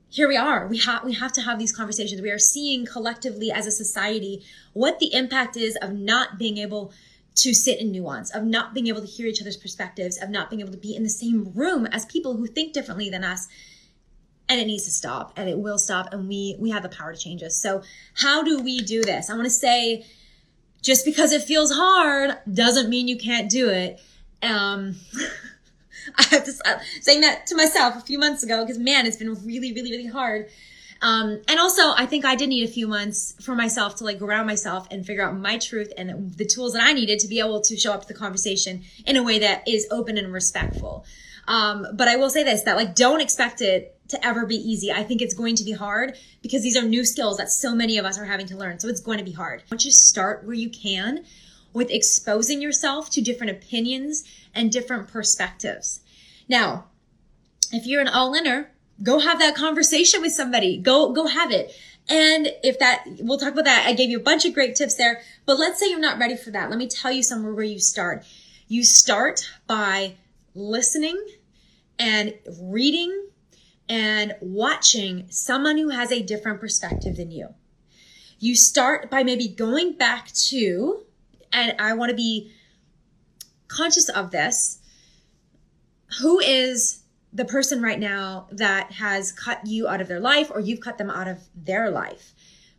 here 0.09 0.29
we 0.29 0.37
are. 0.37 0.66
We 0.66 0.79
have 0.79 1.05
we 1.05 1.12
have 1.14 1.33
to 1.33 1.42
have 1.42 1.59
these 1.59 1.74
conversations. 1.74 2.22
We 2.22 2.31
are 2.31 2.38
seeing 2.38 2.87
collectively 2.87 3.50
as 3.50 3.66
a 3.66 3.70
society 3.70 4.42
what 4.72 4.98
the 5.00 5.12
impact 5.12 5.57
is 5.57 5.77
of 5.77 5.92
not 5.92 6.38
being 6.38 6.59
able 6.59 6.92
to 7.37 7.53
sit 7.53 7.81
in 7.81 7.90
nuance, 7.90 8.31
of 8.31 8.44
not 8.44 8.74
being 8.74 8.87
able 8.87 9.00
to 9.00 9.09
hear 9.09 9.27
each 9.27 9.40
other's 9.40 9.57
perspectives, 9.57 10.22
of 10.22 10.31
not 10.31 10.50
being 10.50 10.61
able 10.61 10.70
to 10.70 10.79
be 10.79 10.94
in 10.94 11.03
the 11.03 11.09
same 11.09 11.53
room 11.53 11.85
as 11.87 12.07
people 12.07 12.37
who 12.37 12.46
think 12.46 12.72
differently 12.72 13.11
than 13.11 13.24
us 13.24 13.48
and 14.48 14.61
it 14.61 14.66
needs 14.66 14.85
to 14.85 14.90
stop 14.90 15.33
and 15.37 15.48
it 15.48 15.59
will 15.59 15.78
stop 15.78 16.12
and 16.12 16.28
we 16.28 16.57
we 16.59 16.70
have 16.70 16.83
the 16.83 16.88
power 16.88 17.12
to 17.14 17.18
change 17.18 17.40
this. 17.40 17.57
So 17.57 17.83
how 18.14 18.42
do 18.42 18.61
we 18.61 18.78
do 18.78 19.02
this? 19.02 19.30
I 19.30 19.35
want 19.35 19.46
to 19.46 19.50
say 19.50 20.04
just 20.83 21.04
because 21.04 21.33
it 21.33 21.42
feels 21.42 21.72
hard 21.72 22.37
doesn't 22.52 22.90
mean 22.90 23.09
you 23.09 23.16
can't 23.16 23.50
do 23.50 23.68
it. 23.68 24.00
Um 24.42 24.96
i 26.18 26.22
have 26.24 26.44
to 26.44 26.52
stop 26.52 26.80
saying 27.00 27.22
that 27.22 27.46
to 27.46 27.57
myself 27.57 27.96
a 27.96 28.00
few 28.00 28.18
months 28.18 28.42
ago 28.42 28.62
because 28.62 28.78
man 28.78 29.07
it's 29.07 29.16
been 29.16 29.35
really 29.44 29.72
really 29.72 29.90
really 29.90 30.07
hard. 30.07 30.48
Um, 31.02 31.42
and 31.48 31.59
also 31.59 31.92
i 31.96 32.07
think 32.07 32.24
i 32.24 32.35
did 32.35 32.48
need 32.48 32.64
a 32.64 32.70
few 32.70 32.87
months 32.87 33.35
for 33.42 33.54
myself 33.54 33.96
to 33.96 34.04
like 34.04 34.18
ground 34.18 34.46
myself 34.46 34.87
and 34.90 35.04
figure 35.04 35.22
out 35.22 35.37
my 35.37 35.59
truth 35.59 35.92
and 35.98 36.33
the 36.35 36.46
tools 36.46 36.72
that 36.74 36.83
i 36.83 36.92
needed 36.92 37.18
to 37.20 37.28
be 37.28 37.40
able 37.40 37.61
to 37.62 37.76
show 37.76 37.92
up 37.92 38.02
to 38.02 38.09
the 38.09 38.14
conversation 38.14 38.83
in 39.07 39.16
a 39.16 39.22
way 39.22 39.38
that 39.38 39.66
is 39.66 39.87
open 39.90 40.16
and 40.16 40.33
respectful. 40.33 41.04
Um, 41.48 41.87
but 41.94 42.09
i 42.09 42.16
will 42.16 42.30
say 42.30 42.42
this 42.42 42.62
that 42.62 42.76
like 42.76 42.94
don't 42.94 43.20
expect 43.20 43.61
it 43.61 43.93
to 44.14 44.27
ever 44.27 44.46
be 44.46 44.57
easy. 44.57 44.90
I 44.92 45.03
think 45.03 45.20
it's 45.20 45.35
going 45.35 45.57
to 45.57 45.64
be 45.64 45.72
hard 45.72 46.16
because 46.42 46.62
these 46.62 46.77
are 46.77 46.83
new 46.83 47.05
skills 47.05 47.37
that 47.38 47.50
so 47.50 47.74
many 47.74 47.98
of 47.98 48.05
us 48.05 48.18
are 48.18 48.24
having 48.24 48.46
to 48.46 48.57
learn. 48.57 48.79
So 48.79 48.88
it's 48.88 49.00
going 49.00 49.18
to 49.18 49.24
be 49.24 49.33
hard. 49.33 49.62
Want 49.70 49.85
you 49.85 49.90
start 49.90 50.44
where 50.44 50.55
you 50.55 50.70
can 50.70 51.24
with 51.72 51.90
exposing 51.90 52.62
yourself 52.62 53.11
to 53.11 53.20
different 53.20 53.50
opinions 53.50 54.24
and 54.55 54.70
different 54.70 55.09
perspectives. 55.09 56.00
Now, 56.48 56.87
if 57.72 57.87
you're 57.87 58.00
an 58.00 58.09
all-inner, 58.09 58.70
go 59.03 59.18
have 59.18 59.38
that 59.40 59.57
conversation 59.57 60.20
with 60.20 60.33
somebody. 60.33 60.79
Go, 60.79 61.12
go 61.12 61.27
have 61.27 61.50
it. 61.50 61.74
And 62.09 62.48
if 62.62 62.79
that, 62.79 63.05
we'll 63.20 63.38
talk 63.38 63.55
about 63.55 63.64
that. 63.64 63.87
I 63.87 63.94
gave 63.94 64.11
you 64.11 64.18
a 64.18 64.22
bunch 64.22 64.44
of 64.44 64.55
great 64.55 64.77
tips 64.77 64.94
there, 64.94 65.22
but 65.46 65.59
let's 65.59 65.81
say 65.81 65.88
you're 65.88 65.98
not 65.98 66.18
ready 66.18 66.37
for 66.37 66.50
that. 66.50 66.70
Let 66.70 66.79
me 66.79 66.87
tell 66.87 67.11
you 67.11 67.22
somewhere 67.22 67.55
where 67.55 67.64
you 67.64 67.81
start. 67.81 68.24
You 68.68 68.85
start 68.85 69.50
by 69.66 70.14
listening 70.55 71.18
and 71.98 72.35
reading 72.61 73.29
and 73.88 74.35
watching 74.40 75.27
someone 75.31 75.77
who 75.77 75.90
has 75.90 76.11
a 76.11 76.23
different 76.23 76.61
perspective 76.61 77.16
than 77.16 77.31
you. 77.31 77.55
You 78.38 78.55
start 78.55 79.11
by 79.11 79.23
maybe 79.23 79.49
going 79.49 79.92
back 79.92 80.33
to, 80.33 81.05
and 81.53 81.75
I 81.79 81.94
want 81.94 82.11
to 82.11 82.16
be 82.16 82.53
conscious 83.68 84.09
of 84.09 84.31
this, 84.31 84.79
who 86.20 86.40
is 86.40 87.03
the 87.33 87.44
person 87.44 87.83
right 87.83 87.99
now 87.99 88.47
that 88.53 88.92
has 88.92 89.33
cut 89.33 89.66
you 89.66 89.88
out 89.88 90.01
of 90.01 90.09
their 90.09 90.20
life 90.20 90.51
or 90.53 90.61
you've 90.61 90.81
cut 90.81 90.99
them 90.99 91.11
out 91.11 91.29
of 91.29 91.40
their 91.55 91.90
life? 91.90 92.33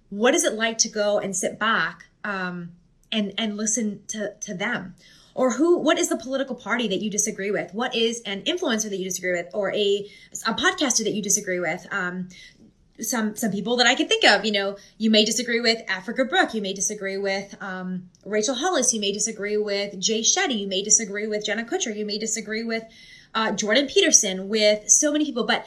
What 0.09 0.33
is 0.33 0.43
it 0.43 0.53
like 0.53 0.77
to 0.79 0.89
go 0.89 1.19
and 1.19 1.35
sit 1.35 1.59
back 1.59 2.05
um, 2.23 2.71
and, 3.11 3.33
and 3.37 3.57
listen 3.57 4.01
to, 4.09 4.33
to 4.41 4.53
them? 4.53 4.95
Or 5.35 5.51
who 5.51 5.77
what 5.77 5.99
is 5.99 6.09
the 6.09 6.17
political 6.17 6.55
party 6.55 6.87
that 6.87 7.01
you 7.01 7.11
disagree 7.11 7.51
with 7.51 7.71
what 7.73 7.93
is 7.93 8.21
an 8.25 8.41
influencer 8.43 8.89
that 8.89 8.97
you 8.97 9.03
disagree 9.03 9.33
with 9.33 9.47
or 9.53 9.71
a 9.73 10.09
a 10.47 10.53
podcaster 10.53 11.03
that 11.03 11.11
you 11.11 11.21
disagree 11.21 11.59
with 11.59 11.85
um, 11.91 12.29
some 13.01 13.35
some 13.35 13.51
people 13.51 13.75
that 13.77 13.87
I 13.87 13.95
can 13.95 14.07
think 14.07 14.23
of. 14.23 14.45
You 14.45 14.53
know, 14.53 14.77
you 14.97 15.09
may 15.11 15.25
disagree 15.25 15.59
with 15.59 15.81
Africa 15.87 16.25
Brooke, 16.25 16.53
you 16.53 16.61
may 16.61 16.73
disagree 16.73 17.17
with 17.17 17.55
um, 17.61 18.09
Rachel 18.25 18.55
Hollis, 18.55 18.93
you 18.93 19.01
may 19.01 19.11
disagree 19.11 19.57
with 19.57 19.99
Jay 19.99 20.21
Shetty, 20.21 20.59
you 20.59 20.67
may 20.67 20.81
disagree 20.81 21.27
with 21.27 21.45
Jenna 21.45 21.65
Kutcher, 21.65 21.95
you 21.95 22.05
may 22.05 22.17
disagree 22.17 22.63
with 22.63 22.83
uh, 23.33 23.51
Jordan 23.51 23.87
Peterson, 23.87 24.47
with 24.47 24.89
so 24.89 25.11
many 25.11 25.25
people. 25.25 25.45
But 25.45 25.65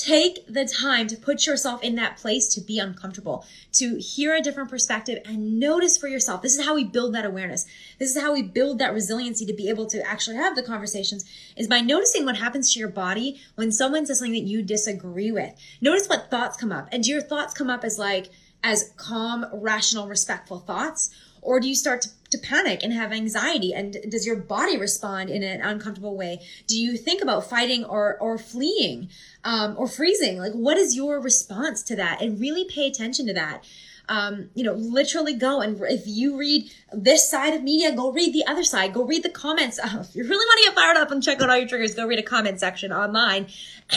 take 0.00 0.46
the 0.46 0.64
time 0.64 1.06
to 1.06 1.16
put 1.16 1.46
yourself 1.46 1.82
in 1.82 1.94
that 1.94 2.16
place 2.16 2.48
to 2.54 2.60
be 2.60 2.78
uncomfortable, 2.78 3.46
to 3.72 3.98
hear 3.98 4.34
a 4.34 4.40
different 4.40 4.70
perspective 4.70 5.18
and 5.24 5.58
notice 5.58 5.96
for 5.96 6.08
yourself. 6.08 6.42
This 6.42 6.56
is 6.56 6.64
how 6.64 6.74
we 6.74 6.84
build 6.84 7.14
that 7.14 7.24
awareness. 7.24 7.66
This 7.98 8.14
is 8.14 8.22
how 8.22 8.32
we 8.32 8.42
build 8.42 8.78
that 8.78 8.92
resiliency 8.92 9.46
to 9.46 9.52
be 9.52 9.68
able 9.68 9.86
to 9.86 10.06
actually 10.06 10.36
have 10.36 10.56
the 10.56 10.62
conversations 10.62 11.24
is 11.56 11.68
by 11.68 11.80
noticing 11.80 12.24
what 12.24 12.36
happens 12.36 12.72
to 12.72 12.78
your 12.78 12.88
body 12.88 13.40
when 13.54 13.72
someone 13.72 14.06
says 14.06 14.18
something 14.18 14.32
that 14.32 14.48
you 14.48 14.62
disagree 14.62 15.32
with. 15.32 15.54
Notice 15.80 16.08
what 16.08 16.30
thoughts 16.30 16.56
come 16.56 16.72
up. 16.72 16.88
And 16.92 17.02
do 17.02 17.10
your 17.10 17.22
thoughts 17.22 17.54
come 17.54 17.70
up 17.70 17.84
as 17.84 17.98
like, 17.98 18.30
as 18.62 18.92
calm, 18.96 19.46
rational, 19.52 20.08
respectful 20.08 20.58
thoughts? 20.58 21.10
Or 21.40 21.60
do 21.60 21.68
you 21.68 21.74
start 21.74 22.02
to, 22.02 22.08
to 22.36 22.48
panic 22.48 22.82
and 22.82 22.92
have 22.92 23.12
anxiety? 23.12 23.72
And 23.72 23.96
does 24.08 24.26
your 24.26 24.36
body 24.36 24.76
respond 24.76 25.30
in 25.30 25.42
an 25.42 25.60
uncomfortable 25.60 26.16
way? 26.16 26.40
Do 26.66 26.78
you 26.78 26.96
think 26.96 27.22
about 27.22 27.48
fighting 27.48 27.84
or, 27.84 28.18
or 28.18 28.38
fleeing, 28.38 29.08
um, 29.44 29.74
or 29.78 29.86
freezing? 29.86 30.38
Like, 30.38 30.52
what 30.52 30.76
is 30.76 30.96
your 30.96 31.20
response 31.20 31.82
to 31.84 31.96
that? 31.96 32.20
And 32.20 32.40
really 32.40 32.64
pay 32.64 32.86
attention 32.86 33.26
to 33.26 33.34
that. 33.34 33.64
Um, 34.08 34.50
you 34.54 34.62
know, 34.62 34.74
literally 34.74 35.34
go 35.34 35.60
and 35.60 35.80
if 35.82 36.06
you 36.06 36.36
read 36.36 36.70
this 36.92 37.28
side 37.28 37.54
of 37.54 37.64
media, 37.64 37.92
go 37.92 38.12
read 38.12 38.32
the 38.32 38.46
other 38.46 38.62
side. 38.62 38.94
Go 38.94 39.04
read 39.04 39.24
the 39.24 39.30
comments. 39.30 39.80
Uh, 39.80 39.98
if 40.08 40.14
you 40.14 40.22
really 40.22 40.46
want 40.46 40.60
to 40.60 40.68
get 40.68 40.74
fired 40.76 40.96
up 40.96 41.10
and 41.10 41.22
check 41.22 41.42
out 41.42 41.50
all 41.50 41.56
your 41.56 41.66
triggers, 41.66 41.94
go 41.94 42.06
read 42.06 42.20
a 42.20 42.22
comment 42.22 42.60
section 42.60 42.92
online 42.92 43.48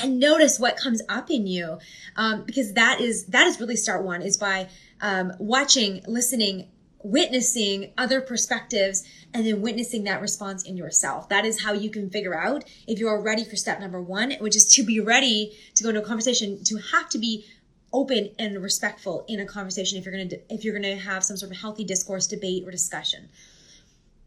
and 0.02 0.19
notice 0.19 0.60
what 0.60 0.78
comes 0.78 1.02
up 1.10 1.30
in 1.30 1.45
you. 1.45 1.78
Um, 2.15 2.43
because 2.43 2.73
that 2.73 3.02
is, 3.02 3.25
that 3.25 3.45
is 3.45 3.60
really 3.60 3.75
start 3.75 4.04
one 4.04 4.23
is 4.23 4.38
by, 4.38 4.67
um, 5.02 5.32
watching, 5.39 6.02
listening, 6.08 6.67
witnessing 7.03 7.93
other 7.97 8.21
perspectives 8.21 9.03
and 9.33 9.45
then 9.45 9.62
witnessing 9.62 10.03
that 10.03 10.21
response 10.21 10.63
in 10.63 10.75
yourself. 10.75 11.29
That 11.29 11.45
is 11.45 11.63
how 11.63 11.73
you 11.73 11.89
can 11.89 12.09
figure 12.09 12.35
out 12.35 12.63
if 12.88 12.99
you 12.99 13.07
are 13.07 13.21
ready 13.21 13.43
for 13.43 13.55
step 13.55 13.79
number 13.79 14.01
one, 14.01 14.33
which 14.39 14.55
is 14.55 14.65
to 14.75 14.83
be 14.83 14.99
ready 14.99 15.57
to 15.75 15.83
go 15.83 15.89
into 15.89 16.01
a 16.01 16.05
conversation, 16.05 16.63
to 16.65 16.77
have 16.77 17.09
to 17.09 17.17
be 17.17 17.45
open 17.91 18.29
and 18.38 18.62
respectful 18.62 19.25
in 19.27 19.39
a 19.39 19.45
conversation 19.45 19.97
if 19.97 20.05
you're 20.05 20.13
going 20.13 20.29
to 20.29 20.39
if 20.53 20.63
you're 20.63 20.79
going 20.79 20.95
to 20.97 21.01
have 21.01 21.23
some 21.23 21.38
sort 21.38 21.51
of 21.51 21.57
healthy 21.57 21.83
discourse 21.83 22.27
debate 22.27 22.63
or 22.67 22.71
discussion. 22.71 23.29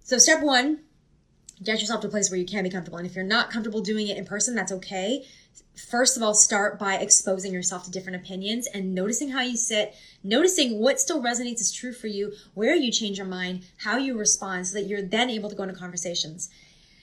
So 0.02 0.18
step 0.18 0.42
one 0.42 0.80
get 1.62 1.80
yourself 1.80 2.00
to 2.00 2.08
a 2.08 2.10
place 2.10 2.28
where 2.28 2.40
you 2.40 2.46
can 2.46 2.64
be 2.64 2.70
comfortable. 2.70 2.98
And 2.98 3.06
if 3.06 3.14
you're 3.14 3.24
not 3.24 3.50
comfortable 3.50 3.80
doing 3.80 4.08
it 4.08 4.16
in 4.16 4.24
person 4.24 4.54
that's 4.54 4.72
okay 4.72 5.24
first 5.90 6.16
of 6.16 6.22
all 6.22 6.34
start 6.34 6.78
by 6.78 6.96
exposing 6.96 7.52
yourself 7.52 7.84
to 7.84 7.90
different 7.90 8.16
opinions 8.16 8.66
and 8.74 8.94
noticing 8.94 9.30
how 9.30 9.40
you 9.40 9.56
sit 9.56 9.94
noticing 10.22 10.78
what 10.78 11.00
still 11.00 11.22
resonates 11.22 11.60
is 11.60 11.72
true 11.72 11.92
for 11.92 12.06
you 12.06 12.32
where 12.54 12.74
you 12.74 12.90
change 12.92 13.18
your 13.18 13.26
mind 13.26 13.62
how 13.78 13.96
you 13.96 14.16
respond 14.16 14.66
so 14.66 14.78
that 14.78 14.86
you're 14.86 15.02
then 15.02 15.30
able 15.30 15.50
to 15.50 15.56
go 15.56 15.62
into 15.62 15.74
conversations 15.74 16.50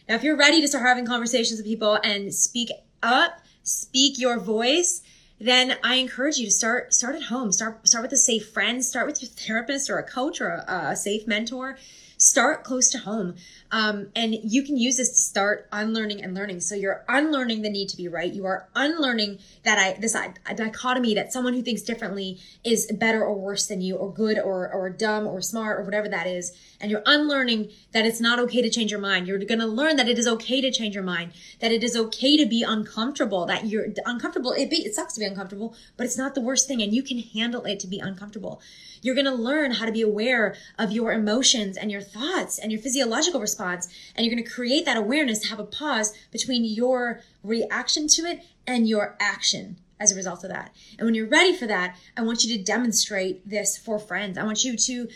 Now, 0.10 0.16
if 0.16 0.24
you're 0.24 0.36
ready 0.38 0.60
to 0.62 0.68
start 0.68 0.88
having 0.88 1.06
conversations 1.06 1.60
with 1.60 1.68
people 1.68 2.00
and 2.04 2.34
speak 2.34 2.72
up, 3.04 3.41
speak 3.62 4.18
your 4.18 4.39
voice, 4.39 5.04
then 5.39 5.78
I 5.84 5.95
encourage 5.95 6.38
you 6.38 6.45
to 6.45 6.52
start 6.52 6.93
start 6.95 7.16
at 7.16 7.24
home. 7.24 7.52
Start 7.52 7.88
start 7.88 8.02
with 8.02 8.12
a 8.12 8.18
safe 8.18 8.50
friend. 8.50 8.84
Start 8.84 9.06
with 9.06 9.22
your 9.22 9.30
therapist 9.30 9.88
or 9.88 10.00
a 10.00 10.04
coach 10.04 10.41
or 10.41 10.50
a, 10.50 10.89
a 10.91 10.95
safe 10.95 11.28
mentor. 11.28 11.78
Start 12.22 12.65
close 12.65 12.89
to 12.91 12.97
home. 12.97 13.36
Um, 13.72 14.09
and 14.13 14.36
you 14.43 14.63
can 14.63 14.76
use 14.76 14.97
this 14.97 15.09
to 15.09 15.15
start 15.15 15.70
unlearning 15.72 16.22
and 16.22 16.36
learning. 16.36 16.59
So 16.59 16.76
you're 16.76 17.05
unlearning 17.07 17.61
the 17.61 17.70
need 17.70 17.88
to 17.89 17.97
be 17.97 18.09
right. 18.09 18.34
You 18.34 18.45
are 18.45 18.67
unlearning 18.76 19.39
that 19.63 19.80
I 19.80 19.97
this 19.99 20.17
dichotomy 20.55 21.13
that 21.13 21.32
someone 21.32 21.53
who 21.53 21.61
thinks 21.61 21.82
differently 21.82 22.39
is 22.65 22.91
better 22.91 23.24
or 23.24 23.36
worse 23.36 23.67
than 23.67 23.80
you, 23.80 23.95
or 23.95 24.11
good 24.11 24.38
or 24.38 24.70
or 24.70 24.89
dumb 24.89 25.28
or 25.28 25.39
smart 25.41 25.80
or 25.80 25.84
whatever 25.84 26.09
that 26.09 26.28
is. 26.28 26.51
And 26.82 26.91
you're 26.91 27.03
unlearning 27.05 27.70
that 27.93 28.05
it's 28.05 28.20
not 28.20 28.38
okay 28.39 28.61
to 28.61 28.70
change 28.70 28.91
your 28.91 28.99
mind. 28.99 29.26
You're 29.26 29.39
going 29.39 29.59
to 29.59 29.65
learn 29.65 29.95
that 29.95 30.09
it 30.09 30.20
is 30.20 30.28
okay 30.28 30.59
to 30.59 30.72
change 30.72 30.95
your 30.95 31.03
mind. 31.05 31.32
That 31.61 31.72
it 31.72 31.86
is 31.86 31.95
okay 31.95 32.36
to 32.36 32.45
be 32.45 32.63
uncomfortable. 32.63 33.45
That 33.45 33.67
you're 33.67 33.88
uncomfortable. 34.05 34.51
It, 34.51 34.70
be, 34.70 34.86
it 34.86 34.93
sucks 34.93 35.13
to 35.13 35.22
be 35.22 35.26
uncomfortable, 35.26 35.74
but 35.95 36.05
it's 36.05 36.17
not 36.17 36.36
the 36.36 36.41
worst 36.41 36.67
thing, 36.67 36.82
and 36.82 36.93
you 36.93 37.01
can 37.01 37.20
handle 37.20 37.63
it 37.63 37.80
to 37.80 37.88
be 37.88 37.99
uncomfortable. 37.99 38.61
You're 39.01 39.15
going 39.15 39.26
to 39.26 39.34
learn 39.34 39.72
how 39.72 39.86
to 39.86 39.91
be 39.91 40.01
aware 40.01 40.55
of 40.78 40.91
your 40.91 41.13
emotions 41.13 41.78
and 41.78 41.89
your 41.89 42.01
thoughts 42.10 42.57
and 42.57 42.72
your 42.72 42.82
physiological 42.82 43.39
response. 43.39 43.88
And 44.16 44.26
you're 44.26 44.34
going 44.34 44.43
to 44.43 44.49
create 44.49 44.86
that 44.86 44.97
awareness 44.97 45.39
to 45.39 45.49
have 45.49 45.60
a 45.60 45.66
pause 45.66 46.14
between 46.32 46.64
your 46.66 47.22
reaction 47.43 48.07
to 48.10 48.24
it 48.24 48.43
and 48.66 48.88
your 48.88 49.16
action 49.20 49.78
as 49.99 50.12
a 50.12 50.16
result 50.16 50.43
of 50.43 50.49
that. 50.49 50.74
And 50.97 51.05
when 51.05 51.16
you're 51.16 51.28
ready 51.28 51.55
for 51.55 51.68
that, 51.68 51.97
I 52.16 52.22
want 52.22 52.43
you 52.43 52.57
to 52.57 52.64
demonstrate 52.64 53.47
this 53.47 53.78
for 53.78 53.99
friends. 53.99 54.38
I 54.38 54.43
want 54.43 54.64
you 54.64 54.78
to 54.78 55.07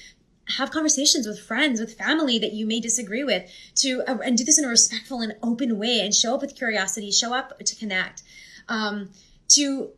have 0.57 0.71
conversations 0.71 1.25
with 1.25 1.39
friends, 1.39 1.79
with 1.79 1.97
family 1.97 2.37
that 2.39 2.51
you 2.51 2.65
may 2.65 2.79
disagree 2.79 3.23
with, 3.23 3.49
to 3.75 4.03
uh, 4.07 4.17
and 4.25 4.37
do 4.37 4.43
this 4.43 4.59
in 4.59 4.65
a 4.65 4.67
respectful 4.67 5.21
and 5.21 5.35
open 5.41 5.77
way, 5.77 6.01
and 6.01 6.13
show 6.13 6.35
up 6.35 6.41
with 6.41 6.55
curiosity, 6.55 7.11
show 7.11 7.33
up 7.33 7.57
to 7.59 7.75
connect, 7.75 8.23
um, 8.67 9.09
to 9.47 9.91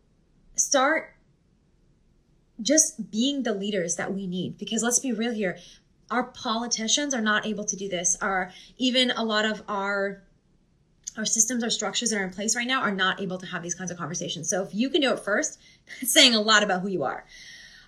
start 0.55 1.15
just 2.61 3.09
being 3.09 3.43
the 3.43 3.53
leaders 3.53 3.95
that 3.95 4.13
we 4.13 4.27
need. 4.27 4.57
Because 4.57 4.83
let's 4.83 4.99
be 4.99 5.11
real 5.11 5.33
here, 5.33 5.57
our 6.11 6.23
politicians 6.23 7.13
are 7.13 7.21
not 7.21 7.45
able 7.45 7.65
to 7.65 7.75
do 7.75 7.89
this. 7.89 8.17
Our 8.21 8.51
even 8.77 9.11
a 9.11 9.23
lot 9.23 9.45
of 9.45 9.63
our 9.67 10.21
our 11.17 11.25
systems, 11.25 11.63
our 11.63 11.69
structures 11.69 12.09
that 12.09 12.19
are 12.19 12.23
in 12.23 12.31
place 12.31 12.55
right 12.55 12.67
now 12.67 12.81
are 12.81 12.91
not 12.91 13.21
able 13.21 13.37
to 13.37 13.45
have 13.45 13.63
these 13.63 13.75
kinds 13.75 13.89
of 13.89 13.97
conversations. 13.97 14.49
So 14.49 14.63
if 14.63 14.75
you 14.75 14.89
can 14.89 15.01
do 15.01 15.13
it 15.13 15.19
first, 15.19 15.59
it's 16.01 16.11
saying 16.11 16.35
a 16.35 16.41
lot 16.41 16.63
about 16.63 16.81
who 16.81 16.89
you 16.89 17.03
are. 17.03 17.25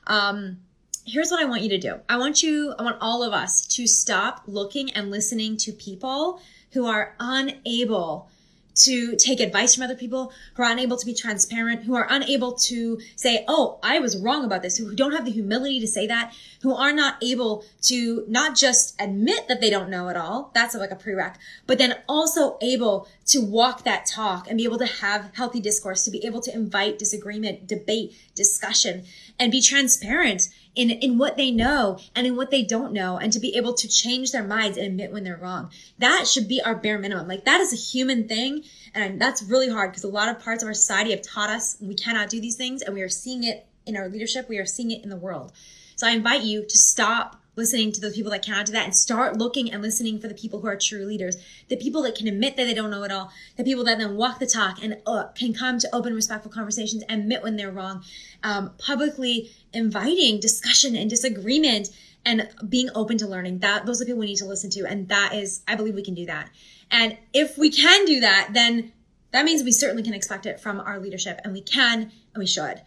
Um, 0.05 0.59
here's 1.05 1.29
what 1.29 1.41
I 1.41 1.45
want 1.45 1.61
you 1.61 1.69
to 1.69 1.77
do. 1.77 1.99
I 2.07 2.17
want 2.17 2.41
you, 2.41 2.73
I 2.77 2.83
want 2.83 2.97
all 3.01 3.23
of 3.23 3.33
us 3.33 3.65
to 3.75 3.87
stop 3.87 4.43
looking 4.47 4.91
and 4.91 5.11
listening 5.11 5.57
to 5.57 5.71
people 5.73 6.41
who 6.71 6.85
are 6.85 7.15
unable 7.19 8.29
to 8.77 9.15
take 9.15 9.39
advice 9.39 9.75
from 9.75 9.83
other 9.83 9.95
people, 9.95 10.31
who 10.55 10.63
are 10.63 10.71
unable 10.71 10.97
to 10.97 11.05
be 11.05 11.13
transparent, 11.13 11.83
who 11.83 11.95
are 11.95 12.07
unable 12.09 12.53
to 12.53 12.99
say, 13.15 13.43
Oh, 13.47 13.79
I 13.83 13.99
was 13.99 14.17
wrong 14.17 14.45
about 14.45 14.61
this, 14.61 14.77
who 14.77 14.93
don't 14.95 15.13
have 15.13 15.25
the 15.25 15.31
humility 15.31 15.79
to 15.79 15.87
say 15.87 16.07
that, 16.07 16.33
who 16.61 16.73
are 16.73 16.93
not 16.93 17.15
able 17.21 17.65
to 17.83 18.25
not 18.27 18.55
just 18.55 18.95
admit 18.99 19.47
that 19.47 19.61
they 19.61 19.69
don't 19.69 19.89
know 19.89 20.09
it 20.09 20.17
all. 20.17 20.51
That's 20.53 20.75
like 20.75 20.91
a 20.91 20.95
prereq, 20.95 21.35
but 21.65 21.77
then 21.77 21.95
also 22.07 22.57
able 22.61 23.07
to 23.27 23.39
walk 23.39 23.83
that 23.83 24.05
talk 24.05 24.47
and 24.47 24.57
be 24.57 24.63
able 24.63 24.79
to 24.79 24.85
have 24.85 25.31
healthy 25.33 25.59
discourse, 25.59 26.05
to 26.05 26.11
be 26.11 26.25
able 26.25 26.41
to 26.41 26.53
invite 26.53 26.99
disagreement, 26.99 27.67
debate, 27.67 28.15
discussion, 28.35 29.03
and 29.39 29.51
be 29.51 29.61
transparent 29.61 30.49
in, 30.77 30.91
in 30.91 31.17
what 31.17 31.35
they 31.37 31.49
know 31.49 31.99
and 32.15 32.27
in 32.27 32.35
what 32.35 32.51
they 32.51 32.63
don't 32.63 32.93
know 32.93 33.17
and 33.17 33.33
to 33.33 33.39
be 33.39 33.57
able 33.57 33.73
to 33.73 33.87
change 33.87 34.31
their 34.31 34.43
minds 34.43 34.77
and 34.77 34.85
admit 34.85 35.11
when 35.11 35.23
they're 35.23 35.37
wrong. 35.37 35.71
That 35.97 36.27
should 36.27 36.47
be 36.47 36.61
our 36.61 36.75
bare 36.75 36.99
minimum. 36.99 37.27
Like 37.27 37.45
that 37.45 37.59
is 37.59 37.73
a 37.73 37.75
human 37.75 38.27
thing. 38.27 38.63
And 38.93 39.19
that's 39.19 39.41
really 39.41 39.69
hard 39.69 39.91
because 39.91 40.03
a 40.03 40.09
lot 40.09 40.29
of 40.29 40.39
parts 40.39 40.61
of 40.61 40.67
our 40.67 40.75
society 40.75 41.11
have 41.11 41.23
taught 41.23 41.49
us 41.49 41.77
we 41.81 41.95
cannot 41.95 42.29
do 42.29 42.39
these 42.39 42.55
things 42.55 42.83
and 42.83 42.93
we 42.93 43.01
are 43.01 43.09
seeing 43.09 43.43
it 43.43 43.67
in 43.87 43.97
our 43.97 44.07
leadership. 44.07 44.47
We 44.47 44.59
are 44.59 44.65
seeing 44.65 44.91
it 44.91 45.03
in 45.03 45.09
the 45.09 45.17
world. 45.17 45.51
So 45.95 46.07
I 46.07 46.11
invite 46.11 46.43
you 46.43 46.61
to 46.61 46.77
stop 46.77 47.41
listening 47.57 47.91
to 47.91 47.99
the 47.99 48.11
people 48.11 48.31
that 48.31 48.45
cannot 48.45 48.67
do 48.67 48.71
that 48.71 48.85
and 48.85 48.95
start 48.95 49.37
looking 49.37 49.71
and 49.71 49.81
listening 49.81 50.19
for 50.19 50.27
the 50.27 50.33
people 50.33 50.61
who 50.61 50.67
are 50.67 50.77
true 50.77 51.05
leaders, 51.05 51.35
the 51.67 51.75
people 51.75 52.03
that 52.03 52.15
can 52.15 52.27
admit 52.27 52.55
that 52.55 52.65
they 52.65 52.73
don't 52.73 52.91
know 52.91 53.03
it 53.03 53.11
all, 53.11 53.31
the 53.57 53.63
people 53.63 53.83
that 53.83 53.97
then 53.97 54.15
walk 54.15 54.39
the 54.39 54.45
talk 54.45 54.81
and 54.81 54.97
uh, 55.07 55.25
can 55.29 55.53
come 55.53 55.79
to 55.79 55.89
open, 55.93 56.13
respectful 56.13 56.51
conversations, 56.51 57.03
admit 57.09 57.41
when 57.41 57.57
they're 57.57 57.71
wrong, 57.71 58.03
um, 58.43 58.71
publicly 58.77 59.51
inviting 59.73 60.39
discussion 60.39 60.95
and 60.95 61.09
disagreement 61.09 61.89
and 62.25 62.47
being 62.69 62.89
open 62.93 63.17
to 63.17 63.27
learning. 63.27 63.59
That 63.59 63.85
those 63.85 64.01
are 64.01 64.05
people 64.05 64.19
we 64.19 64.27
need 64.27 64.37
to 64.37 64.45
listen 64.45 64.69
to, 64.71 64.85
and 64.85 65.09
that 65.09 65.33
is, 65.33 65.63
I 65.67 65.75
believe, 65.75 65.95
we 65.95 66.03
can 66.03 66.13
do 66.13 66.27
that. 66.27 66.49
And 66.91 67.17
if 67.33 67.57
we 67.57 67.69
can 67.71 68.05
do 68.05 68.19
that, 68.19 68.49
then 68.53 68.93
that 69.31 69.45
means 69.45 69.63
we 69.63 69.71
certainly 69.71 70.03
can 70.03 70.13
expect 70.13 70.45
it 70.45 70.59
from 70.59 70.79
our 70.79 70.99
leadership, 70.99 71.39
and 71.43 71.53
we 71.53 71.61
can 71.61 72.11
and 72.33 72.37
we 72.37 72.45
should. 72.45 72.81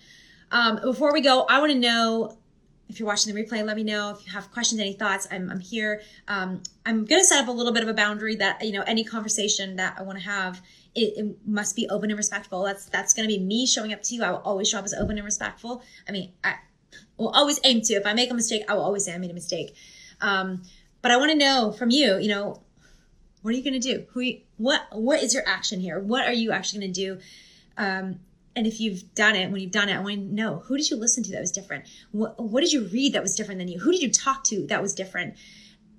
Um, 0.52 0.80
before 0.82 1.12
we 1.12 1.20
go, 1.20 1.42
I 1.48 1.60
want 1.60 1.72
to 1.72 1.78
know 1.78 2.38
if 2.90 2.98
you're 2.98 3.06
watching 3.06 3.32
the 3.32 3.42
replay, 3.42 3.64
let 3.64 3.76
me 3.76 3.84
know 3.84 4.10
if 4.10 4.26
you 4.26 4.32
have 4.32 4.50
questions, 4.50 4.80
any 4.80 4.92
thoughts. 4.92 5.28
I'm, 5.30 5.48
I'm 5.48 5.60
here. 5.60 6.02
Um, 6.26 6.60
I'm 6.84 7.04
going 7.04 7.20
to 7.20 7.24
set 7.24 7.40
up 7.40 7.48
a 7.48 7.52
little 7.52 7.72
bit 7.72 7.84
of 7.84 7.88
a 7.88 7.94
boundary 7.94 8.34
that, 8.36 8.64
you 8.64 8.72
know, 8.72 8.82
any 8.82 9.04
conversation 9.04 9.76
that 9.76 9.94
I 9.96 10.02
want 10.02 10.18
to 10.18 10.24
have, 10.24 10.60
it, 10.96 11.16
it, 11.16 11.36
must 11.46 11.76
be 11.76 11.88
open 11.88 12.10
and 12.10 12.18
respectful. 12.18 12.64
That's, 12.64 12.86
that's 12.86 13.14
going 13.14 13.28
to 13.28 13.32
be 13.34 13.40
me 13.40 13.64
showing 13.64 13.92
up 13.92 14.02
to 14.02 14.14
you. 14.14 14.24
I 14.24 14.32
will 14.32 14.38
always 14.38 14.68
show 14.68 14.78
up 14.78 14.84
as 14.84 14.92
open 14.92 15.16
and 15.18 15.24
respectful. 15.24 15.82
I 16.08 16.12
mean, 16.12 16.32
I 16.42 16.56
will 17.16 17.28
always 17.28 17.60
aim 17.62 17.80
to. 17.82 17.94
If 17.94 18.06
I 18.06 18.12
make 18.12 18.30
a 18.30 18.34
mistake, 18.34 18.64
I 18.68 18.74
will 18.74 18.82
always 18.82 19.04
say 19.04 19.14
I 19.14 19.18
made 19.18 19.30
a 19.30 19.34
mistake. 19.34 19.74
Um, 20.20 20.62
but 21.00 21.12
I 21.12 21.16
want 21.16 21.30
to 21.30 21.38
know 21.38 21.70
from 21.70 21.90
you, 21.90 22.18
you 22.18 22.28
know, 22.28 22.60
what 23.42 23.54
are 23.54 23.56
you 23.56 23.62
going 23.62 23.80
to 23.80 23.94
do? 23.94 24.04
Who, 24.10 24.32
what, 24.56 24.82
what 24.90 25.22
is 25.22 25.32
your 25.32 25.44
action 25.46 25.78
here? 25.78 26.00
What 26.00 26.26
are 26.26 26.32
you 26.32 26.50
actually 26.50 26.80
going 26.80 26.92
to 26.92 27.00
do? 27.00 27.18
Um, 27.76 28.20
and 28.56 28.66
if 28.66 28.80
you've 28.80 29.14
done 29.14 29.36
it, 29.36 29.50
when 29.50 29.60
you've 29.60 29.70
done 29.70 29.88
it, 29.88 29.96
I 29.96 30.00
want 30.00 30.14
to 30.16 30.34
know 30.34 30.58
who 30.66 30.76
did 30.76 30.90
you 30.90 30.96
listen 30.96 31.22
to 31.24 31.32
that 31.32 31.40
was 31.40 31.52
different? 31.52 31.86
What, 32.10 32.38
what 32.38 32.60
did 32.62 32.72
you 32.72 32.88
read 32.88 33.12
that 33.12 33.22
was 33.22 33.36
different 33.36 33.58
than 33.58 33.68
you? 33.68 33.78
Who 33.78 33.92
did 33.92 34.02
you 34.02 34.10
talk 34.10 34.44
to 34.44 34.66
that 34.66 34.82
was 34.82 34.94
different? 34.94 35.34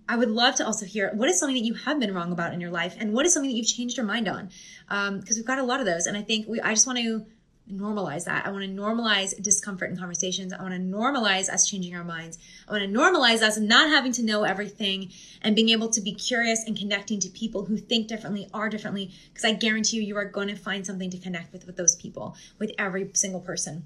I 0.10 0.18
would 0.18 0.30
love 0.30 0.56
to 0.56 0.66
also 0.66 0.86
hear 0.86 1.12
what 1.14 1.30
is 1.30 1.40
something 1.40 1.56
that 1.56 1.64
you 1.64 1.74
have 1.74 2.00
been 2.00 2.14
wrong 2.14 2.34
about 2.34 2.54
in 2.54 2.60
your 2.60 2.72
life, 2.72 2.96
and 3.00 3.14
what 3.14 3.26
is 3.26 3.34
something 3.34 3.50
that 3.50 3.56
you've 3.56 3.68
changed 3.68 3.96
your 3.96 4.06
mind 4.06 4.28
on? 4.28 4.50
Because 4.88 5.08
um, 5.10 5.24
we've 5.36 5.46
got 5.46 5.60
a 5.60 5.64
lot 5.64 5.80
of 5.80 5.86
those, 5.86 6.06
and 6.06 6.18
I 6.18 6.22
think 6.22 6.48
we. 6.48 6.60
I 6.60 6.74
just 6.74 6.86
want 6.86 7.00
to 7.00 7.26
normalize 7.70 8.26
that. 8.26 8.46
I 8.46 8.52
want 8.52 8.64
to 8.64 8.70
normalize 8.70 9.40
discomfort 9.42 9.90
in 9.90 9.98
conversations. 9.98 10.54
I 10.54 10.62
want 10.62 10.74
to 10.74 10.80
normalize 10.80 11.50
us 11.50 11.70
changing 11.70 11.96
our 11.96 12.04
minds. 12.04 12.38
I 12.68 12.72
want 12.72 12.84
to 12.84 12.90
normalize 12.90 13.42
us 13.42 13.58
not 13.58 13.90
having 13.90 14.12
to 14.14 14.24
know 14.24 14.44
everything 14.44 15.12
and 15.42 15.56
being 15.56 15.70
able 15.70 15.90
to 15.90 16.02
be 16.02 16.14
curious 16.14 16.64
and 16.66 16.78
connecting 16.78 17.20
to 17.22 17.30
people 17.30 17.66
who 17.66 17.78
think 17.78 18.08
differently, 18.08 18.48
are 18.54 18.70
differently, 18.70 19.12
because 19.30 19.46
I 19.46 19.54
guarantee 19.54 19.98
you, 19.98 20.04
you 20.04 20.18
are 20.18 20.26
going 20.26 20.48
to 20.48 20.56
find 20.56 20.86
something 20.86 21.10
to 21.12 21.18
connect 21.18 21.54
with 21.54 21.66
with 21.66 21.78
those 21.78 21.96
people, 21.96 22.36
with 22.60 22.72
every 22.78 23.10
single 23.14 23.42
person. 23.42 23.86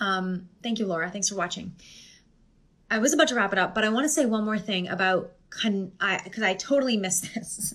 Um, 0.00 0.48
thank 0.62 0.78
you, 0.78 0.86
Laura. 0.86 1.10
Thanks 1.10 1.28
for 1.28 1.36
watching. 1.36 1.74
I 2.90 2.98
was 2.98 3.12
about 3.12 3.28
to 3.28 3.34
wrap 3.34 3.52
it 3.52 3.58
up, 3.58 3.74
but 3.74 3.84
I 3.84 3.88
want 3.90 4.04
to 4.04 4.08
say 4.08 4.26
one 4.26 4.44
more 4.44 4.58
thing 4.58 4.88
about 4.88 5.32
because 5.48 5.90
I, 6.00 6.20
because 6.22 6.42
I 6.42 6.54
totally 6.54 6.96
missed 6.96 7.34
this. 7.34 7.74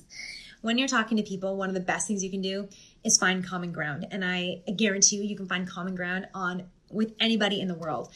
when 0.61 0.77
you're 0.77 0.87
talking 0.87 1.17
to 1.17 1.23
people, 1.23 1.55
one 1.55 1.69
of 1.69 1.75
the 1.75 1.81
best 1.81 2.07
things 2.07 2.23
you 2.23 2.31
can 2.31 2.41
do 2.41 2.67
is 3.05 3.17
find 3.17 3.45
common 3.45 3.71
ground. 3.71 4.07
And 4.11 4.25
I 4.25 4.61
guarantee 4.75 5.17
you, 5.17 5.23
you 5.23 5.37
can 5.37 5.47
find 5.47 5.67
common 5.67 5.95
ground 5.95 6.27
on 6.33 6.63
with 6.89 7.13
anybody 7.19 7.61
in 7.61 7.67
the 7.67 7.75
world 7.75 8.11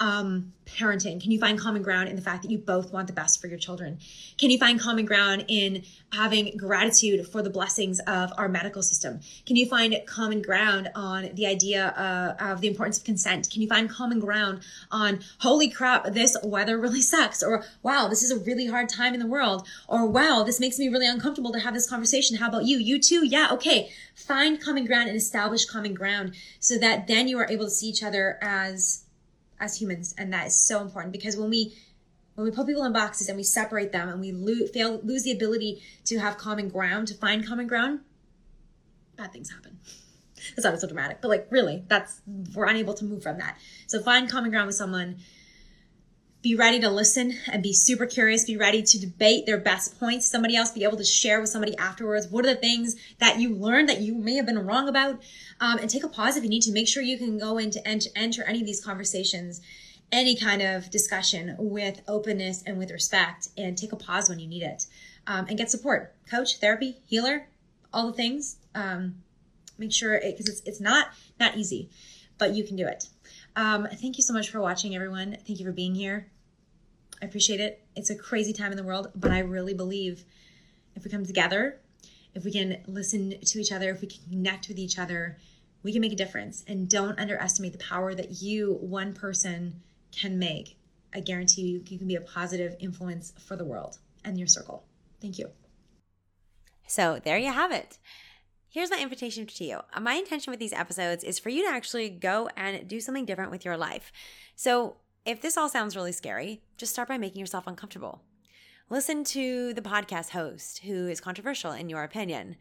um, 0.00 0.52
parenting? 0.66 1.20
Can 1.20 1.30
you 1.30 1.38
find 1.38 1.58
common 1.58 1.82
ground 1.82 2.08
in 2.08 2.16
the 2.16 2.22
fact 2.22 2.42
that 2.42 2.50
you 2.50 2.58
both 2.58 2.92
want 2.92 3.06
the 3.06 3.12
best 3.12 3.40
for 3.40 3.46
your 3.46 3.58
children? 3.58 3.98
Can 4.38 4.50
you 4.50 4.58
find 4.58 4.80
common 4.80 5.04
ground 5.04 5.44
in 5.48 5.84
having 6.12 6.56
gratitude 6.56 7.26
for 7.28 7.42
the 7.42 7.50
blessings 7.50 8.00
of 8.00 8.32
our 8.36 8.48
medical 8.48 8.82
system? 8.82 9.20
Can 9.46 9.56
you 9.56 9.66
find 9.66 9.94
common 10.06 10.42
ground 10.42 10.90
on 10.94 11.30
the 11.34 11.46
idea 11.46 11.88
uh, 11.88 12.52
of 12.52 12.60
the 12.60 12.68
importance 12.68 12.98
of 12.98 13.04
consent? 13.04 13.50
Can 13.50 13.62
you 13.62 13.68
find 13.68 13.88
common 13.88 14.20
ground 14.20 14.60
on, 14.90 15.20
holy 15.38 15.68
crap, 15.68 16.12
this 16.12 16.36
weather 16.42 16.78
really 16.78 17.02
sucks? 17.02 17.42
Or, 17.42 17.64
wow, 17.82 18.08
this 18.08 18.22
is 18.22 18.30
a 18.30 18.38
really 18.38 18.66
hard 18.66 18.88
time 18.88 19.14
in 19.14 19.20
the 19.20 19.26
world? 19.26 19.66
Or, 19.88 20.06
wow, 20.06 20.42
this 20.44 20.60
makes 20.60 20.78
me 20.78 20.88
really 20.88 21.06
uncomfortable 21.06 21.52
to 21.52 21.60
have 21.60 21.74
this 21.74 21.88
conversation. 21.88 22.38
How 22.38 22.48
about 22.48 22.64
you? 22.64 22.78
You 22.78 22.98
too? 22.98 23.24
Yeah, 23.26 23.48
okay. 23.52 23.90
Find 24.14 24.60
common 24.60 24.86
ground 24.86 25.08
and 25.08 25.16
establish 25.16 25.66
common 25.66 25.94
ground 25.94 26.34
so 26.58 26.78
that 26.78 27.06
then 27.06 27.28
you 27.28 27.38
are 27.38 27.50
able 27.50 27.66
to 27.66 27.70
see 27.70 27.88
each 27.88 28.02
other 28.02 28.38
as 28.40 29.03
as 29.64 29.80
humans 29.80 30.14
and 30.18 30.32
that 30.32 30.46
is 30.46 30.54
so 30.54 30.80
important 30.80 31.12
because 31.12 31.36
when 31.36 31.50
we 31.50 31.74
when 32.34 32.44
we 32.44 32.50
put 32.50 32.66
people 32.66 32.84
in 32.84 32.92
boxes 32.92 33.28
and 33.28 33.36
we 33.36 33.42
separate 33.42 33.92
them 33.92 34.08
and 34.08 34.20
we 34.20 34.32
lo- 34.32 34.66
fail 34.72 35.00
lose 35.02 35.22
the 35.22 35.32
ability 35.32 35.82
to 36.04 36.18
have 36.18 36.36
common 36.36 36.68
ground 36.68 37.08
to 37.08 37.14
find 37.14 37.46
common 37.46 37.66
ground 37.66 38.00
bad 39.16 39.32
things 39.32 39.50
happen. 39.50 39.78
That's 40.54 40.64
not 40.64 40.78
so 40.80 40.86
dramatic 40.86 41.20
but 41.20 41.28
like 41.28 41.46
really 41.50 41.84
that's 41.88 42.20
we're 42.54 42.66
unable 42.66 42.94
to 42.94 43.04
move 43.04 43.22
from 43.22 43.38
that. 43.38 43.56
So 43.86 44.00
find 44.02 44.28
common 44.28 44.50
ground 44.50 44.66
with 44.66 44.76
someone 44.76 45.16
be 46.44 46.54
ready 46.54 46.78
to 46.78 46.90
listen 46.90 47.32
and 47.50 47.62
be 47.62 47.72
super 47.72 48.04
curious 48.04 48.44
be 48.44 48.56
ready 48.56 48.82
to 48.82 49.00
debate 49.00 49.46
their 49.46 49.58
best 49.58 49.98
points 49.98 50.30
somebody 50.30 50.54
else 50.54 50.70
be 50.70 50.84
able 50.84 50.96
to 50.96 51.04
share 51.04 51.40
with 51.40 51.48
somebody 51.48 51.74
afterwards 51.78 52.28
what 52.28 52.44
are 52.44 52.54
the 52.54 52.60
things 52.60 52.94
that 53.18 53.40
you 53.40 53.54
learned 53.54 53.88
that 53.88 54.02
you 54.02 54.14
may 54.14 54.34
have 54.34 54.44
been 54.44 54.58
wrong 54.58 54.86
about 54.86 55.22
um, 55.60 55.78
and 55.78 55.88
take 55.88 56.04
a 56.04 56.08
pause 56.08 56.36
if 56.36 56.44
you 56.44 56.50
need 56.50 56.62
to. 56.62 56.72
Make 56.72 56.86
sure 56.86 57.02
you 57.02 57.16
can 57.16 57.38
go 57.38 57.56
in 57.58 57.70
to 57.70 57.88
enter, 57.88 58.10
enter 58.14 58.44
any 58.44 58.60
of 58.60 58.66
these 58.66 58.84
conversations 58.84 59.60
any 60.12 60.36
kind 60.36 60.60
of 60.60 60.90
discussion 60.90 61.56
with 61.58 62.02
openness 62.06 62.62
and 62.66 62.78
with 62.78 62.90
respect 62.90 63.48
and 63.56 63.76
take 63.76 63.92
a 63.92 63.96
pause 63.96 64.28
when 64.28 64.38
you 64.38 64.46
need 64.46 64.62
it 64.62 64.86
um, 65.26 65.46
and 65.48 65.56
get 65.56 65.70
support. 65.70 66.14
Coach 66.30 66.58
therapy 66.58 66.98
healer 67.06 67.48
all 67.92 68.06
the 68.08 68.12
things 68.12 68.56
um, 68.74 69.14
make 69.78 69.92
sure 69.92 70.20
because 70.20 70.46
it, 70.46 70.52
it's, 70.52 70.62
it's 70.66 70.80
not 70.80 71.08
not 71.40 71.56
easy 71.56 71.88
but 72.36 72.54
you 72.54 72.64
can 72.64 72.76
do 72.76 72.86
it. 72.86 73.08
Um, 73.56 73.86
thank 73.86 74.18
you 74.18 74.22
so 74.22 74.34
much 74.34 74.50
for 74.50 74.60
watching 74.60 74.94
everyone. 74.94 75.38
Thank 75.46 75.60
you 75.60 75.64
for 75.64 75.72
being 75.72 75.94
here 75.94 76.28
i 77.24 77.26
appreciate 77.26 77.60
it. 77.60 77.82
It's 77.96 78.10
a 78.10 78.16
crazy 78.16 78.52
time 78.52 78.70
in 78.70 78.76
the 78.76 78.84
world 78.84 79.10
but 79.14 79.30
i 79.30 79.38
really 79.38 79.74
believe 79.74 80.24
if 80.94 81.04
we 81.04 81.10
come 81.10 81.24
together 81.24 81.80
if 82.34 82.44
we 82.44 82.52
can 82.52 82.82
listen 82.86 83.34
to 83.40 83.60
each 83.60 83.72
other 83.72 83.90
if 83.90 84.00
we 84.00 84.08
can 84.08 84.22
connect 84.30 84.68
with 84.68 84.78
each 84.78 84.98
other 84.98 85.38
we 85.84 85.92
can 85.92 86.00
make 86.00 86.12
a 86.12 86.16
difference. 86.16 86.64
And 86.66 86.88
don't 86.88 87.20
underestimate 87.20 87.72
the 87.72 87.78
power 87.78 88.14
that 88.14 88.42
you 88.42 88.78
one 88.80 89.12
person 89.12 89.82
can 90.10 90.38
make. 90.38 90.76
I 91.14 91.20
guarantee 91.20 91.62
you 91.62 91.82
you 91.86 91.98
can 91.98 92.08
be 92.08 92.16
a 92.16 92.20
positive 92.20 92.74
influence 92.80 93.32
for 93.46 93.54
the 93.54 93.64
world 93.64 93.98
and 94.24 94.36
your 94.36 94.48
circle. 94.48 94.84
Thank 95.20 95.38
you. 95.38 95.50
So 96.88 97.20
there 97.22 97.38
you 97.38 97.52
have 97.52 97.70
it. 97.70 97.98
Here's 98.68 98.90
my 98.90 98.98
invitation 98.98 99.46
to 99.46 99.64
you. 99.64 99.80
My 100.00 100.14
intention 100.14 100.50
with 100.50 100.58
these 100.58 100.72
episodes 100.72 101.22
is 101.22 101.38
for 101.38 101.50
you 101.50 101.62
to 101.62 101.72
actually 101.72 102.08
go 102.08 102.48
and 102.56 102.88
do 102.88 102.98
something 102.98 103.24
different 103.24 103.52
with 103.52 103.64
your 103.64 103.76
life. 103.76 104.10
So, 104.56 104.96
if 105.24 105.40
this 105.40 105.56
all 105.56 105.68
sounds 105.68 105.96
really 105.96 106.12
scary, 106.12 106.60
just 106.76 106.92
start 106.92 107.08
by 107.08 107.18
making 107.18 107.40
yourself 107.40 107.66
uncomfortable. 107.66 108.22
Listen 108.90 109.24
to 109.24 109.72
the 109.72 109.80
podcast 109.80 110.30
host 110.30 110.80
who 110.80 111.08
is 111.08 111.20
controversial 111.20 111.72
in 111.72 111.88
your 111.88 112.02
opinion. 112.02 112.56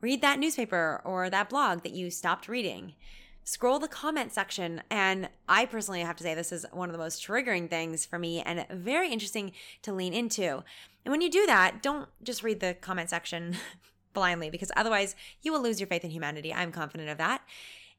Read 0.00 0.22
that 0.22 0.38
newspaper 0.38 1.02
or 1.04 1.28
that 1.28 1.50
blog 1.50 1.82
that 1.82 1.92
you 1.92 2.10
stopped 2.10 2.46
reading. 2.46 2.94
Scroll 3.42 3.80
the 3.80 3.88
comment 3.88 4.32
section. 4.32 4.82
And 4.90 5.28
I 5.48 5.66
personally 5.66 6.00
have 6.02 6.16
to 6.16 6.22
say, 6.22 6.34
this 6.34 6.52
is 6.52 6.64
one 6.72 6.88
of 6.88 6.92
the 6.92 6.98
most 6.98 7.26
triggering 7.26 7.68
things 7.68 8.06
for 8.06 8.18
me 8.18 8.40
and 8.40 8.64
very 8.70 9.10
interesting 9.10 9.52
to 9.82 9.92
lean 9.92 10.14
into. 10.14 10.62
And 11.04 11.10
when 11.10 11.20
you 11.20 11.30
do 11.30 11.44
that, 11.46 11.82
don't 11.82 12.08
just 12.22 12.44
read 12.44 12.60
the 12.60 12.74
comment 12.74 13.10
section 13.10 13.56
blindly 14.12 14.50
because 14.50 14.70
otherwise 14.76 15.16
you 15.42 15.52
will 15.52 15.60
lose 15.60 15.80
your 15.80 15.88
faith 15.88 16.04
in 16.04 16.10
humanity. 16.10 16.54
I'm 16.54 16.70
confident 16.70 17.10
of 17.10 17.18
that. 17.18 17.42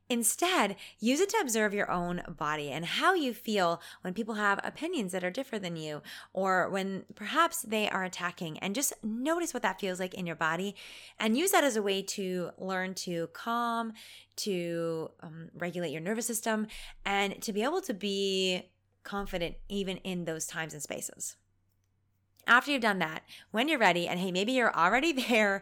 Instead, 0.08 0.76
use 1.00 1.20
it 1.20 1.30
to 1.30 1.38
observe 1.42 1.74
your 1.74 1.90
own 1.90 2.22
body 2.28 2.70
and 2.70 2.86
how 2.86 3.16
you 3.16 3.34
feel 3.34 3.82
when 4.02 4.14
people 4.14 4.36
have 4.36 4.60
opinions 4.64 5.12
that 5.12 5.24
are 5.24 5.32
different 5.32 5.64
than 5.64 5.76
you 5.76 6.02
or 6.32 6.70
when 6.70 7.06
perhaps 7.16 7.64
they 7.64 7.90
are 7.90 8.04
attacking 8.04 8.60
and 8.60 8.76
just 8.76 8.94
notice 9.04 9.52
what 9.52 9.64
that 9.64 9.80
feels 9.80 10.00
like 10.00 10.14
in 10.14 10.28
your 10.28 10.36
body 10.36 10.76
and 11.20 11.36
use 11.36 11.50
that 11.52 11.64
as 11.64 11.76
a 11.76 11.82
way 11.82 12.04
to 12.04 12.52
learn 12.60 12.94
to 12.94 13.28
calm, 13.34 13.94
to 14.36 15.10
um, 15.22 15.50
regulate 15.58 15.92
your 15.92 16.02
nervous 16.02 16.28
system 16.28 16.68
and 17.04 17.42
to 17.42 17.52
be 17.52 17.64
able 17.64 17.82
to 17.82 17.94
be 17.94 18.70
confident 19.04 19.56
even 19.70 19.98
in 19.98 20.26
those 20.26 20.46
times 20.46 20.74
and 20.74 20.84
spaces. 20.84 21.36
After 22.48 22.72
you've 22.72 22.82
done 22.82 23.00
that, 23.00 23.24
when 23.52 23.68
you're 23.68 23.80
ready, 23.80 24.08
and 24.08 24.20
hey, 24.20 24.32
maybe 24.32 24.52
you're 24.52 24.76
already 24.76 25.12
there, 25.30 25.62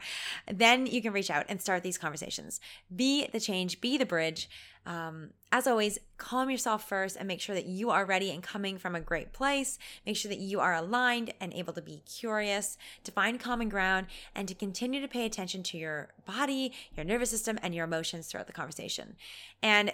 then 0.51 0.86
you 0.86 1.01
can 1.01 1.13
reach 1.13 1.29
out 1.29 1.45
and 1.47 1.61
start 1.61 1.84
these 1.84 1.97
conversations. 1.97 2.59
Be 2.93 3.27
the 3.27 3.39
change, 3.39 3.81
be 3.81 3.97
the 3.97 4.05
bridge. 4.05 4.49
Um, 4.86 5.29
as 5.51 5.65
always, 5.65 5.97
calm 6.17 6.49
yourself 6.49 6.88
first 6.89 7.15
and 7.15 7.25
make 7.25 7.39
sure 7.39 7.55
that 7.55 7.67
you 7.67 7.89
are 7.89 8.03
ready 8.03 8.31
and 8.31 8.43
coming 8.43 8.77
from 8.77 8.95
a 8.95 8.99
great 8.99 9.31
place. 9.31 9.79
Make 10.05 10.17
sure 10.17 10.27
that 10.27 10.39
you 10.39 10.59
are 10.59 10.73
aligned 10.73 11.34
and 11.39 11.53
able 11.53 11.71
to 11.73 11.81
be 11.81 12.01
curious, 12.05 12.77
to 13.05 13.11
find 13.11 13.39
common 13.39 13.69
ground, 13.69 14.07
and 14.36 14.45
to 14.49 14.53
continue 14.53 14.99
to 14.99 15.07
pay 15.07 15.25
attention 15.25 15.63
to 15.63 15.77
your 15.77 16.09
body, 16.25 16.73
your 16.97 17.05
nervous 17.05 17.29
system, 17.29 17.57
and 17.61 17.73
your 17.73 17.86
emotions 17.86 18.27
throughout 18.27 18.47
the 18.47 18.53
conversation. 18.53 19.15
And 19.61 19.93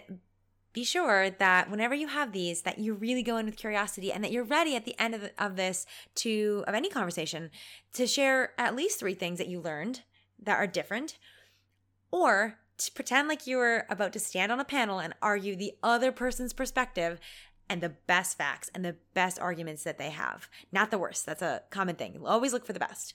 be 0.74 0.84
sure 0.84 1.30
that 1.30 1.70
whenever 1.70 1.96
you 1.96 2.08
have 2.08 2.32
these 2.32 2.62
that 2.62 2.80
you 2.80 2.94
really 2.94 3.24
go 3.24 3.38
in 3.38 3.46
with 3.46 3.58
curiosity 3.58 4.12
and 4.12 4.24
that 4.24 4.32
you're 4.32 4.44
ready 4.44 4.76
at 4.76 4.86
the 4.86 5.00
end 5.00 5.16
of, 5.16 5.30
of 5.38 5.56
this 5.56 5.86
to 6.16 6.64
of 6.68 6.76
any 6.76 6.90
conversation 6.90 7.50
to 7.94 8.06
share 8.06 8.54
at 8.58 8.76
least 8.76 9.00
three 9.00 9.14
things 9.14 9.38
that 9.38 9.48
you 9.48 9.60
learned 9.60 10.02
that 10.42 10.58
are 10.58 10.68
different 10.68 11.18
or 12.12 12.60
to 12.78 12.92
pretend 12.94 13.28
like 13.28 13.46
you 13.46 13.58
were 13.58 13.86
about 13.90 14.14
to 14.14 14.20
stand 14.20 14.52
on 14.52 14.60
a 14.60 14.66
panel 14.66 15.00
and 15.00 15.14
argue 15.22 15.56
the 15.56 15.74
other 15.84 16.12
person's 16.12 16.54
perspective 16.54 17.20
and 17.70 17.82
the 17.82 17.90
best 18.08 18.38
facts 18.38 18.72
and 18.74 18.84
the 18.84 18.96
best 19.14 19.38
arguments 19.38 19.84
that 19.84 19.98
they 19.98 20.10
have. 20.10 20.50
Not 20.72 20.90
the 20.90 20.98
worst. 20.98 21.26
That's 21.26 21.42
a 21.42 21.62
common 21.70 21.96
thing. 21.96 22.20
Always 22.26 22.54
look 22.54 22.66
for 22.66 22.74
the 22.74 22.80
best. 22.80 23.14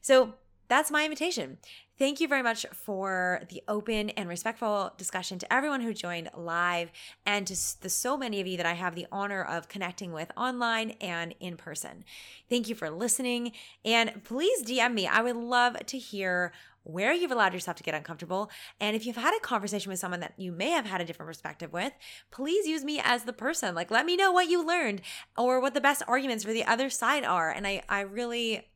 So 0.00 0.34
that's 0.70 0.90
my 0.90 1.04
invitation. 1.04 1.58
Thank 1.98 2.20
you 2.20 2.28
very 2.28 2.42
much 2.42 2.64
for 2.72 3.42
the 3.50 3.60
open 3.66 4.10
and 4.10 4.28
respectful 4.28 4.92
discussion 4.96 5.38
to 5.40 5.52
everyone 5.52 5.80
who 5.80 5.92
joined 5.92 6.30
live 6.34 6.92
and 7.26 7.44
to 7.48 7.80
the 7.80 7.90
so 7.90 8.16
many 8.16 8.40
of 8.40 8.46
you 8.46 8.56
that 8.56 8.64
I 8.64 8.74
have 8.74 8.94
the 8.94 9.08
honor 9.10 9.42
of 9.42 9.68
connecting 9.68 10.12
with 10.12 10.30
online 10.36 10.92
and 11.00 11.34
in 11.40 11.56
person. 11.56 12.04
Thank 12.48 12.68
you 12.68 12.76
for 12.76 12.88
listening 12.88 13.50
and 13.84 14.22
please 14.22 14.62
DM 14.62 14.94
me. 14.94 15.08
I 15.08 15.20
would 15.22 15.36
love 15.36 15.84
to 15.86 15.98
hear 15.98 16.52
where 16.84 17.12
you've 17.12 17.32
allowed 17.32 17.52
yourself 17.52 17.76
to 17.76 17.82
get 17.82 17.94
uncomfortable. 17.94 18.48
And 18.78 18.94
if 18.94 19.04
you've 19.04 19.16
had 19.16 19.36
a 19.36 19.40
conversation 19.40 19.90
with 19.90 19.98
someone 19.98 20.20
that 20.20 20.34
you 20.36 20.52
may 20.52 20.70
have 20.70 20.86
had 20.86 21.00
a 21.00 21.04
different 21.04 21.28
perspective 21.28 21.72
with, 21.72 21.92
please 22.30 22.66
use 22.66 22.84
me 22.84 23.00
as 23.02 23.24
the 23.24 23.32
person. 23.32 23.74
Like, 23.74 23.90
let 23.90 24.06
me 24.06 24.16
know 24.16 24.32
what 24.32 24.48
you 24.48 24.64
learned 24.64 25.02
or 25.36 25.60
what 25.60 25.74
the 25.74 25.80
best 25.80 26.02
arguments 26.06 26.44
for 26.44 26.52
the 26.52 26.64
other 26.64 26.88
side 26.88 27.24
are. 27.24 27.50
And 27.50 27.66
I, 27.66 27.82
I 27.88 28.00
really 28.00 28.69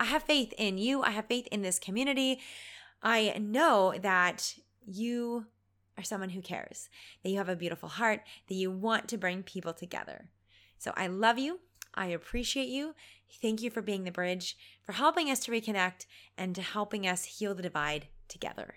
I 0.00 0.04
have 0.04 0.22
faith 0.22 0.52
in 0.56 0.78
you. 0.78 1.02
I 1.02 1.10
have 1.10 1.26
faith 1.26 1.48
in 1.50 1.62
this 1.62 1.78
community. 1.78 2.40
I 3.02 3.36
know 3.40 3.94
that 4.00 4.54
you 4.86 5.46
are 5.96 6.04
someone 6.04 6.30
who 6.30 6.40
cares, 6.40 6.88
that 7.22 7.30
you 7.30 7.38
have 7.38 7.48
a 7.48 7.56
beautiful 7.56 7.88
heart, 7.88 8.22
that 8.48 8.54
you 8.54 8.70
want 8.70 9.08
to 9.08 9.18
bring 9.18 9.42
people 9.42 9.72
together. 9.72 10.28
So 10.78 10.92
I 10.96 11.08
love 11.08 11.38
you. 11.38 11.60
I 11.94 12.06
appreciate 12.06 12.68
you. 12.68 12.94
Thank 13.42 13.60
you 13.60 13.70
for 13.70 13.82
being 13.82 14.04
the 14.04 14.12
bridge, 14.12 14.56
for 14.84 14.92
helping 14.92 15.30
us 15.30 15.40
to 15.40 15.50
reconnect, 15.50 16.06
and 16.36 16.54
to 16.54 16.62
helping 16.62 17.06
us 17.06 17.24
heal 17.24 17.54
the 17.54 17.62
divide 17.62 18.06
together. 18.28 18.76